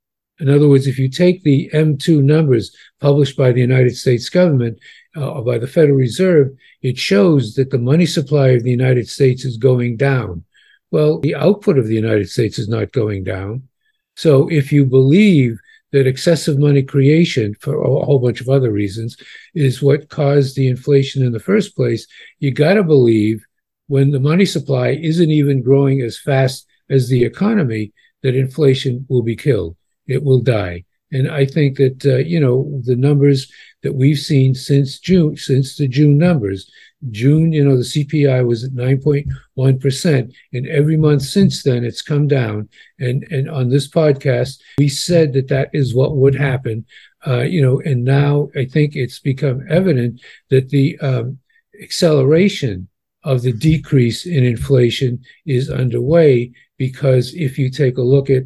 In 0.42 0.48
other 0.48 0.68
words, 0.68 0.88
if 0.88 0.98
you 0.98 1.08
take 1.08 1.44
the 1.44 1.70
M2 1.72 2.20
numbers 2.20 2.74
published 3.00 3.36
by 3.36 3.52
the 3.52 3.60
United 3.60 3.96
States 3.96 4.28
government, 4.28 4.76
uh, 5.14 5.40
by 5.40 5.56
the 5.56 5.68
Federal 5.68 5.96
Reserve, 5.96 6.50
it 6.82 6.98
shows 6.98 7.54
that 7.54 7.70
the 7.70 7.78
money 7.78 8.06
supply 8.06 8.48
of 8.48 8.64
the 8.64 8.70
United 8.72 9.08
States 9.08 9.44
is 9.44 9.56
going 9.56 9.96
down. 9.96 10.44
Well, 10.90 11.20
the 11.20 11.36
output 11.36 11.78
of 11.78 11.86
the 11.86 11.94
United 11.94 12.28
States 12.28 12.58
is 12.58 12.68
not 12.68 12.90
going 12.90 13.22
down. 13.22 13.68
So 14.16 14.48
if 14.50 14.72
you 14.72 14.84
believe 14.84 15.60
that 15.92 16.08
excessive 16.08 16.58
money 16.58 16.82
creation, 16.82 17.54
for 17.60 17.80
a 17.80 18.04
whole 18.04 18.18
bunch 18.18 18.40
of 18.40 18.48
other 18.48 18.72
reasons, 18.72 19.16
is 19.54 19.80
what 19.80 20.08
caused 20.08 20.56
the 20.56 20.66
inflation 20.66 21.24
in 21.24 21.30
the 21.30 21.38
first 21.38 21.76
place. 21.76 22.08
You 22.40 22.50
got 22.50 22.74
to 22.74 22.82
believe 22.82 23.46
when 23.86 24.10
the 24.10 24.18
money 24.18 24.46
supply 24.46 24.88
isn't 24.88 25.30
even 25.30 25.62
growing 25.62 26.00
as 26.00 26.18
fast 26.18 26.66
as 26.90 27.08
the 27.08 27.22
economy, 27.22 27.92
that 28.22 28.34
inflation 28.34 29.06
will 29.08 29.22
be 29.22 29.36
killed. 29.36 29.76
It 30.06 30.22
will 30.22 30.40
die. 30.40 30.84
And 31.12 31.30
I 31.30 31.44
think 31.44 31.76
that, 31.76 32.04
uh, 32.06 32.16
you 32.16 32.40
know, 32.40 32.80
the 32.84 32.96
numbers 32.96 33.50
that 33.82 33.94
we've 33.94 34.18
seen 34.18 34.54
since 34.54 34.98
June, 34.98 35.36
since 35.36 35.76
the 35.76 35.86
June 35.86 36.16
numbers, 36.16 36.70
June, 37.10 37.52
you 37.52 37.64
know, 37.64 37.76
the 37.76 37.82
CPI 37.82 38.46
was 38.46 38.64
at 38.64 38.72
9.1%. 38.72 40.34
And 40.52 40.66
every 40.68 40.96
month 40.96 41.22
since 41.22 41.62
then, 41.62 41.84
it's 41.84 42.00
come 42.00 42.28
down. 42.28 42.68
And, 42.98 43.24
and 43.30 43.50
on 43.50 43.68
this 43.68 43.88
podcast, 43.88 44.60
we 44.78 44.88
said 44.88 45.32
that 45.34 45.48
that 45.48 45.68
is 45.72 45.94
what 45.94 46.16
would 46.16 46.34
happen. 46.34 46.86
Uh, 47.26 47.40
you 47.40 47.60
know, 47.60 47.80
and 47.80 48.04
now 48.04 48.48
I 48.56 48.64
think 48.64 48.96
it's 48.96 49.18
become 49.18 49.64
evident 49.68 50.20
that 50.50 50.70
the 50.70 50.98
um, 51.00 51.38
acceleration 51.82 52.88
of 53.24 53.42
the 53.42 53.52
decrease 53.52 54.26
in 54.26 54.44
inflation 54.44 55.22
is 55.46 55.70
underway 55.70 56.52
because 56.78 57.34
if 57.34 57.58
you 57.58 57.70
take 57.70 57.96
a 57.96 58.02
look 58.02 58.30
at 58.30 58.44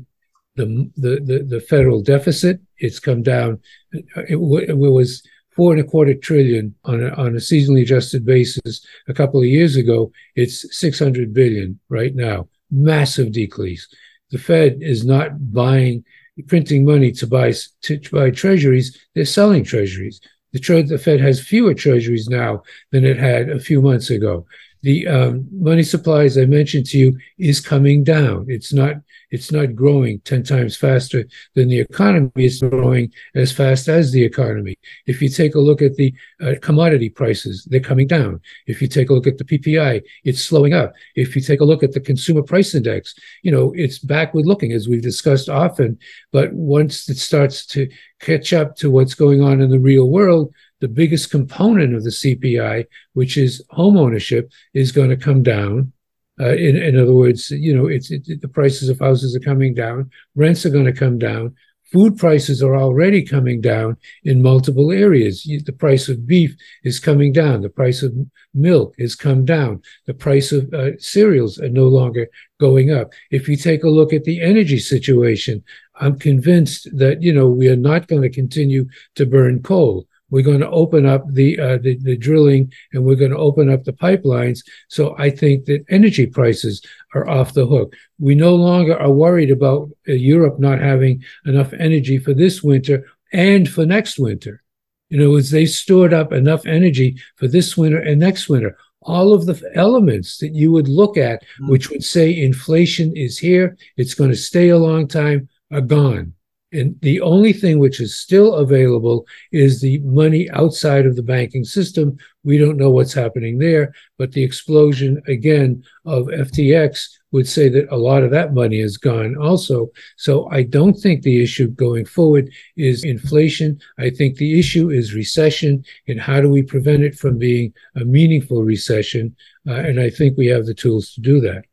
the, 0.57 0.90
the, 0.96 1.20
the, 1.20 1.46
the 1.48 1.61
federal 1.61 2.02
deficit, 2.02 2.61
it's 2.78 2.98
come 2.98 3.22
down. 3.22 3.61
It, 3.92 4.36
it 4.68 4.76
was 4.76 5.22
four 5.54 5.72
and 5.72 5.80
a 5.80 5.84
quarter 5.84 6.14
trillion 6.14 6.74
on 6.84 7.02
a, 7.02 7.09
on 7.11 7.28
a 7.28 7.38
seasonally 7.38 7.82
adjusted 7.82 8.24
basis 8.24 8.86
a 9.09 9.14
couple 9.14 9.40
of 9.40 9.46
years 9.46 9.76
ago. 9.76 10.12
It's 10.34 10.76
600 10.78 11.32
billion 11.32 11.78
right 11.88 12.14
now. 12.14 12.48
Massive 12.70 13.32
decrease. 13.32 13.86
The 14.30 14.38
Fed 14.38 14.78
is 14.80 15.04
not 15.04 15.52
buying, 15.52 16.04
printing 16.48 16.84
money 16.84 17.12
to 17.12 17.26
buy, 17.26 17.54
to 17.82 18.00
buy 18.11 18.30
treasuries. 18.30 18.98
They're 19.14 19.24
selling 19.24 19.64
treasuries. 19.64 20.20
The, 20.52 20.59
tre- 20.59 20.82
the 20.82 20.98
Fed 20.98 21.20
has 21.20 21.40
fewer 21.40 21.74
treasuries 21.74 22.28
now 22.28 22.62
than 22.90 23.04
it 23.04 23.18
had 23.18 23.50
a 23.50 23.61
few 23.61 23.80
months 23.80 24.11
ago 24.11 24.46
the 24.86 25.04
um, 25.09 25.48
money 25.50 25.82
supply, 25.82 26.22
as 26.22 26.38
I 26.38 26.44
mentioned 26.44 26.86
to 26.86 26.98
you, 26.98 27.18
is 27.38 27.61
coming 27.61 28.04
down. 28.04 28.46
It's 28.48 28.72
not 28.72 28.94
it's 29.30 29.50
not 29.50 29.74
growing 29.74 30.20
ten 30.20 30.42
times 30.42 30.76
faster 30.76 31.24
than 31.54 31.68
the 31.68 31.80
economy. 31.80 32.30
It's 32.36 32.60
growing 32.60 33.12
as 33.34 33.52
fast 33.52 33.88
as 33.88 34.12
the 34.12 34.24
economy. 34.24 34.78
If 35.06 35.20
you 35.20 35.28
take 35.28 35.54
a 35.54 35.60
look 35.60 35.82
at 35.82 35.96
the 35.96 36.14
uh, 36.40 36.54
commodity 36.62 37.10
prices, 37.10 37.66
they're 37.70 37.80
coming 37.80 38.06
down. 38.06 38.40
If 38.66 38.80
you 38.80 38.88
take 38.88 39.10
a 39.10 39.14
look 39.14 39.26
at 39.26 39.38
the 39.38 39.44
PPI, 39.44 40.02
it's 40.24 40.40
slowing 40.40 40.74
up. 40.74 40.92
If 41.14 41.34
you 41.34 41.42
take 41.42 41.60
a 41.60 41.64
look 41.64 41.82
at 41.82 41.92
the 41.92 42.00
consumer 42.00 42.42
price 42.42 42.74
index, 42.74 43.14
you 43.42 43.50
know 43.50 43.72
it's 43.76 43.98
backward 43.98 44.46
looking, 44.46 44.72
as 44.72 44.88
we've 44.88 45.02
discussed 45.02 45.48
often. 45.48 45.98
But 46.32 46.52
once 46.52 47.08
it 47.08 47.18
starts 47.18 47.66
to 47.66 47.88
catch 48.20 48.52
up 48.52 48.76
to 48.76 48.90
what's 48.90 49.14
going 49.14 49.42
on 49.42 49.60
in 49.60 49.70
the 49.70 49.78
real 49.78 50.08
world, 50.08 50.54
the 50.80 50.88
biggest 50.88 51.30
component 51.30 51.94
of 51.94 52.04
the 52.04 52.10
CPI, 52.10 52.86
which 53.14 53.36
is 53.36 53.64
home 53.70 53.96
ownership, 53.96 54.50
is 54.74 54.92
going 54.92 55.10
to 55.10 55.16
come 55.16 55.42
down. 55.42 55.92
Uh, 56.39 56.55
in, 56.55 56.76
in 56.76 56.99
other 56.99 57.14
words, 57.14 57.51
you 57.51 57.74
know, 57.74 57.87
it's 57.87 58.11
it, 58.11 58.41
the 58.41 58.49
prices 58.49 58.89
of 58.89 58.99
houses 58.99 59.34
are 59.34 59.41
coming 59.41 59.74
down, 59.74 60.11
rents 60.34 60.66
are 60.66 60.70
going 60.70 60.84
to 60.84 60.93
come 60.93 61.18
down, 61.18 61.55
food 61.93 62.18
prices 62.18 62.62
are 62.62 62.76
already 62.76 63.22
coming 63.22 63.61
down 63.61 63.97
in 64.24 64.43
multiple 64.43 64.93
areas. 64.93 65.45
The 65.45 65.72
price 65.72 66.09
of 66.09 66.26
beef 66.26 66.55
is 66.84 67.01
coming 67.01 67.32
down, 67.32 67.62
the 67.62 67.70
price 67.70 68.03
of 68.03 68.14
milk 68.53 68.95
has 68.99 69.14
come 69.14 69.45
down, 69.45 69.82
the 70.07 70.14
price 70.14 70.53
of 70.53 70.72
uh, 70.74 70.99
cereals 70.99 71.59
are 71.59 71.68
no 71.68 71.87
longer 71.87 72.26
going 72.61 72.91
up. 72.91 73.12
If 73.30 73.49
you 73.49 73.57
take 73.57 73.84
a 73.84 73.89
look 73.89 74.12
at 74.12 74.24
the 74.24 74.43
energy 74.43 74.78
situation, 74.78 75.62
I'm 75.95 76.18
convinced 76.18 76.89
that 76.99 77.22
you 77.22 77.32
know 77.32 77.49
we 77.49 77.68
are 77.68 77.76
not 77.76 78.09
going 78.09 78.22
to 78.22 78.30
continue 78.30 78.87
to 79.14 79.26
burn 79.26 79.62
coal. 79.62 80.07
We're 80.30 80.42
going 80.42 80.60
to 80.60 80.70
open 80.70 81.06
up 81.06 81.22
the, 81.28 81.58
uh, 81.58 81.78
the, 81.78 81.96
the 82.02 82.16
drilling 82.16 82.72
and 82.92 83.04
we're 83.04 83.16
going 83.16 83.30
to 83.30 83.36
open 83.36 83.70
up 83.70 83.84
the 83.84 83.92
pipelines. 83.92 84.60
So 84.88 85.14
I 85.18 85.30
think 85.30 85.66
that 85.66 85.84
energy 85.88 86.26
prices 86.26 86.84
are 87.14 87.28
off 87.28 87.54
the 87.54 87.66
hook. 87.66 87.94
We 88.18 88.34
no 88.34 88.54
longer 88.54 88.98
are 88.98 89.10
worried 89.10 89.50
about 89.50 89.90
uh, 90.08 90.12
Europe 90.12 90.58
not 90.58 90.80
having 90.80 91.22
enough 91.44 91.72
energy 91.72 92.18
for 92.18 92.34
this 92.34 92.62
winter 92.62 93.06
and 93.32 93.68
for 93.68 93.86
next 93.86 94.18
winter. 94.18 94.62
You 95.08 95.18
know, 95.18 95.36
as 95.36 95.50
they 95.50 95.66
stored 95.66 96.12
up 96.12 96.32
enough 96.32 96.66
energy 96.66 97.20
for 97.36 97.46
this 97.46 97.76
winter 97.76 97.98
and 97.98 98.18
next 98.18 98.48
winter. 98.48 98.76
All 99.02 99.32
of 99.32 99.46
the 99.46 99.70
elements 99.74 100.38
that 100.38 100.52
you 100.52 100.72
would 100.72 100.88
look 100.88 101.16
at, 101.16 101.44
mm. 101.60 101.68
which 101.68 101.90
would 101.90 102.02
say 102.02 102.36
inflation 102.36 103.16
is 103.16 103.38
here, 103.38 103.76
it's 103.96 104.14
going 104.14 104.30
to 104.30 104.36
stay 104.36 104.70
a 104.70 104.78
long 104.78 105.06
time, 105.06 105.48
are 105.70 105.80
gone. 105.80 106.32
And 106.72 106.96
the 107.00 107.20
only 107.20 107.52
thing 107.52 107.78
which 107.78 108.00
is 108.00 108.18
still 108.18 108.54
available 108.54 109.24
is 109.52 109.80
the 109.80 109.98
money 110.00 110.50
outside 110.50 111.06
of 111.06 111.14
the 111.14 111.22
banking 111.22 111.64
system. 111.64 112.16
We 112.42 112.58
don't 112.58 112.76
know 112.76 112.90
what's 112.90 113.14
happening 113.14 113.58
there, 113.58 113.94
but 114.18 114.32
the 114.32 114.42
explosion 114.42 115.22
again 115.28 115.84
of 116.04 116.26
FTX 116.26 117.06
would 117.30 117.46
say 117.46 117.68
that 117.68 117.86
a 117.90 117.96
lot 117.96 118.24
of 118.24 118.32
that 118.32 118.52
money 118.52 118.80
is 118.80 118.96
gone 118.96 119.36
also. 119.36 119.90
So 120.16 120.48
I 120.50 120.64
don't 120.64 120.94
think 120.94 121.22
the 121.22 121.40
issue 121.40 121.68
going 121.68 122.04
forward 122.04 122.50
is 122.76 123.04
inflation. 123.04 123.78
I 123.98 124.10
think 124.10 124.36
the 124.36 124.58
issue 124.58 124.90
is 124.90 125.14
recession 125.14 125.84
and 126.08 126.20
how 126.20 126.40
do 126.40 126.50
we 126.50 126.62
prevent 126.62 127.04
it 127.04 127.14
from 127.14 127.38
being 127.38 127.74
a 127.94 128.04
meaningful 128.04 128.64
recession? 128.64 129.36
Uh, 129.68 129.74
and 129.74 130.00
I 130.00 130.10
think 130.10 130.36
we 130.36 130.46
have 130.46 130.66
the 130.66 130.74
tools 130.74 131.12
to 131.12 131.20
do 131.20 131.40
that. 131.42 131.64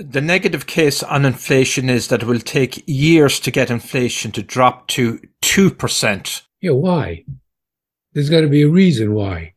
The 0.00 0.22
negative 0.22 0.66
case 0.66 1.02
on 1.02 1.26
inflation 1.26 1.90
is 1.90 2.08
that 2.08 2.22
it 2.22 2.26
will 2.26 2.40
take 2.40 2.82
years 2.86 3.38
to 3.40 3.50
get 3.50 3.70
inflation 3.70 4.32
to 4.32 4.42
drop 4.42 4.88
to 4.88 5.20
2%. 5.42 6.42
Yeah, 6.62 6.70
why? 6.70 7.24
There's 8.14 8.30
got 8.30 8.40
to 8.40 8.48
be 8.48 8.62
a 8.62 8.68
reason 8.68 9.12
why. 9.12 9.52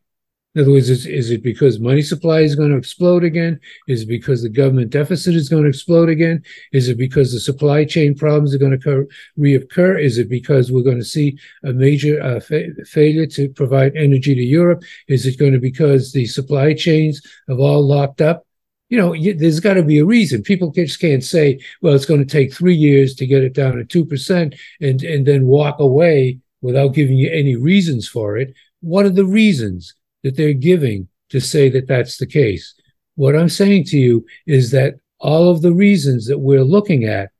In 0.54 0.60
other 0.60 0.72
words, 0.72 0.90
is, 0.90 1.06
is 1.06 1.30
it 1.30 1.42
because 1.42 1.80
money 1.80 2.02
supply 2.02 2.40
is 2.40 2.54
going 2.56 2.70
to 2.70 2.76
explode 2.76 3.24
again? 3.24 3.58
Is 3.88 4.02
it 4.02 4.08
because 4.08 4.42
the 4.42 4.50
government 4.50 4.90
deficit 4.90 5.34
is 5.34 5.48
going 5.48 5.62
to 5.62 5.70
explode 5.70 6.10
again? 6.10 6.42
Is 6.74 6.90
it 6.90 6.98
because 6.98 7.32
the 7.32 7.40
supply 7.40 7.86
chain 7.86 8.14
problems 8.14 8.54
are 8.54 8.58
going 8.58 8.72
to 8.72 8.76
occur, 8.76 9.06
reoccur? 9.38 9.98
Is 9.98 10.18
it 10.18 10.28
because 10.28 10.70
we're 10.70 10.82
going 10.82 10.98
to 10.98 11.04
see 11.04 11.38
a 11.64 11.72
major 11.72 12.22
uh, 12.22 12.40
fa- 12.40 12.68
failure 12.86 13.26
to 13.28 13.48
provide 13.48 13.96
energy 13.96 14.34
to 14.34 14.42
Europe? 14.42 14.82
Is 15.08 15.24
it 15.24 15.38
going 15.38 15.54
to 15.54 15.58
because 15.58 16.12
the 16.12 16.26
supply 16.26 16.74
chains 16.74 17.22
have 17.48 17.58
all 17.60 17.82
locked 17.82 18.20
up? 18.20 18.46
You 18.88 18.98
know, 18.98 19.14
there's 19.36 19.60
got 19.60 19.74
to 19.74 19.82
be 19.82 19.98
a 19.98 20.04
reason. 20.04 20.42
People 20.42 20.70
just 20.70 21.00
can't 21.00 21.24
say, 21.24 21.58
well, 21.80 21.94
it's 21.94 22.04
going 22.04 22.24
to 22.24 22.30
take 22.30 22.52
three 22.52 22.74
years 22.74 23.14
to 23.16 23.26
get 23.26 23.42
it 23.42 23.54
down 23.54 23.76
to 23.76 24.04
2% 24.04 24.58
and, 24.80 25.02
and 25.02 25.26
then 25.26 25.46
walk 25.46 25.78
away 25.78 26.38
without 26.60 26.94
giving 26.94 27.16
you 27.16 27.30
any 27.30 27.56
reasons 27.56 28.06
for 28.06 28.36
it. 28.36 28.54
What 28.80 29.06
are 29.06 29.10
the 29.10 29.24
reasons 29.24 29.94
that 30.22 30.36
they're 30.36 30.52
giving 30.52 31.08
to 31.30 31.40
say 31.40 31.70
that 31.70 31.88
that's 31.88 32.18
the 32.18 32.26
case? 32.26 32.74
What 33.16 33.36
I'm 33.36 33.48
saying 33.48 33.84
to 33.84 33.98
you 33.98 34.26
is 34.46 34.70
that 34.72 34.94
all 35.18 35.48
of 35.48 35.62
the 35.62 35.72
reasons 35.72 36.26
that 36.26 36.38
we're 36.38 36.64
looking 36.64 37.04
at 37.04 37.30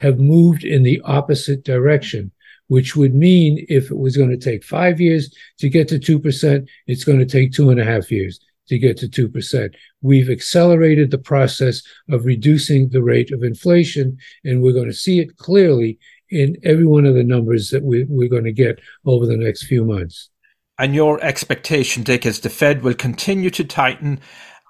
have 0.00 0.18
moved 0.18 0.64
in 0.64 0.82
the 0.82 1.00
opposite 1.04 1.64
direction, 1.64 2.32
which 2.68 2.96
would 2.96 3.14
mean 3.14 3.64
if 3.68 3.90
it 3.90 3.98
was 3.98 4.16
going 4.16 4.30
to 4.30 4.36
take 4.36 4.64
five 4.64 5.00
years 5.00 5.34
to 5.58 5.68
get 5.68 5.88
to 5.88 5.98
2%, 5.98 6.68
it's 6.86 7.04
going 7.04 7.18
to 7.18 7.26
take 7.26 7.52
two 7.52 7.70
and 7.70 7.80
a 7.80 7.84
half 7.84 8.10
years 8.10 8.40
to 8.68 8.78
get 8.78 8.96
to 8.98 9.08
2%. 9.08 9.74
We've 10.00 10.30
accelerated 10.30 11.10
the 11.10 11.18
process 11.18 11.82
of 12.08 12.24
reducing 12.24 12.88
the 12.90 13.02
rate 13.02 13.32
of 13.32 13.42
inflation, 13.42 14.18
and 14.44 14.62
we're 14.62 14.72
going 14.72 14.86
to 14.86 14.92
see 14.92 15.20
it 15.20 15.36
clearly 15.36 15.98
in 16.30 16.56
every 16.62 16.86
one 16.86 17.06
of 17.06 17.14
the 17.14 17.24
numbers 17.24 17.70
that 17.70 17.82
we, 17.82 18.04
we're 18.04 18.28
going 18.28 18.44
to 18.44 18.52
get 18.52 18.80
over 19.04 19.26
the 19.26 19.36
next 19.36 19.64
few 19.64 19.84
months. 19.84 20.30
And 20.78 20.94
your 20.94 21.22
expectation, 21.24 22.04
Dick, 22.04 22.24
is 22.24 22.40
the 22.40 22.50
Fed 22.50 22.82
will 22.82 22.94
continue 22.94 23.50
to 23.50 23.64
tighten 23.64 24.20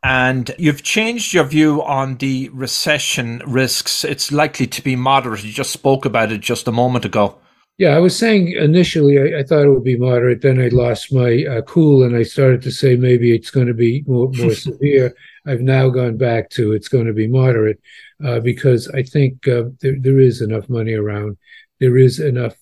and 0.03 0.55
you've 0.59 0.83
changed 0.83 1.35
your 1.35 1.45
view 1.45 1.83
on 1.83 2.17
the 2.19 2.49
recession 2.51 3.43
risks. 3.47 4.05
It's 4.05 4.31
likely 4.31 4.67
to 4.69 4.83
be 4.83 4.95
moderate. 4.95 5.45
You 5.45 5.53
just 5.53 5.73
spoke 5.73 6.05
about 6.05 6.31
it 6.31 6.41
just 6.41 6.69
a 6.69 6.73
moment 6.73 7.05
ago. 7.05 7.37
Yeah, 7.79 7.95
I 7.95 8.01
was 8.01 8.19
saying 8.19 8.49
initially 8.49 9.19
I, 9.21 9.39
I, 9.39 9.43
thought 9.45 9.65
it 9.65 9.71
would 9.71 9.85
be 9.85 9.97
moderate. 9.97 10.43
Then 10.43 10.61
I 10.61 10.67
lost 10.67 11.13
my 11.13 11.45
uh, 11.45 11.63
cool 11.63 12.03
and 12.03 12.17
I 12.17 12.25
started 12.25 12.61
to 12.63 12.73
say 12.73 12.97
maybe 12.97 13.33
it's 13.33 13.53
going 13.53 13.69
to 13.69 13.75
be 13.75 14.03
more, 14.09 14.29
more 14.33 14.53
severe. 14.55 15.15
I've 15.47 15.61
now 15.61 15.89
gone 15.89 16.17
back 16.17 16.51
to 16.51 16.73
it's 16.73 16.89
going 16.89 17.07
to 17.07 17.13
be 17.13 17.29
moderate 17.29 17.81
uh, 18.25 18.41
because 18.41 18.89
I 18.89 19.05
think 19.05 19.47
uh, 19.47 19.65
there, 19.81 19.95
there 19.97 20.19
is 20.19 20.43
enough 20.43 20.69
money 20.69 20.95
around. 20.95 21.39
There 21.79 21.97
is 21.97 22.19
enough 22.19 22.57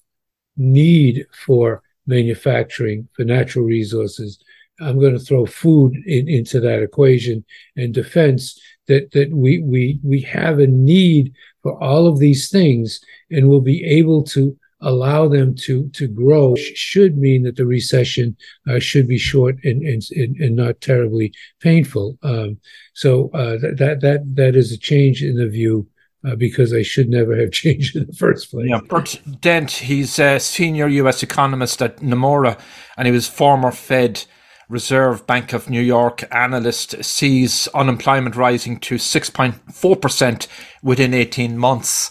need 0.58 1.26
for 1.46 1.82
manufacturing, 2.06 3.08
for 3.14 3.24
natural 3.24 3.64
resources. 3.64 4.38
I'm 4.80 5.00
going 5.00 5.14
to 5.14 5.18
throw 5.18 5.46
food 5.46 5.96
in, 6.04 6.28
into 6.28 6.60
that 6.60 6.82
equation 6.82 7.42
and 7.74 7.94
defense 7.94 8.60
that, 8.86 9.12
that 9.12 9.32
we, 9.32 9.60
we, 9.60 9.98
we 10.02 10.20
have 10.20 10.58
a 10.58 10.66
need 10.66 11.32
for 11.62 11.82
all 11.82 12.06
of 12.06 12.18
these 12.18 12.50
things 12.50 13.00
and 13.30 13.48
we'll 13.48 13.62
be 13.62 13.82
able 13.82 14.22
to 14.24 14.54
allow 14.80 15.28
them 15.28 15.54
to 15.54 15.88
to 15.90 16.06
grow 16.06 16.54
should 16.56 17.16
mean 17.16 17.42
that 17.44 17.56
the 17.56 17.66
recession 17.66 18.36
uh, 18.68 18.78
should 18.78 19.08
be 19.08 19.18
short 19.18 19.56
and, 19.64 19.82
and 19.82 20.02
and 20.12 20.56
not 20.56 20.80
terribly 20.80 21.32
painful. 21.60 22.18
Um, 22.22 22.58
so 22.94 23.30
uh, 23.32 23.58
that 23.76 23.98
that 24.02 24.22
that 24.34 24.56
is 24.56 24.72
a 24.72 24.78
change 24.78 25.22
in 25.22 25.36
the 25.36 25.48
view. 25.48 25.88
Uh, 26.26 26.34
because 26.34 26.72
I 26.72 26.82
should 26.82 27.08
never 27.08 27.36
have 27.36 27.52
changed 27.62 27.94
in 27.94 28.06
the 28.06 28.12
first 28.12 28.50
place. 28.50 28.68
Yeah, 28.68 28.80
Bert 28.88 29.20
Dent, 29.40 29.70
he's 29.70 30.18
a 30.18 30.40
senior 30.40 30.88
U.S. 30.88 31.22
economist 31.22 31.80
at 31.80 31.98
Nomura, 31.98 32.58
and 32.96 33.06
he 33.06 33.12
was 33.12 33.28
former 33.28 33.70
Fed 33.70 34.24
Reserve 34.68 35.24
Bank 35.24 35.52
of 35.52 35.70
New 35.70 35.80
York 35.80 36.24
analyst, 36.34 37.04
sees 37.04 37.68
unemployment 37.68 38.34
rising 38.34 38.80
to 38.80 38.96
6.4% 38.96 40.48
within 40.82 41.14
18 41.14 41.56
months 41.56 42.10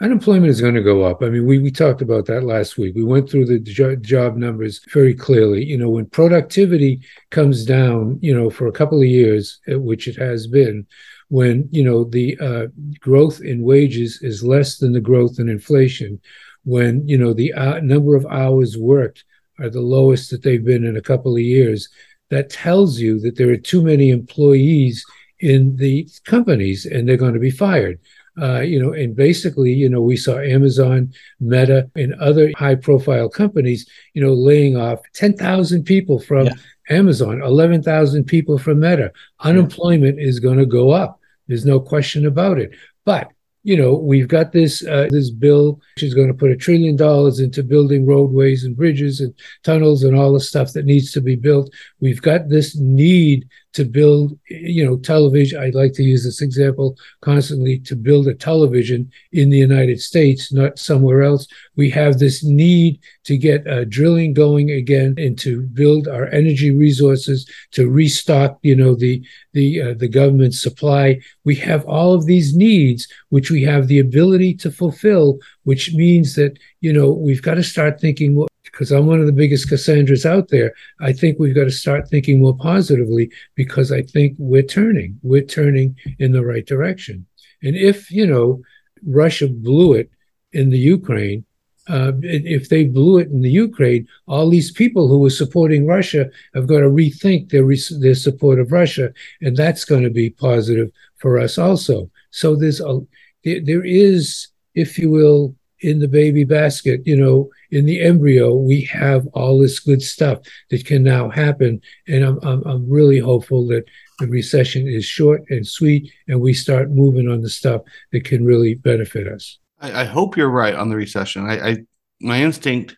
unemployment 0.00 0.50
is 0.50 0.60
going 0.60 0.74
to 0.74 0.82
go 0.82 1.02
up. 1.02 1.22
I 1.22 1.28
mean, 1.28 1.46
we, 1.46 1.58
we 1.58 1.70
talked 1.70 2.02
about 2.02 2.26
that 2.26 2.44
last 2.44 2.78
week. 2.78 2.94
We 2.94 3.04
went 3.04 3.28
through 3.28 3.46
the 3.46 3.58
jo- 3.58 3.96
job 3.96 4.36
numbers 4.36 4.80
very 4.92 5.14
clearly. 5.14 5.64
You 5.64 5.76
know, 5.76 5.90
when 5.90 6.06
productivity 6.06 7.00
comes 7.30 7.64
down, 7.64 8.18
you 8.22 8.34
know, 8.34 8.50
for 8.50 8.66
a 8.66 8.72
couple 8.72 9.00
of 9.00 9.06
years, 9.06 9.60
uh, 9.70 9.78
which 9.80 10.06
it 10.06 10.16
has 10.16 10.46
been, 10.46 10.86
when, 11.28 11.68
you 11.70 11.84
know, 11.84 12.04
the 12.04 12.38
uh, 12.38 12.66
growth 13.00 13.40
in 13.40 13.62
wages 13.62 14.20
is 14.22 14.42
less 14.44 14.78
than 14.78 14.92
the 14.92 15.00
growth 15.00 15.38
in 15.38 15.48
inflation, 15.48 16.20
when, 16.64 17.06
you 17.06 17.18
know, 17.18 17.32
the 17.32 17.52
uh, 17.52 17.80
number 17.80 18.14
of 18.14 18.26
hours 18.26 18.76
worked 18.78 19.24
are 19.58 19.68
the 19.68 19.80
lowest 19.80 20.30
that 20.30 20.42
they've 20.42 20.64
been 20.64 20.84
in 20.84 20.96
a 20.96 21.02
couple 21.02 21.34
of 21.34 21.42
years, 21.42 21.88
that 22.30 22.50
tells 22.50 23.00
you 23.00 23.18
that 23.20 23.36
there 23.36 23.50
are 23.50 23.56
too 23.56 23.82
many 23.82 24.10
employees 24.10 25.04
in 25.40 25.76
the 25.76 26.08
companies 26.24 26.86
and 26.86 27.08
they're 27.08 27.16
going 27.16 27.34
to 27.34 27.40
be 27.40 27.50
fired. 27.50 27.98
Uh, 28.40 28.60
you 28.60 28.80
know, 28.80 28.92
and 28.92 29.16
basically, 29.16 29.72
you 29.72 29.88
know, 29.88 30.00
we 30.00 30.16
saw 30.16 30.38
Amazon, 30.38 31.12
Meta, 31.40 31.90
and 31.96 32.14
other 32.14 32.52
high 32.56 32.74
profile 32.74 33.28
companies, 33.28 33.88
you 34.14 34.22
know, 34.22 34.32
laying 34.32 34.76
off 34.76 35.00
10,000 35.14 35.84
people 35.84 36.18
from 36.18 36.46
yeah. 36.46 36.54
Amazon, 36.90 37.42
11,000 37.42 38.24
people 38.24 38.58
from 38.58 38.80
Meta. 38.80 39.12
Unemployment 39.40 40.18
yeah. 40.18 40.26
is 40.26 40.40
going 40.40 40.58
to 40.58 40.66
go 40.66 40.90
up. 40.90 41.20
There's 41.48 41.66
no 41.66 41.80
question 41.80 42.26
about 42.26 42.58
it. 42.58 42.72
But 43.04 43.30
you 43.64 43.76
know, 43.76 43.94
we've 43.94 44.28
got 44.28 44.52
this 44.52 44.82
uh, 44.86 45.08
this 45.10 45.30
bill 45.30 45.80
which 45.94 46.02
is 46.02 46.14
going 46.14 46.28
to 46.28 46.34
put 46.34 46.50
a 46.50 46.56
trillion 46.56 46.96
dollars 46.96 47.38
into 47.38 47.62
building 47.62 48.06
roadways 48.06 48.64
and 48.64 48.74
bridges 48.74 49.20
and 49.20 49.34
tunnels 49.62 50.04
and 50.04 50.16
all 50.16 50.32
the 50.32 50.40
stuff 50.40 50.72
that 50.72 50.86
needs 50.86 51.12
to 51.12 51.20
be 51.20 51.36
built. 51.36 51.70
We've 52.00 52.22
got 52.22 52.48
this 52.48 52.76
need 52.76 53.46
to 53.74 53.84
build, 53.84 54.38
you 54.48 54.84
know, 54.84 54.96
television. 54.96 55.60
I'd 55.60 55.74
like 55.74 55.92
to 55.94 56.02
use 56.02 56.24
this 56.24 56.40
example 56.40 56.96
constantly 57.20 57.78
to 57.80 57.96
build 57.96 58.26
a 58.26 58.34
television 58.34 59.10
in 59.32 59.50
the 59.50 59.58
United 59.58 60.00
States, 60.00 60.52
not 60.52 60.78
somewhere 60.78 61.22
else. 61.22 61.46
We 61.76 61.90
have 61.90 62.18
this 62.18 62.42
need 62.42 63.00
to 63.24 63.36
get 63.36 63.66
uh, 63.66 63.84
drilling 63.84 64.32
going 64.32 64.70
again 64.70 65.14
and 65.18 65.38
to 65.40 65.62
build 65.62 66.08
our 66.08 66.26
energy 66.28 66.70
resources 66.70 67.48
to 67.72 67.88
restock, 67.88 68.58
you 68.62 68.74
know, 68.74 68.94
the 68.94 69.22
the 69.52 69.82
uh, 69.82 69.94
the 69.94 70.08
government 70.08 70.54
supply. 70.54 71.20
We 71.44 71.54
have 71.56 71.84
all 71.86 72.14
of 72.14 72.26
these 72.26 72.56
needs, 72.56 73.06
which 73.28 73.50
we 73.50 73.62
have 73.64 73.86
the 73.86 73.98
ability 73.98 74.54
to 74.54 74.70
fulfill, 74.70 75.38
which 75.64 75.94
means 75.94 76.34
that 76.36 76.58
you 76.80 76.92
know 76.92 77.10
we've 77.10 77.42
got 77.42 77.54
to 77.54 77.62
start 77.62 78.00
thinking 78.00 78.34
because 78.70 78.90
I'm 78.90 79.06
one 79.06 79.20
of 79.20 79.26
the 79.26 79.32
biggest 79.32 79.68
Cassandras 79.68 80.24
out 80.26 80.48
there, 80.48 80.72
I 81.00 81.12
think 81.12 81.38
we've 81.38 81.54
got 81.54 81.64
to 81.64 81.70
start 81.70 82.08
thinking 82.08 82.40
more 82.40 82.56
positively 82.56 83.30
because 83.54 83.92
I 83.92 84.02
think 84.02 84.34
we're 84.38 84.62
turning, 84.62 85.18
we're 85.22 85.42
turning 85.42 85.96
in 86.18 86.32
the 86.32 86.44
right 86.44 86.66
direction. 86.66 87.26
And 87.62 87.76
if, 87.76 88.10
you 88.10 88.26
know, 88.26 88.62
Russia 89.06 89.48
blew 89.48 89.94
it 89.94 90.10
in 90.52 90.70
the 90.70 90.78
Ukraine, 90.78 91.44
uh, 91.88 92.12
if 92.22 92.68
they 92.68 92.84
blew 92.84 93.18
it 93.18 93.28
in 93.28 93.40
the 93.40 93.50
Ukraine, 93.50 94.06
all 94.26 94.50
these 94.50 94.70
people 94.70 95.08
who 95.08 95.20
were 95.20 95.30
supporting 95.30 95.86
Russia 95.86 96.28
have 96.54 96.66
got 96.66 96.80
to 96.80 96.86
rethink 96.86 97.48
their 97.48 97.66
their 98.00 98.14
support 98.14 98.60
of 98.60 98.72
Russia, 98.72 99.10
and 99.40 99.56
that's 99.56 99.86
going 99.86 100.02
to 100.02 100.10
be 100.10 100.28
positive 100.28 100.90
for 101.16 101.38
us 101.38 101.56
also. 101.56 102.10
So 102.30 102.56
there's 102.56 102.80
a 102.80 103.00
there, 103.44 103.60
there 103.64 103.84
is, 103.84 104.48
if 104.74 104.98
you 104.98 105.10
will, 105.10 105.54
in 105.80 106.00
the 106.00 106.08
baby 106.08 106.44
basket, 106.44 107.02
you 107.04 107.16
know, 107.16 107.50
in 107.70 107.86
the 107.86 108.00
embryo, 108.00 108.54
we 108.54 108.82
have 108.82 109.26
all 109.28 109.58
this 109.58 109.78
good 109.78 110.02
stuff 110.02 110.40
that 110.70 110.84
can 110.84 111.02
now 111.02 111.28
happen. 111.28 111.80
And 112.06 112.24
I'm, 112.24 112.38
I'm, 112.42 112.62
I'm 112.64 112.90
really 112.90 113.18
hopeful 113.18 113.66
that 113.68 113.84
the 114.18 114.26
recession 114.26 114.88
is 114.88 115.04
short 115.04 115.42
and 115.50 115.66
sweet 115.66 116.12
and 116.26 116.40
we 116.40 116.52
start 116.52 116.90
moving 116.90 117.28
on 117.28 117.40
the 117.40 117.50
stuff 117.50 117.82
that 118.12 118.24
can 118.24 118.44
really 118.44 118.74
benefit 118.74 119.28
us. 119.28 119.58
I, 119.80 120.02
I 120.02 120.04
hope 120.04 120.36
you're 120.36 120.50
right 120.50 120.74
on 120.74 120.88
the 120.90 120.96
recession. 120.96 121.48
I, 121.48 121.70
I 121.70 121.76
my 122.20 122.42
instinct 122.42 122.96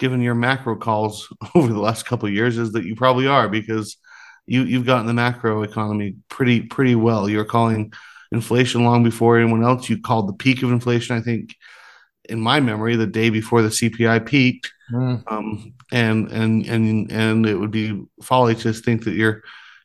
given 0.00 0.20
your 0.20 0.34
macro 0.34 0.74
calls 0.74 1.32
over 1.54 1.72
the 1.72 1.78
last 1.78 2.06
couple 2.06 2.26
of 2.26 2.34
years, 2.34 2.58
is 2.58 2.72
that 2.72 2.84
you 2.84 2.96
probably 2.96 3.28
are 3.28 3.48
because 3.48 3.96
you 4.46 4.64
you've 4.64 4.86
gotten 4.86 5.06
the 5.06 5.14
macro 5.14 5.62
economy 5.62 6.16
pretty 6.28 6.62
pretty 6.62 6.96
well. 6.96 7.28
You're 7.28 7.44
calling 7.44 7.92
inflation 8.32 8.84
long 8.84 9.04
before 9.04 9.38
anyone 9.38 9.62
else. 9.62 9.88
You 9.88 10.00
called 10.00 10.28
the 10.28 10.32
peak 10.34 10.62
of 10.62 10.72
inflation, 10.72 11.16
I 11.16 11.20
think, 11.20 11.54
in 12.28 12.40
my 12.40 12.60
memory, 12.60 12.96
the 12.96 13.06
day 13.06 13.30
before 13.30 13.62
the 13.62 13.68
CPI 13.68 14.26
peaked. 14.26 14.72
Mm. 14.92 15.22
Um, 15.30 15.74
and 15.92 16.30
and 16.30 16.66
and 16.66 17.10
and 17.12 17.46
it 17.46 17.54
would 17.54 17.70
be 17.70 18.02
folly 18.22 18.54
to 18.56 18.72
think 18.72 19.04
that 19.04 19.14
you're 19.14 19.42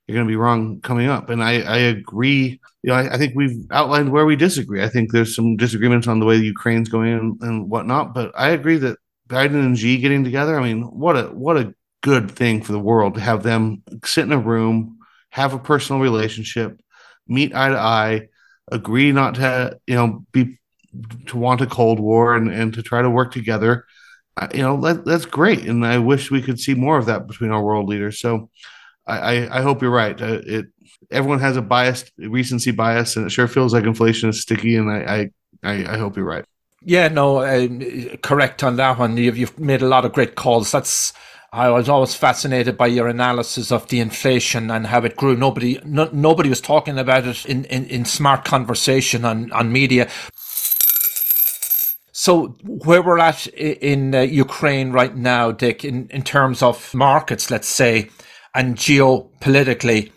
you're 0.07 0.15
going 0.15 0.27
to 0.27 0.31
be 0.31 0.35
wrong 0.35 0.81
coming 0.81 1.07
up. 1.07 1.29
And 1.29 1.43
I, 1.43 1.61
I 1.61 1.77
agree. 1.77 2.59
You 2.83 2.89
know, 2.89 2.93
I, 2.93 3.15
I, 3.15 3.17
think 3.17 3.33
we've 3.35 3.65
outlined 3.71 4.11
where 4.11 4.25
we 4.25 4.35
disagree. 4.35 4.83
I 4.83 4.89
think 4.89 5.11
there's 5.11 5.35
some 5.35 5.57
disagreements 5.57 6.07
on 6.07 6.19
the 6.19 6.27
way 6.27 6.37
the 6.37 6.45
Ukraine's 6.45 6.89
going 6.89 7.13
and, 7.13 7.41
and 7.41 7.69
whatnot. 7.69 8.13
But 8.13 8.31
I 8.35 8.49
agree 8.49 8.77
that 8.77 8.99
Biden 9.27 9.65
and 9.65 9.77
Xi 9.77 9.97
getting 9.97 10.23
together. 10.23 10.59
I 10.59 10.63
mean, 10.63 10.83
what 10.83 11.17
a 11.17 11.23
what 11.23 11.57
a 11.57 11.73
good 12.03 12.29
thing 12.29 12.61
for 12.61 12.71
the 12.71 12.79
world 12.79 13.15
to 13.15 13.19
have 13.21 13.41
them 13.41 13.81
sit 14.03 14.25
in 14.25 14.31
a 14.31 14.37
room, 14.37 14.99
have 15.31 15.53
a 15.53 15.59
personal 15.59 16.01
relationship, 16.01 16.79
meet 17.27 17.55
eye 17.55 17.69
to 17.69 17.77
eye, 17.77 18.27
agree 18.71 19.11
not 19.11 19.35
to 19.35 19.79
you 19.87 19.95
know 19.95 20.25
be 20.31 20.59
to 21.27 21.37
want 21.37 21.61
a 21.61 21.65
cold 21.65 21.99
war 21.99 22.35
and 22.35 22.49
and 22.51 22.73
to 22.73 22.83
try 22.83 23.01
to 23.01 23.09
work 23.09 23.31
together. 23.31 23.85
You 24.53 24.63
know 24.63 24.81
that, 24.81 25.05
that's 25.05 25.25
great, 25.25 25.65
and 25.65 25.85
I 25.85 25.97
wish 25.97 26.29
we 26.29 26.41
could 26.41 26.59
see 26.59 26.73
more 26.73 26.97
of 26.97 27.05
that 27.05 27.27
between 27.27 27.51
our 27.51 27.63
world 27.63 27.87
leaders. 27.87 28.19
So 28.19 28.49
I, 29.07 29.47
I, 29.59 29.61
hope 29.61 29.81
you're 29.81 29.91
right. 29.91 30.19
Uh, 30.19 30.41
it 30.45 30.65
everyone 31.11 31.39
has 31.39 31.55
a 31.55 31.61
biased 31.61 32.11
recency 32.17 32.71
bias, 32.71 33.15
and 33.15 33.25
it 33.25 33.29
sure 33.29 33.47
feels 33.47 33.73
like 33.73 33.85
inflation 33.85 34.29
is 34.29 34.41
sticky. 34.41 34.75
And 34.75 34.91
I 34.91 35.29
I, 35.63 35.93
I 35.93 35.97
hope 35.97 36.17
you're 36.17 36.25
right. 36.25 36.45
Yeah, 36.81 37.07
no, 37.07 37.37
uh, 37.37 37.67
correct 38.21 38.63
on 38.63 38.75
that 38.75 38.99
one. 38.99 39.17
You've, 39.17 39.37
you've 39.37 39.59
made 39.59 39.81
a 39.81 39.87
lot 39.87 40.05
of 40.05 40.13
great 40.13 40.35
calls. 40.35 40.71
That's 40.71 41.13
I 41.55 41.69
was 41.69 41.87
always 41.87 42.13
fascinated 42.13 42.77
by 42.77 42.87
your 42.87 43.07
analysis 43.07 43.71
of 43.71 43.87
the 43.87 44.01
inflation 44.01 44.69
and 44.69 44.87
how 44.87 45.05
it 45.05 45.15
grew. 45.15 45.37
Nobody, 45.37 45.79
no, 45.85 46.09
nobody 46.11 46.49
was 46.49 46.59
talking 46.59 46.99
about 46.99 47.25
it 47.25 47.45
in, 47.45 47.63
in, 47.65 47.85
in 47.85 48.03
smart 48.03 48.43
conversation 48.43 49.23
on, 49.23 49.53
on 49.53 49.71
media. 49.71 50.09
So 52.25 52.57
where 52.63 53.03
we're 53.03 53.19
at 53.19 53.45
in 53.45 54.15
uh, 54.15 54.21
Ukraine 54.21 54.91
right 54.91 55.15
now, 55.15 55.51
Dick, 55.51 55.85
in, 55.85 56.07
in 56.09 56.23
terms 56.23 56.63
of 56.63 56.91
markets, 56.91 57.51
let's 57.51 57.67
say, 57.67 58.09
and 58.55 58.75
geopolitically, 58.75 60.11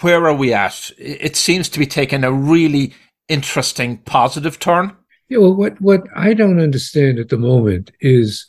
where 0.00 0.26
are 0.26 0.34
we 0.34 0.52
at? 0.52 0.90
It 0.98 1.36
seems 1.36 1.68
to 1.68 1.78
be 1.78 1.86
taking 1.86 2.24
a 2.24 2.32
really 2.32 2.92
interesting 3.28 3.98
positive 3.98 4.58
turn. 4.58 4.96
Yeah, 5.28 5.38
well, 5.38 5.54
what, 5.54 5.80
what 5.80 6.02
I 6.16 6.34
don't 6.34 6.58
understand 6.58 7.20
at 7.20 7.28
the 7.28 7.38
moment 7.38 7.92
is 8.00 8.44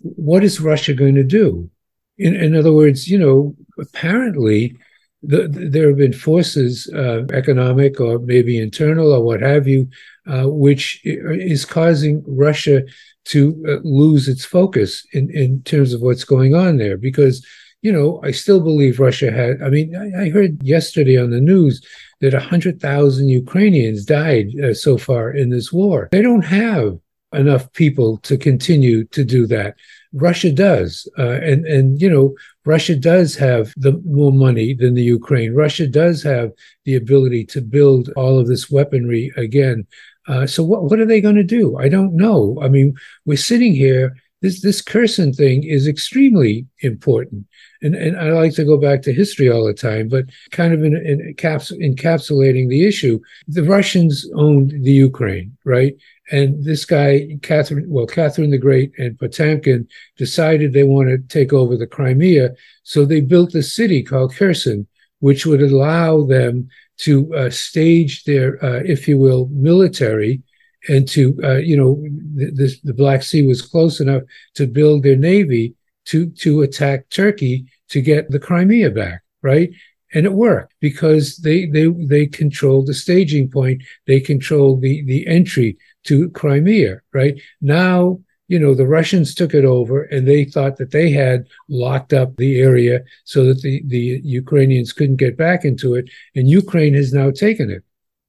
what 0.00 0.44
is 0.44 0.60
Russia 0.60 0.94
going 0.94 1.16
to 1.16 1.24
do? 1.24 1.68
In, 2.16 2.36
in 2.36 2.54
other 2.54 2.72
words, 2.72 3.08
you 3.08 3.18
know, 3.18 3.56
apparently 3.76 4.76
the, 5.24 5.48
the, 5.48 5.68
there 5.68 5.88
have 5.88 5.98
been 5.98 6.12
forces, 6.12 6.88
uh, 6.94 7.24
economic 7.32 8.00
or 8.00 8.20
maybe 8.20 8.56
internal 8.56 9.12
or 9.12 9.24
what 9.24 9.40
have 9.40 9.66
you, 9.66 9.88
uh, 10.28 10.48
which 10.48 11.00
is 11.04 11.64
causing 11.64 12.22
Russia 12.26 12.82
to 13.26 13.64
uh, 13.68 13.76
lose 13.82 14.28
its 14.28 14.44
focus 14.44 15.06
in, 15.12 15.30
in 15.30 15.62
terms 15.62 15.92
of 15.92 16.00
what's 16.00 16.24
going 16.24 16.54
on 16.54 16.76
there. 16.76 16.96
Because 16.96 17.44
you 17.82 17.92
know, 17.92 18.20
I 18.24 18.32
still 18.32 18.60
believe 18.60 18.98
Russia 18.98 19.30
had. 19.30 19.62
I 19.62 19.68
mean, 19.68 19.94
I, 19.94 20.24
I 20.24 20.28
heard 20.30 20.62
yesterday 20.62 21.16
on 21.16 21.30
the 21.30 21.40
news 21.40 21.80
that 22.20 22.32
100,000 22.32 23.28
Ukrainians 23.28 24.04
died 24.04 24.48
uh, 24.60 24.74
so 24.74 24.98
far 24.98 25.30
in 25.30 25.50
this 25.50 25.72
war. 25.72 26.08
They 26.10 26.22
don't 26.22 26.44
have 26.44 26.98
enough 27.32 27.72
people 27.74 28.16
to 28.18 28.36
continue 28.36 29.04
to 29.04 29.24
do 29.24 29.46
that. 29.46 29.76
Russia 30.12 30.50
does, 30.50 31.06
uh, 31.18 31.38
and 31.42 31.66
and 31.66 32.00
you 32.00 32.08
know, 32.08 32.34
Russia 32.64 32.96
does 32.96 33.36
have 33.36 33.74
the 33.76 34.00
more 34.04 34.32
money 34.32 34.72
than 34.72 34.94
the 34.94 35.02
Ukraine. 35.02 35.54
Russia 35.54 35.86
does 35.86 36.22
have 36.22 36.50
the 36.84 36.96
ability 36.96 37.44
to 37.46 37.60
build 37.60 38.10
all 38.16 38.38
of 38.38 38.48
this 38.48 38.70
weaponry 38.70 39.30
again. 39.36 39.86
Uh, 40.28 40.46
so 40.46 40.62
what 40.62 40.84
what 40.84 41.00
are 41.00 41.06
they 41.06 41.20
going 41.20 41.36
to 41.36 41.42
do? 41.42 41.76
I 41.78 41.88
don't 41.88 42.14
know. 42.14 42.58
I 42.62 42.68
mean, 42.68 42.94
we're 43.24 43.36
sitting 43.36 43.74
here. 43.74 44.16
This 44.40 44.62
this 44.62 44.80
Kherson 44.80 45.32
thing 45.32 45.64
is 45.64 45.88
extremely 45.88 46.66
important 46.80 47.46
and, 47.82 47.94
and 47.94 48.18
I 48.18 48.32
like 48.32 48.54
to 48.54 48.64
go 48.64 48.76
back 48.76 49.02
to 49.02 49.12
history 49.12 49.50
all 49.50 49.64
the 49.64 49.74
time, 49.74 50.08
but 50.08 50.26
kind 50.50 50.72
of 50.72 50.82
in, 50.82 50.96
in 50.96 51.34
caps, 51.34 51.70
encapsulating 51.70 52.68
the 52.68 52.86
issue, 52.86 53.20
the 53.46 53.62
Russians 53.62 54.28
owned 54.34 54.72
the 54.82 54.92
Ukraine, 54.92 55.56
right? 55.64 55.94
And 56.30 56.64
this 56.64 56.84
guy, 56.84 57.38
Catherine, 57.42 57.88
well, 57.88 58.06
Catherine 58.06 58.50
the 58.50 58.58
Great 58.58 58.92
and 58.98 59.18
Potemkin 59.18 59.88
decided 60.16 60.72
they 60.72 60.82
want 60.82 61.08
to 61.08 61.18
take 61.18 61.52
over 61.52 61.76
the 61.76 61.86
Crimea. 61.86 62.50
So 62.82 63.04
they 63.04 63.20
built 63.20 63.54
a 63.54 63.62
city 63.62 64.02
called 64.02 64.34
Kherson, 64.34 64.86
which 65.20 65.46
would 65.46 65.62
allow 65.62 66.24
them 66.24 66.68
to 66.98 67.32
uh, 67.34 67.50
stage 67.50 68.24
their, 68.24 68.62
uh, 68.64 68.82
if 68.84 69.06
you 69.08 69.18
will, 69.18 69.48
military 69.48 70.42
and 70.88 71.08
to, 71.08 71.38
uh, 71.42 71.56
you 71.56 71.76
know, 71.76 72.02
the, 72.34 72.74
the 72.84 72.94
Black 72.94 73.22
Sea 73.22 73.46
was 73.46 73.62
close 73.62 74.00
enough 74.00 74.22
to 74.54 74.66
build 74.66 75.02
their 75.02 75.16
navy 75.16 75.74
to 76.06 76.30
to 76.30 76.62
attack 76.62 77.08
Turkey 77.10 77.66
to 77.90 78.00
get 78.00 78.30
the 78.30 78.38
Crimea 78.38 78.90
back, 78.90 79.22
right? 79.42 79.70
And 80.14 80.24
it 80.24 80.32
worked 80.32 80.74
because 80.80 81.36
they 81.36 81.66
they 81.66 81.86
they 81.86 82.26
controlled 82.26 82.86
the 82.86 82.94
staging 82.94 83.50
point, 83.50 83.82
they 84.06 84.20
controlled 84.20 84.80
the 84.80 85.04
the 85.04 85.26
entry 85.26 85.76
to 86.04 86.30
Crimea, 86.30 87.00
right? 87.12 87.40
Now, 87.60 88.20
you 88.48 88.58
know, 88.58 88.74
the 88.74 88.86
Russians 88.86 89.34
took 89.34 89.54
it 89.54 89.64
over 89.64 90.04
and 90.04 90.26
they 90.26 90.44
thought 90.44 90.78
that 90.78 90.90
they 90.90 91.10
had 91.10 91.46
locked 91.68 92.14
up 92.14 92.34
the 92.36 92.58
area 92.58 93.00
so 93.24 93.44
that 93.44 93.60
the, 93.60 93.82
the 93.86 94.20
Ukrainians 94.24 94.92
couldn't 94.92 95.16
get 95.16 95.36
back 95.36 95.64
into 95.64 95.94
it. 95.94 96.10
And 96.34 96.48
Ukraine 96.48 96.94
has 96.94 97.12
now 97.12 97.30
taken 97.30 97.70
it. 97.70 97.84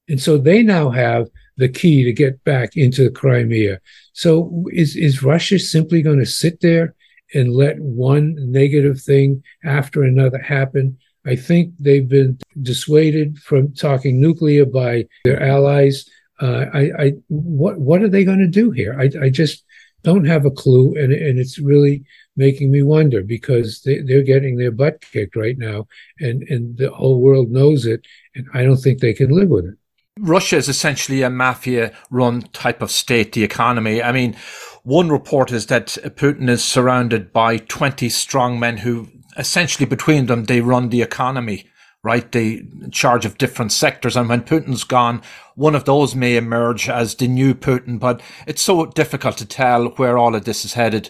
And 0.09 0.22
so 0.22 0.38
they 0.38 0.61
now 0.61 0.89
have 0.89 1.30
the 1.55 1.70
key 1.70 2.03
to 2.03 2.11
get 2.11 2.43
back 2.43 2.76
into 2.76 3.09
Crimea. 3.11 3.80
So 4.13 4.65
is, 4.74 4.95
is 4.95 5.24
Russia 5.24 5.57
simply 5.57 6.01
going 6.01 6.20
to 6.20 6.26
sit 6.26 6.59
there 6.59 6.95
and 7.34 7.53
let 7.53 7.80
one 7.80 8.36
negative 8.39 9.01
thing 9.01 9.43
after 9.63 10.03
another 10.03 10.39
happen. 10.39 10.97
I 11.26 11.36
think 11.36 11.74
they've 11.80 12.07
been 12.07 12.39
dissuaded 12.61 13.38
from 13.38 13.74
talking 13.74 14.20
nuclear 14.20 14.65
by 14.65 15.05
their 15.24 15.41
allies. 15.41 16.09
Uh, 16.41 16.65
I, 16.74 16.91
I, 16.97 17.13
what, 17.28 17.78
what 17.78 18.01
are 18.01 18.09
they 18.09 18.24
going 18.26 18.39
to 18.39 18.47
do 18.47 18.72
here? 18.72 18.97
I, 18.99 19.26
I 19.26 19.30
just 19.30 19.63
don't 20.04 20.26
have 20.26 20.45
a 20.45 20.52
clue, 20.52 20.95
and, 20.95 21.12
and 21.12 21.39
it's 21.39 21.60
really 21.60 22.04
making 22.36 22.72
me 22.72 22.84
wonder 22.84 23.22
because 23.22 23.82
they, 23.82 24.00
they're 24.02 24.24
getting 24.24 24.58
their 24.58 24.72
butt 24.72 25.02
kicked 25.02 25.36
right 25.36 25.58
now, 25.58 25.88
and, 26.20 26.43
and 26.43 26.78
the 26.78 26.91
whole 26.91 27.22
world 27.22 27.50
knows 27.50 27.86
it, 27.86 28.06
and 28.36 28.47
I 28.54 28.64
don't 28.64 28.78
think 28.78 29.00
they 29.00 29.14
can 29.14 29.30
live 29.30 29.50
with 29.50 29.66
it. 29.66 29.76
Russia 30.20 30.58
is 30.58 30.68
essentially 30.68 31.22
a 31.22 31.30
mafia 31.30 31.93
run 32.10 32.41
type 32.54 32.82
of 32.82 32.91
state, 32.91 33.32
the 33.34 33.43
economy. 33.43 34.04
I 34.04 34.12
mean, 34.12 34.36
one 34.84 35.10
report 35.10 35.52
is 35.52 35.68
that 35.68 35.88
Putin 35.88 36.50
is 36.50 36.64
surrounded 36.64 37.32
by 37.32 37.58
20 37.58 38.10
strong 38.10 38.60
men 38.60 38.78
who 38.78 39.08
essentially 39.38 39.86
between 39.86 40.26
them, 40.26 40.45
they 40.45 40.62
run 40.62 40.89
the 40.89 41.02
economy, 41.02 41.70
right? 42.04 42.32
The 42.32 42.66
charge 42.91 43.26
of 43.26 43.38
different 43.38 43.72
sectors. 43.72 44.16
And 44.16 44.30
when 44.30 44.41
Putin's 44.41 44.84
gone, 44.84 45.22
one 45.56 45.76
of 45.76 45.86
those 45.86 46.16
may 46.16 46.38
emerge 46.38 46.89
as 46.89 47.16
the 47.16 47.28
new 47.28 47.54
Putin, 47.54 48.00
but 48.00 48.22
it's 48.47 48.62
so 48.62 48.86
difficult 48.86 49.38
to 49.38 49.45
tell 49.45 49.89
where 49.89 50.18
all 50.18 50.36
of 50.36 50.45
this 50.45 50.64
is 50.64 50.74
headed. 50.74 51.10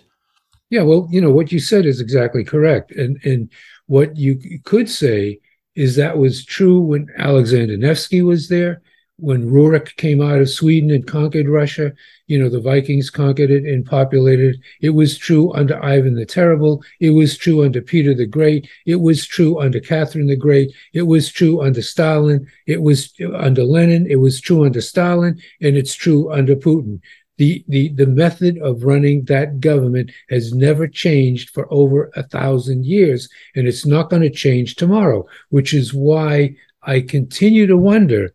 Yeah, 0.70 0.84
well, 0.84 1.08
you 1.12 1.22
know, 1.22 1.32
what 1.32 1.52
you 1.52 1.60
said 1.60 1.86
is 1.86 2.00
exactly 2.02 2.44
correct. 2.44 2.92
And, 2.92 3.20
and 3.24 3.50
what 3.88 4.18
you 4.18 4.40
could 4.64 4.90
say 4.90 5.40
is 5.76 5.96
that 5.96 6.18
was 6.18 6.46
true 6.46 6.80
when 6.80 7.08
Alexander 7.18 7.78
Nevsky 7.78 8.22
was 8.22 8.50
there 8.50 8.82
when 9.22 9.50
Rurik 9.50 9.96
came 9.98 10.22
out 10.22 10.40
of 10.40 10.50
Sweden 10.50 10.92
and 10.92 11.06
conquered 11.06 11.48
Russia, 11.50 11.94
you 12.28 12.40
know, 12.40 12.50
the 12.50 12.60
Vikings 12.60 13.10
conquered 13.10 13.52
it 13.52 13.64
and 13.66 13.86
populated 13.86 14.56
it. 14.56 14.62
It 14.82 14.90
was 14.92 15.18
true 15.18 15.54
under 15.54 15.84
Ivan 15.84 16.16
the 16.16 16.26
Terrible. 16.26 16.84
It 17.00 17.12
was 17.12 17.38
true 17.38 17.64
under 17.64 17.82
Peter 17.82 18.14
the 18.14 18.26
Great. 18.26 18.70
It 18.86 18.98
was 18.98 19.26
true 19.26 19.60
under 19.60 19.80
Catherine 19.80 20.28
the 20.28 20.36
Great. 20.36 20.72
It 20.94 21.04
was 21.04 21.32
true 21.32 21.62
under 21.62 21.82
Stalin. 21.82 22.48
It 22.68 22.82
was 22.82 23.14
under 23.36 23.64
Lenin. 23.64 24.08
It 24.08 24.18
was 24.18 24.40
true 24.40 24.66
under 24.66 24.82
Stalin. 24.82 25.40
And 25.62 25.76
it's 25.76 25.96
true 25.96 26.32
under 26.32 26.56
Putin. 26.56 27.02
The, 27.38 27.64
the, 27.70 27.90
the 27.94 28.06
method 28.06 28.58
of 28.58 28.84
running 28.84 29.24
that 29.26 29.62
government 29.62 30.12
has 30.30 30.54
never 30.54 30.88
changed 30.88 31.52
for 31.52 31.72
over 31.72 32.12
a 32.18 32.24
thousand 32.24 32.86
years, 32.86 33.30
and 33.56 33.66
it's 33.66 33.86
not 33.86 34.10
going 34.10 34.24
to 34.24 34.30
change 34.30 34.76
tomorrow, 34.76 35.26
which 35.48 35.74
is 35.74 35.94
why 35.94 36.58
I 36.84 37.00
continue 37.00 37.66
to 37.68 37.78
wonder 37.78 38.34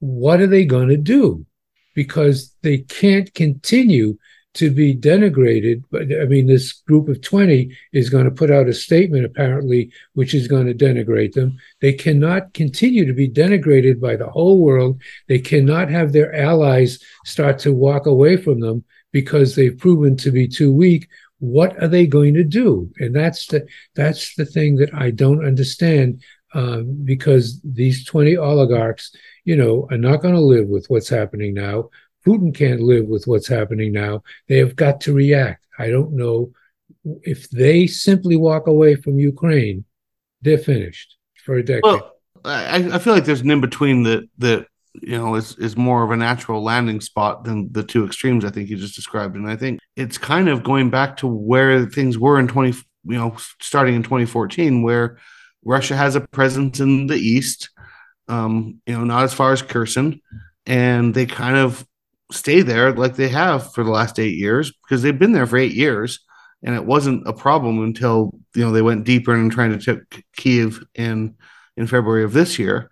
what 0.00 0.40
are 0.40 0.46
they 0.46 0.64
going 0.64 0.88
to 0.88 0.96
do? 0.96 1.44
Because 1.94 2.54
they 2.62 2.78
can't 2.78 3.32
continue 3.34 4.16
to 4.54 4.70
be 4.70 4.94
denigrated. 4.94 5.84
But 5.90 6.08
I 6.20 6.24
mean, 6.24 6.46
this 6.46 6.72
group 6.72 7.08
of 7.08 7.22
20 7.22 7.76
is 7.92 8.10
going 8.10 8.24
to 8.24 8.30
put 8.30 8.50
out 8.50 8.68
a 8.68 8.72
statement, 8.72 9.24
apparently, 9.24 9.92
which 10.14 10.34
is 10.34 10.48
going 10.48 10.66
to 10.66 10.74
denigrate 10.74 11.32
them. 11.32 11.58
They 11.80 11.92
cannot 11.92 12.54
continue 12.54 13.04
to 13.06 13.12
be 13.12 13.28
denigrated 13.28 14.00
by 14.00 14.16
the 14.16 14.28
whole 14.28 14.58
world. 14.58 15.00
They 15.28 15.38
cannot 15.38 15.90
have 15.90 16.12
their 16.12 16.34
allies 16.34 16.98
start 17.24 17.58
to 17.60 17.72
walk 17.72 18.06
away 18.06 18.36
from 18.36 18.60
them 18.60 18.84
because 19.12 19.54
they've 19.54 19.78
proven 19.78 20.16
to 20.18 20.30
be 20.30 20.48
too 20.48 20.72
weak. 20.72 21.08
What 21.38 21.80
are 21.80 21.88
they 21.88 22.06
going 22.06 22.34
to 22.34 22.44
do? 22.44 22.90
And 22.98 23.14
that's 23.14 23.46
the 23.46 23.66
that's 23.94 24.34
the 24.34 24.44
thing 24.46 24.76
that 24.76 24.92
I 24.92 25.10
don't 25.10 25.46
understand. 25.46 26.22
Um, 26.54 27.04
because 27.04 27.60
these 27.62 28.06
20 28.06 28.38
oligarchs, 28.38 29.14
you 29.48 29.56
know, 29.56 29.88
are 29.90 29.96
not 29.96 30.20
going 30.20 30.34
to 30.34 30.40
live 30.40 30.68
with 30.68 30.84
what's 30.90 31.08
happening 31.08 31.54
now. 31.54 31.88
Putin 32.26 32.54
can't 32.54 32.82
live 32.82 33.06
with 33.06 33.26
what's 33.26 33.48
happening 33.48 33.92
now. 33.92 34.22
They 34.46 34.58
have 34.58 34.76
got 34.76 35.00
to 35.02 35.14
react. 35.14 35.66
I 35.78 35.88
don't 35.88 36.12
know 36.12 36.52
if 37.22 37.48
they 37.48 37.86
simply 37.86 38.36
walk 38.36 38.66
away 38.66 38.94
from 38.96 39.18
Ukraine, 39.18 39.86
they're 40.42 40.58
finished 40.58 41.16
for 41.46 41.54
a 41.54 41.64
decade. 41.64 41.82
Well, 41.82 42.12
I, 42.44 42.90
I 42.92 42.98
feel 42.98 43.14
like 43.14 43.24
there's 43.24 43.40
an 43.40 43.50
in 43.50 43.62
between 43.62 44.02
that 44.02 44.28
that 44.36 44.66
you 44.92 45.16
know 45.16 45.34
is 45.34 45.56
is 45.56 45.78
more 45.78 46.02
of 46.02 46.10
a 46.10 46.16
natural 46.16 46.62
landing 46.62 47.00
spot 47.00 47.44
than 47.44 47.72
the 47.72 47.82
two 47.82 48.04
extremes 48.04 48.44
I 48.44 48.50
think 48.50 48.68
you 48.68 48.76
just 48.76 48.96
described, 48.96 49.34
and 49.34 49.48
I 49.48 49.56
think 49.56 49.80
it's 49.96 50.18
kind 50.18 50.50
of 50.50 50.62
going 50.62 50.90
back 50.90 51.16
to 51.18 51.26
where 51.26 51.86
things 51.86 52.18
were 52.18 52.38
in 52.38 52.48
twenty 52.48 52.76
you 53.04 53.16
know 53.16 53.34
starting 53.62 53.94
in 53.94 54.02
2014, 54.02 54.82
where 54.82 55.18
Russia 55.64 55.96
has 55.96 56.16
a 56.16 56.20
presence 56.20 56.80
in 56.80 57.06
the 57.06 57.16
east, 57.16 57.70
um, 58.28 58.80
you 58.86 58.96
know, 58.96 59.04
not 59.04 59.24
as 59.24 59.34
far 59.34 59.52
as 59.52 59.62
Kherson, 59.62 60.20
and 60.66 61.14
they 61.14 61.26
kind 61.26 61.56
of 61.56 61.86
stay 62.30 62.62
there 62.62 62.92
like 62.92 63.16
they 63.16 63.28
have 63.28 63.72
for 63.72 63.82
the 63.82 63.90
last 63.90 64.18
eight 64.18 64.36
years 64.36 64.72
because 64.82 65.02
they've 65.02 65.18
been 65.18 65.32
there 65.32 65.46
for 65.46 65.56
eight 65.56 65.72
years 65.72 66.20
and 66.62 66.74
it 66.74 66.84
wasn't 66.84 67.26
a 67.26 67.32
problem 67.32 67.82
until 67.82 68.32
you 68.54 68.64
know 68.64 68.72
they 68.72 68.82
went 68.82 69.04
deeper 69.04 69.34
and 69.34 69.52
trying 69.52 69.76
to 69.76 69.96
take 69.96 70.24
Kiev 70.36 70.84
in 70.94 71.36
in 71.76 71.86
February 71.86 72.24
of 72.24 72.32
this 72.32 72.58
year. 72.58 72.90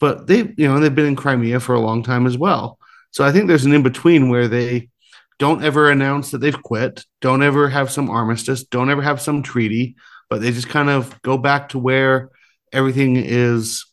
But 0.00 0.26
they 0.26 0.52
you 0.56 0.68
know 0.68 0.78
they've 0.78 0.94
been 0.94 1.06
in 1.06 1.16
Crimea 1.16 1.60
for 1.60 1.74
a 1.74 1.80
long 1.80 2.02
time 2.02 2.26
as 2.26 2.36
well. 2.36 2.78
So 3.10 3.24
I 3.24 3.32
think 3.32 3.48
there's 3.48 3.64
an 3.64 3.72
in 3.72 3.82
between 3.82 4.28
where 4.28 4.48
they 4.48 4.90
don't 5.38 5.64
ever 5.64 5.90
announce 5.90 6.30
that 6.30 6.38
they've 6.38 6.62
quit, 6.62 7.04
don't 7.20 7.42
ever 7.42 7.68
have 7.68 7.90
some 7.90 8.10
armistice, 8.10 8.64
don't 8.64 8.90
ever 8.90 9.02
have 9.02 9.20
some 9.20 9.42
treaty, 9.42 9.96
but 10.28 10.40
they 10.40 10.50
just 10.50 10.68
kind 10.68 10.90
of 10.90 11.20
go 11.22 11.38
back 11.38 11.70
to 11.70 11.78
where 11.78 12.30
everything 12.72 13.16
is 13.16 13.86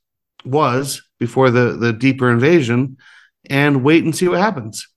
was 0.45 1.01
before 1.19 1.49
the 1.49 1.73
the 1.73 1.93
deeper 1.93 2.31
invasion 2.31 2.97
and 3.49 3.83
wait 3.83 4.03
and 4.03 4.15
see 4.15 4.27
what 4.27 4.39
happens. 4.39 4.87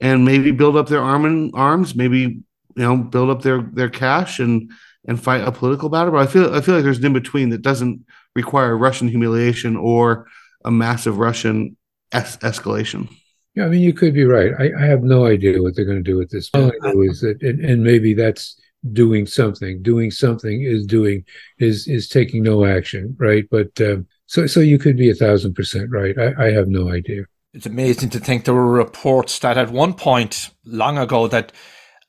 And 0.00 0.24
maybe 0.24 0.50
build 0.50 0.76
up 0.76 0.88
their 0.88 1.02
arm 1.02 1.24
and 1.24 1.52
arms 1.54 1.94
maybe 1.94 2.18
you 2.18 2.42
know 2.76 2.96
build 2.96 3.30
up 3.30 3.42
their 3.42 3.62
their 3.62 3.90
cash 3.90 4.40
and 4.40 4.70
and 5.06 5.22
fight 5.22 5.46
a 5.46 5.52
political 5.52 5.88
battle. 5.88 6.12
But 6.12 6.26
i 6.26 6.26
feel 6.26 6.54
i 6.54 6.60
feel 6.60 6.74
like 6.74 6.84
there's 6.84 6.98
an 6.98 7.06
in 7.06 7.12
between 7.12 7.50
that 7.50 7.62
doesn't 7.62 8.04
require 8.34 8.76
russian 8.76 9.08
humiliation 9.08 9.76
or 9.76 10.26
a 10.64 10.70
massive 10.70 11.18
russian 11.18 11.76
es- 12.12 12.38
escalation. 12.38 13.08
Yeah 13.54 13.66
i 13.66 13.68
mean 13.68 13.80
you 13.82 13.92
could 13.92 14.14
be 14.14 14.24
right. 14.24 14.52
I, 14.58 14.70
I 14.82 14.86
have 14.86 15.02
no 15.02 15.26
idea 15.26 15.62
what 15.62 15.76
they're 15.76 15.84
going 15.84 16.02
to 16.02 16.10
do 16.10 16.16
with 16.16 16.30
this. 16.30 16.50
Is 16.54 17.20
that 17.20 17.38
and, 17.42 17.64
and 17.64 17.84
maybe 17.84 18.14
that's 18.14 18.60
doing 18.92 19.26
something. 19.26 19.82
Doing 19.82 20.10
something 20.10 20.62
is 20.62 20.84
doing 20.86 21.24
is 21.58 21.86
is 21.86 22.08
taking 22.08 22.42
no 22.42 22.64
action 22.64 23.14
right? 23.18 23.44
But 23.50 23.80
um, 23.80 24.06
so 24.32 24.46
so 24.46 24.60
you 24.60 24.78
could 24.78 24.96
be 24.96 25.10
a 25.10 25.14
thousand 25.14 25.54
percent 25.54 25.88
right 25.90 26.16
I, 26.18 26.46
I 26.46 26.50
have 26.52 26.68
no 26.68 26.90
idea 26.90 27.24
it's 27.54 27.66
amazing 27.66 28.08
to 28.10 28.18
think 28.18 28.44
there 28.44 28.54
were 28.54 28.72
reports 28.72 29.38
that 29.40 29.58
at 29.58 29.70
one 29.70 29.94
point 29.94 30.50
long 30.64 30.96
ago 30.96 31.28
that 31.28 31.52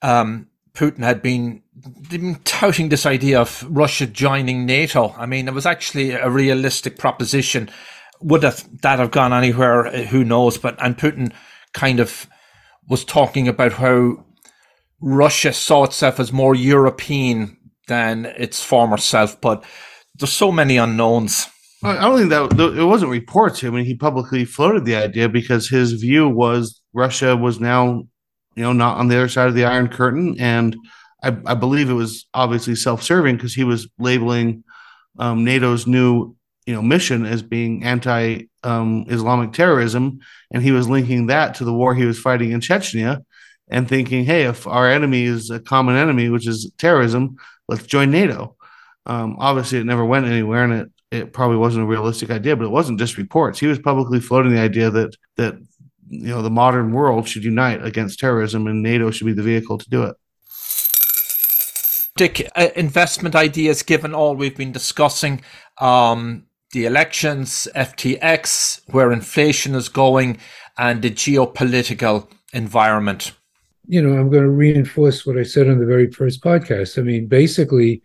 um, 0.01 0.47
Putin 0.73 1.03
had 1.03 1.21
been, 1.21 1.61
been 2.09 2.35
touting 2.45 2.89
this 2.89 3.05
idea 3.05 3.41
of 3.41 3.65
Russia 3.69 4.07
joining 4.07 4.65
NATO. 4.65 5.13
I 5.17 5.25
mean, 5.25 5.47
it 5.47 5.53
was 5.53 5.65
actually 5.65 6.11
a 6.11 6.29
realistic 6.29 6.97
proposition. 6.97 7.69
Would 8.21 8.43
have, 8.43 8.81
that 8.81 8.99
have 8.99 9.11
gone 9.11 9.33
anywhere? 9.33 10.05
Who 10.07 10.23
knows? 10.23 10.57
But 10.57 10.81
and 10.81 10.97
Putin 10.97 11.33
kind 11.73 11.99
of 11.99 12.27
was 12.87 13.05
talking 13.05 13.47
about 13.47 13.73
how 13.73 14.25
Russia 14.99 15.53
saw 15.53 15.83
itself 15.83 16.19
as 16.19 16.31
more 16.31 16.55
European 16.55 17.57
than 17.87 18.25
its 18.25 18.63
former 18.63 18.97
self. 18.97 19.39
But 19.41 19.63
there's 20.15 20.31
so 20.31 20.51
many 20.51 20.77
unknowns. 20.77 21.47
I 21.85 22.01
don't 22.01 22.17
think 22.17 22.29
that 22.29 22.77
it 22.77 22.83
wasn't 22.83 23.11
reports. 23.11 23.63
I 23.63 23.69
mean, 23.69 23.85
he 23.85 23.95
publicly 23.95 24.45
floated 24.45 24.85
the 24.85 24.95
idea 24.95 25.27
because 25.27 25.67
his 25.67 25.93
view 25.93 26.29
was 26.29 26.81
Russia 26.93 27.35
was 27.35 27.59
now, 27.59 28.07
you 28.55 28.63
know, 28.63 28.71
not 28.71 28.97
on 28.97 29.09
the 29.09 29.17
other 29.17 29.27
side 29.27 29.49
of 29.49 29.53
the 29.53 29.65
Iron 29.65 29.89
Curtain, 29.89 30.37
and 30.39 30.77
I, 31.21 31.35
I 31.45 31.55
believe 31.55 31.89
it 31.89 31.93
was 31.93 32.25
obviously 32.33 32.75
self-serving 32.75 33.35
because 33.35 33.53
he 33.53 33.63
was 33.63 33.89
labeling 33.99 34.63
um, 35.19 35.43
NATO's 35.43 35.85
new, 35.85 36.35
you 36.65 36.73
know, 36.73 36.81
mission 36.81 37.25
as 37.25 37.41
being 37.41 37.83
anti-Islamic 37.83 39.47
um, 39.47 39.51
terrorism, 39.51 40.19
and 40.51 40.63
he 40.63 40.71
was 40.71 40.87
linking 40.87 41.27
that 41.27 41.55
to 41.55 41.65
the 41.65 41.73
war 41.73 41.93
he 41.93 42.05
was 42.05 42.19
fighting 42.19 42.51
in 42.51 42.61
Chechnya, 42.61 43.25
and 43.69 43.89
thinking, 43.89 44.23
hey, 44.23 44.43
if 44.43 44.67
our 44.67 44.89
enemy 44.89 45.23
is 45.23 45.49
a 45.49 45.59
common 45.59 45.97
enemy, 45.97 46.29
which 46.29 46.47
is 46.47 46.71
terrorism, 46.77 47.35
let's 47.67 47.85
join 47.85 48.11
NATO. 48.11 48.55
Um, 49.05 49.35
obviously, 49.39 49.79
it 49.79 49.85
never 49.85 50.05
went 50.05 50.27
anywhere, 50.27 50.63
and 50.63 50.73
it 50.73 50.89
it 51.13 51.31
probably 51.31 51.57
wasn't 51.57 51.83
a 51.83 51.87
realistic 51.87 52.31
idea, 52.31 52.55
but 52.55 52.65
it 52.65 52.71
wasn't 52.71 52.99
just 52.99 53.17
reports. 53.17 53.59
He 53.59 53.67
was 53.67 53.77
publicly 53.77 54.19
floating 54.19 54.53
the 54.53 54.59
idea 54.59 54.89
that 54.89 55.15
that 55.37 55.55
you 56.09 56.27
know 56.27 56.41
the 56.41 56.49
modern 56.49 56.91
world 56.91 57.27
should 57.27 57.43
unite 57.43 57.85
against 57.85 58.19
terrorism, 58.19 58.65
and 58.65 58.81
NATO 58.81 59.11
should 59.11 59.27
be 59.27 59.33
the 59.33 59.43
vehicle 59.43 59.77
to 59.77 59.89
do 59.89 60.03
it. 60.03 60.15
Dick, 62.15 62.49
uh, 62.55 62.69
investment 62.75 63.35
ideas 63.35 63.83
given 63.83 64.13
all 64.13 64.35
we've 64.35 64.57
been 64.57 64.71
discussing, 64.71 65.41
um, 65.79 66.45
the 66.71 66.85
elections, 66.85 67.67
FTX, 67.75 68.81
where 68.87 69.11
inflation 69.11 69.75
is 69.75 69.89
going, 69.89 70.37
and 70.77 71.01
the 71.01 71.11
geopolitical 71.11 72.27
environment. 72.53 73.33
You 73.87 74.01
know, 74.01 74.17
I'm 74.17 74.29
going 74.31 74.43
to 74.43 74.49
reinforce 74.49 75.25
what 75.25 75.37
I 75.37 75.43
said 75.43 75.67
on 75.67 75.79
the 75.79 75.85
very 75.85 76.09
first 76.09 76.41
podcast. 76.41 76.97
I 76.97 77.01
mean, 77.01 77.27
basically, 77.27 78.01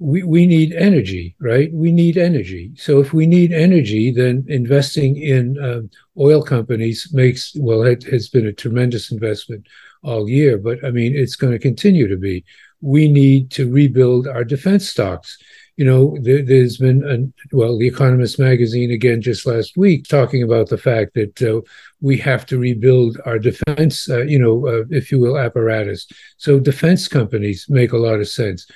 we, 0.00 0.22
we 0.22 0.46
need 0.46 0.72
energy, 0.72 1.36
right? 1.40 1.70
We 1.74 1.92
need 1.92 2.16
energy. 2.16 2.72
So 2.74 3.00
if 3.00 3.12
we 3.12 3.26
need 3.26 3.52
energy, 3.52 4.10
then 4.10 4.46
investing 4.48 5.16
in 5.16 5.62
um, 5.62 5.90
oil 6.18 6.42
companies 6.42 7.10
makes, 7.12 7.54
well, 7.56 7.82
it 7.82 8.02
has 8.04 8.30
been 8.30 8.46
a 8.46 8.52
tremendous 8.52 9.12
investment 9.12 9.66
all 10.02 10.26
year, 10.26 10.56
but 10.56 10.82
I 10.82 10.90
mean, 10.90 11.14
it's 11.14 11.36
going 11.36 11.52
to 11.52 11.58
continue 11.58 12.08
to 12.08 12.16
be. 12.16 12.44
We 12.80 13.08
need 13.08 13.50
to 13.52 13.70
rebuild 13.70 14.26
our 14.26 14.42
defense 14.42 14.88
stocks. 14.88 15.36
You 15.76 15.84
know, 15.84 16.16
there, 16.22 16.44
has 16.46 16.78
been, 16.78 17.04
a, 17.04 17.56
well, 17.56 17.78
The 17.78 17.86
Economist 17.86 18.38
magazine 18.38 18.90
again 18.90 19.20
just 19.20 19.46
last 19.46 19.76
week 19.76 20.08
talking 20.08 20.42
about 20.42 20.70
the 20.70 20.78
fact 20.78 21.12
that 21.14 21.42
uh, 21.42 21.60
we 22.00 22.16
have 22.18 22.46
to 22.46 22.58
rebuild 22.58 23.18
our 23.26 23.38
defense, 23.38 24.08
uh, 24.08 24.22
you 24.22 24.38
know, 24.38 24.66
uh, 24.66 24.84
if 24.88 25.12
you 25.12 25.20
will, 25.20 25.38
apparatus. 25.38 26.06
So 26.38 26.58
defense 26.58 27.06
companies 27.06 27.66
make 27.68 27.92
a 27.92 27.98
lot 27.98 28.20
of 28.20 28.28
sense 28.28 28.66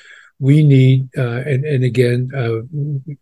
we 0.44 0.62
need, 0.62 1.08
uh, 1.16 1.40
and, 1.50 1.64
and 1.64 1.84
again, 1.84 2.30
uh, 2.36 2.60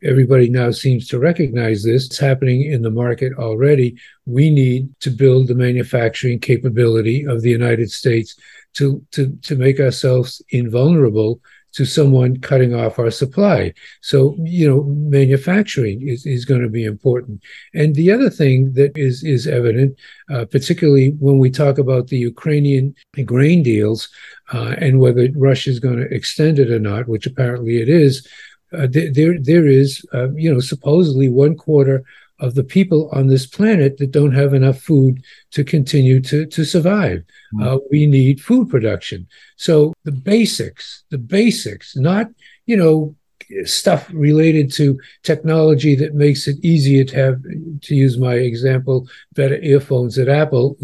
everybody 0.03 0.49
now 0.49 0.73
seems 0.73 1.07
to 1.07 1.21
recognize 1.21 1.85
this. 1.85 2.07
It's 2.07 2.19
happening 2.19 2.63
in 2.63 2.83
the 2.83 2.91
market 2.91 3.33
already. 3.39 3.97
We 4.27 4.51
need 4.51 4.89
to 5.03 5.11
build 5.11 5.47
the 5.47 5.55
manufacturing 5.55 6.41
capability 6.41 7.25
of 7.25 7.41
the 7.41 7.51
United 7.51 7.93
States 7.93 8.35
to, 8.75 9.07
to, 9.13 9.39
to 9.43 9.55
make 9.55 9.79
ourselves 9.79 10.43
invulnerable 10.51 11.41
to 11.73 11.85
someone 11.85 12.41
cutting 12.41 12.75
off 12.75 12.99
our 12.99 13.11
supply. 13.11 13.73
So, 14.01 14.37
you 14.41 14.69
know, 14.69 14.83
manufacturing 14.85 16.07
is, 16.07 16.27
is 16.27 16.45
going 16.45 16.63
to 16.63 16.69
be 16.69 16.85
important. 16.85 17.43
And 17.75 17.95
the 17.95 18.11
other 18.11 18.31
thing 18.31 18.73
that 18.75 18.97
is, 18.97 19.25
is 19.25 19.47
evident, 19.47 19.99
uh, 20.31 20.45
particularly 20.47 21.11
when 21.19 21.39
we 21.39 21.51
talk 21.51 21.79
about 21.79 22.09
the 22.09 22.19
Ukrainian 22.19 22.95
grain 23.25 23.63
deals 23.63 24.09
uh, 24.53 24.75
and 24.79 25.01
whether 25.01 25.29
Russia 25.35 25.71
is 25.71 25.81
going 25.81 25.99
to 25.99 26.15
extend 26.15 26.59
it 26.59 26.71
or 26.71 26.79
not, 26.79 27.09
which 27.09 27.27
apparently 27.27 27.81
it 27.81 27.89
is, 27.89 28.27
uh, 28.73 28.87
there, 28.91 29.39
there 29.39 29.67
is, 29.67 30.05
uh, 30.15 30.31
you 30.33 30.53
know, 30.53 30.61
supposedly 30.61 31.29
one 31.29 31.57
quarter 31.57 32.05
of 32.43 32.55
the 32.55 32.65
people 32.65 33.09
on 33.13 33.29
this 33.29 33.47
planet 33.47 33.97
that 33.99 34.11
don't 34.11 34.35
have 34.35 34.53
enough 34.53 34.79
food 34.81 35.23
to 35.53 35.63
continue 35.65 36.21
to, 36.21 36.45
to 36.47 36.65
survive. 36.65 37.19
Mm-hmm. 37.55 37.63
Uh, 37.63 37.79
we 37.91 38.07
need 38.07 38.43
food 38.43 38.69
production. 38.69 39.27
So 39.57 39.95
the 40.05 40.13
basics, 40.13 41.05
the 41.11 41.19
basics, 41.19 41.97
not, 41.97 42.27
you 42.67 42.77
know, 42.77 43.15
stuff 43.65 44.11
related 44.13 44.73
to 44.73 44.99
technology 45.23 45.95
that 45.95 46.15
makes 46.15 46.49
it 46.49 46.57
easier 46.65 47.05
to 47.05 47.17
have, 47.17 47.43
to 47.83 47.95
use 47.95 48.19
my 48.19 48.35
example, 48.35 49.07
better 49.35 49.59
earphones 49.61 50.19
at 50.19 50.29
Apple. 50.29 50.77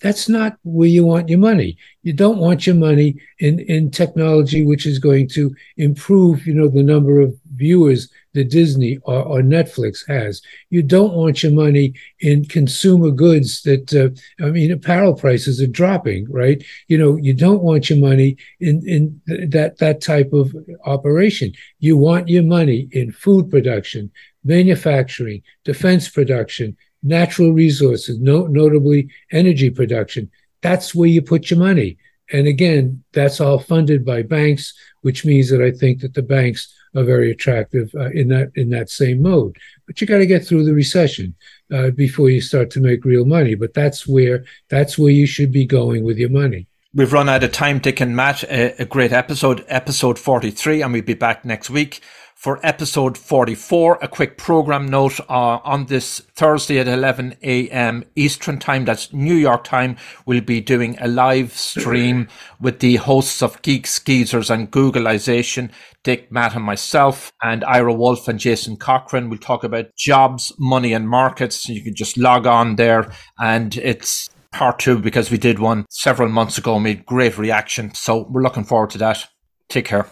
That's 0.00 0.28
not 0.28 0.56
where 0.62 0.88
you 0.88 1.04
want 1.04 1.28
your 1.28 1.38
money. 1.38 1.76
You 2.02 2.12
don't 2.12 2.38
want 2.38 2.66
your 2.66 2.76
money 2.76 3.16
in, 3.38 3.60
in 3.60 3.90
technology 3.90 4.64
which 4.64 4.86
is 4.86 4.98
going 4.98 5.28
to 5.30 5.54
improve, 5.76 6.46
you 6.46 6.54
know, 6.54 6.68
the 6.68 6.82
number 6.82 7.20
of 7.20 7.34
viewers 7.54 8.08
that 8.34 8.50
Disney 8.50 8.98
or, 9.02 9.22
or, 9.22 9.42
Netflix 9.42 10.06
has. 10.08 10.40
You 10.70 10.82
don't 10.82 11.12
want 11.12 11.42
your 11.42 11.52
money 11.52 11.94
in 12.20 12.44
consumer 12.46 13.10
goods 13.10 13.62
that, 13.62 13.92
uh, 13.92 14.44
I 14.44 14.50
mean, 14.50 14.72
apparel 14.72 15.14
prices 15.14 15.60
are 15.60 15.66
dropping, 15.66 16.30
right? 16.30 16.62
You 16.88 16.98
know, 16.98 17.16
you 17.16 17.34
don't 17.34 17.62
want 17.62 17.90
your 17.90 17.98
money 17.98 18.36
in, 18.60 18.82
in 18.88 19.20
that, 19.50 19.78
that 19.78 20.00
type 20.00 20.32
of 20.32 20.54
operation. 20.84 21.52
You 21.78 21.96
want 21.96 22.28
your 22.28 22.44
money 22.44 22.88
in 22.92 23.12
food 23.12 23.50
production, 23.50 24.10
manufacturing, 24.44 25.42
defense 25.64 26.08
production, 26.08 26.76
natural 27.02 27.52
resources, 27.52 28.18
no, 28.18 28.46
notably 28.46 29.08
energy 29.30 29.70
production. 29.70 30.30
That's 30.62 30.94
where 30.94 31.08
you 31.08 31.20
put 31.20 31.50
your 31.50 31.58
money. 31.58 31.98
And 32.30 32.46
again, 32.46 33.02
that's 33.12 33.40
all 33.40 33.58
funded 33.58 34.04
by 34.04 34.22
banks, 34.22 34.74
which 35.02 35.24
means 35.24 35.50
that 35.50 35.62
I 35.62 35.70
think 35.70 36.00
that 36.00 36.14
the 36.14 36.22
banks 36.22 36.72
are 36.94 37.04
very 37.04 37.30
attractive 37.30 37.90
uh, 37.94 38.10
in 38.10 38.28
that 38.28 38.52
in 38.54 38.70
that 38.70 38.90
same 38.90 39.22
mode. 39.22 39.56
But 39.86 40.00
you 40.00 40.06
got 40.06 40.18
to 40.18 40.26
get 40.26 40.46
through 40.46 40.64
the 40.64 40.74
recession 40.74 41.34
uh, 41.72 41.90
before 41.90 42.30
you 42.30 42.40
start 42.40 42.70
to 42.70 42.80
make 42.80 43.04
real 43.04 43.24
money. 43.24 43.54
But 43.54 43.74
that's 43.74 44.06
where 44.06 44.44
that's 44.68 44.98
where 44.98 45.10
you 45.10 45.26
should 45.26 45.52
be 45.52 45.66
going 45.66 46.04
with 46.04 46.18
your 46.18 46.30
money. 46.30 46.66
We've 46.94 47.12
run 47.12 47.28
out 47.28 47.42
of 47.42 47.52
time, 47.52 47.78
Dick 47.78 48.00
and 48.00 48.14
Matt. 48.14 48.44
A, 48.44 48.82
a 48.82 48.84
great 48.84 49.12
episode, 49.12 49.64
episode 49.68 50.18
forty 50.18 50.50
three, 50.50 50.82
and 50.82 50.92
we'll 50.92 51.02
be 51.02 51.14
back 51.14 51.44
next 51.44 51.70
week 51.70 52.02
for 52.42 52.58
episode 52.66 53.16
44. 53.16 54.00
A 54.02 54.08
quick 54.08 54.36
program 54.36 54.86
note 54.86 55.20
uh, 55.20 55.60
on 55.62 55.86
this 55.86 56.18
Thursday 56.34 56.80
at 56.80 56.88
11 56.88 57.36
a.m. 57.40 58.02
Eastern 58.16 58.58
time, 58.58 58.84
that's 58.84 59.12
New 59.12 59.36
York 59.36 59.62
time, 59.62 59.96
we'll 60.26 60.40
be 60.40 60.60
doing 60.60 60.98
a 61.00 61.06
live 61.06 61.52
stream 61.52 62.26
with 62.60 62.80
the 62.80 62.96
hosts 62.96 63.42
of 63.42 63.62
Geeks 63.62 63.96
Geezers 64.00 64.50
and 64.50 64.72
Googlization, 64.72 65.70
Dick, 66.02 66.32
Matt 66.32 66.56
and 66.56 66.64
myself 66.64 67.32
and 67.44 67.62
Ira 67.62 67.94
Wolfe 67.94 68.26
and 68.26 68.40
Jason 68.40 68.76
Cochran. 68.76 69.30
We'll 69.30 69.38
talk 69.38 69.62
about 69.62 69.94
jobs, 69.96 70.52
money 70.58 70.92
and 70.92 71.08
markets. 71.08 71.68
You 71.68 71.80
can 71.80 71.94
just 71.94 72.18
log 72.18 72.48
on 72.48 72.74
there 72.74 73.12
and 73.38 73.76
it's 73.76 74.28
part 74.50 74.80
two 74.80 74.98
because 74.98 75.30
we 75.30 75.38
did 75.38 75.60
one 75.60 75.86
several 75.90 76.28
months 76.28 76.58
ago, 76.58 76.80
made 76.80 77.06
great 77.06 77.38
reaction. 77.38 77.94
So 77.94 78.26
we're 78.28 78.42
looking 78.42 78.64
forward 78.64 78.90
to 78.90 78.98
that. 78.98 79.28
Take 79.68 79.84
care. 79.84 80.08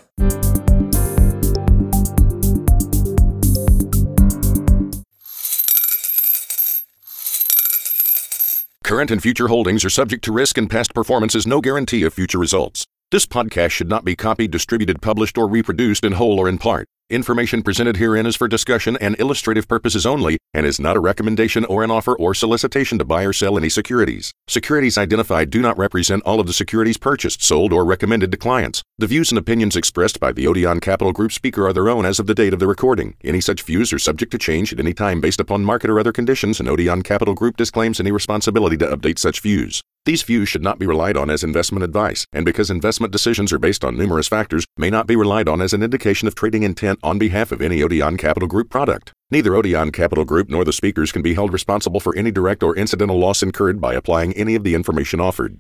Current 8.91 9.13
and 9.13 9.23
future 9.23 9.47
holdings 9.47 9.85
are 9.85 9.89
subject 9.89 10.25
to 10.25 10.33
risk, 10.33 10.59
and 10.59 10.69
past 10.69 10.93
performance 10.95 11.37
is 11.37 11.47
no 11.47 11.61
guarantee 11.61 12.03
of 12.03 12.13
future 12.13 12.41
results. 12.41 12.87
This 13.13 13.25
podcast 13.25 13.71
should 13.71 13.89
not 13.89 14.05
be 14.05 14.17
copied, 14.17 14.51
distributed, 14.51 15.01
published, 15.01 15.39
or 15.39 15.47
reproduced 15.47 16.03
in 16.03 16.15
whole 16.15 16.41
or 16.41 16.49
in 16.49 16.59
part. 16.59 16.89
Information 17.11 17.65
presented 17.65 17.97
herein 17.97 18.25
is 18.25 18.37
for 18.37 18.47
discussion 18.47 18.97
and 19.01 19.19
illustrative 19.19 19.67
purposes 19.67 20.07
only 20.07 20.39
and 20.55 20.65
is 20.65 20.79
not 20.79 20.97
a 20.97 21.01
recommendation 21.01 21.65
or 21.65 21.83
an 21.83 21.91
offer 21.91 22.17
or 22.17 22.35
solicitation 22.35 22.99
to 22.99 23.05
buy 23.05 23.25
or 23.25 23.33
sell 23.33 23.59
any 23.59 23.69
securities. 23.69 24.31
Securities 24.47 24.97
identified 24.97 25.51
do 25.51 25.61
not 25.61 25.77
represent 25.77 26.23
all 26.23 26.39
of 26.39 26.47
the 26.47 26.53
securities 26.53 26.99
purchased, 26.99 27.43
sold, 27.43 27.73
or 27.73 27.85
recommended 27.85 28.31
to 28.31 28.37
clients. 28.37 28.85
The 28.97 29.09
views 29.09 29.33
and 29.33 29.39
opinions 29.41 29.75
expressed 29.75 30.21
by 30.21 30.31
the 30.31 30.47
Odeon 30.47 30.79
Capital 30.79 31.13
Group 31.13 31.33
speaker 31.33 31.67
are 31.67 31.73
their 31.73 31.89
own 31.89 32.07
as 32.07 32.21
of 32.21 32.29
the 32.29 32.35
date 32.35 32.53
of 32.53 32.61
the 32.61 32.69
recording. 32.69 33.17
Any 33.25 33.41
such 33.41 33.63
views 33.63 33.93
are 33.93 33.99
subject 33.99 34.31
to 34.31 34.39
change 34.39 34.73
at 34.73 34.79
any 34.79 34.95
time 34.95 35.21
based 35.21 35.41
upon 35.41 35.65
market 35.65 35.91
or 35.91 35.99
other 35.99 36.13
conditions, 36.13 36.61
and 36.61 36.69
Odeon 36.69 37.03
Capital 37.03 37.35
Group 37.35 37.57
disclaims 37.57 37.99
any 37.99 38.13
responsibility 38.13 38.77
to 38.77 38.87
update 38.87 39.19
such 39.19 39.41
views. 39.41 39.83
These 40.07 40.23
views 40.23 40.49
should 40.49 40.63
not 40.63 40.79
be 40.79 40.87
relied 40.87 41.19
on 41.19 41.29
as 41.29 41.45
investment 41.45 41.85
advice, 41.85 42.25
and 42.33 42.47
because 42.47 42.71
investment 42.71 43.13
decisions 43.13 43.53
are 43.53 43.59
based 43.59 43.85
on 43.85 43.99
numerous 43.99 44.29
factors, 44.29 44.65
may 44.79 44.89
not 44.89 45.07
be 45.07 45.15
relied 45.15 45.47
on 45.47 45.61
as 45.61 45.75
an 45.75 45.83
indication 45.83 46.27
of 46.27 46.35
trading 46.35 46.63
intent 46.63 47.00
on 47.03 47.19
behalf 47.19 47.53
of 47.53 47.61
any 47.61 47.83
Odeon 47.83 48.17
Capital 48.17 48.49
Group 48.49 48.71
product. 48.71 49.13
Neither 49.31 49.55
Odeon 49.55 49.93
Capital 49.93 50.25
Group 50.25 50.49
nor 50.49 50.65
the 50.65 50.73
speakers 50.73 51.13
can 51.13 51.23
be 51.23 51.35
held 51.35 51.53
responsible 51.53 52.01
for 52.01 52.17
any 52.17 52.31
direct 52.31 52.63
or 52.63 52.77
incidental 52.77 53.19
loss 53.19 53.43
incurred 53.43 53.81
by 53.81 53.95
applying 53.95 54.33
any 54.35 54.55
of 54.55 54.65
the 54.65 54.75
information 54.75 55.21
offered. 55.21 55.59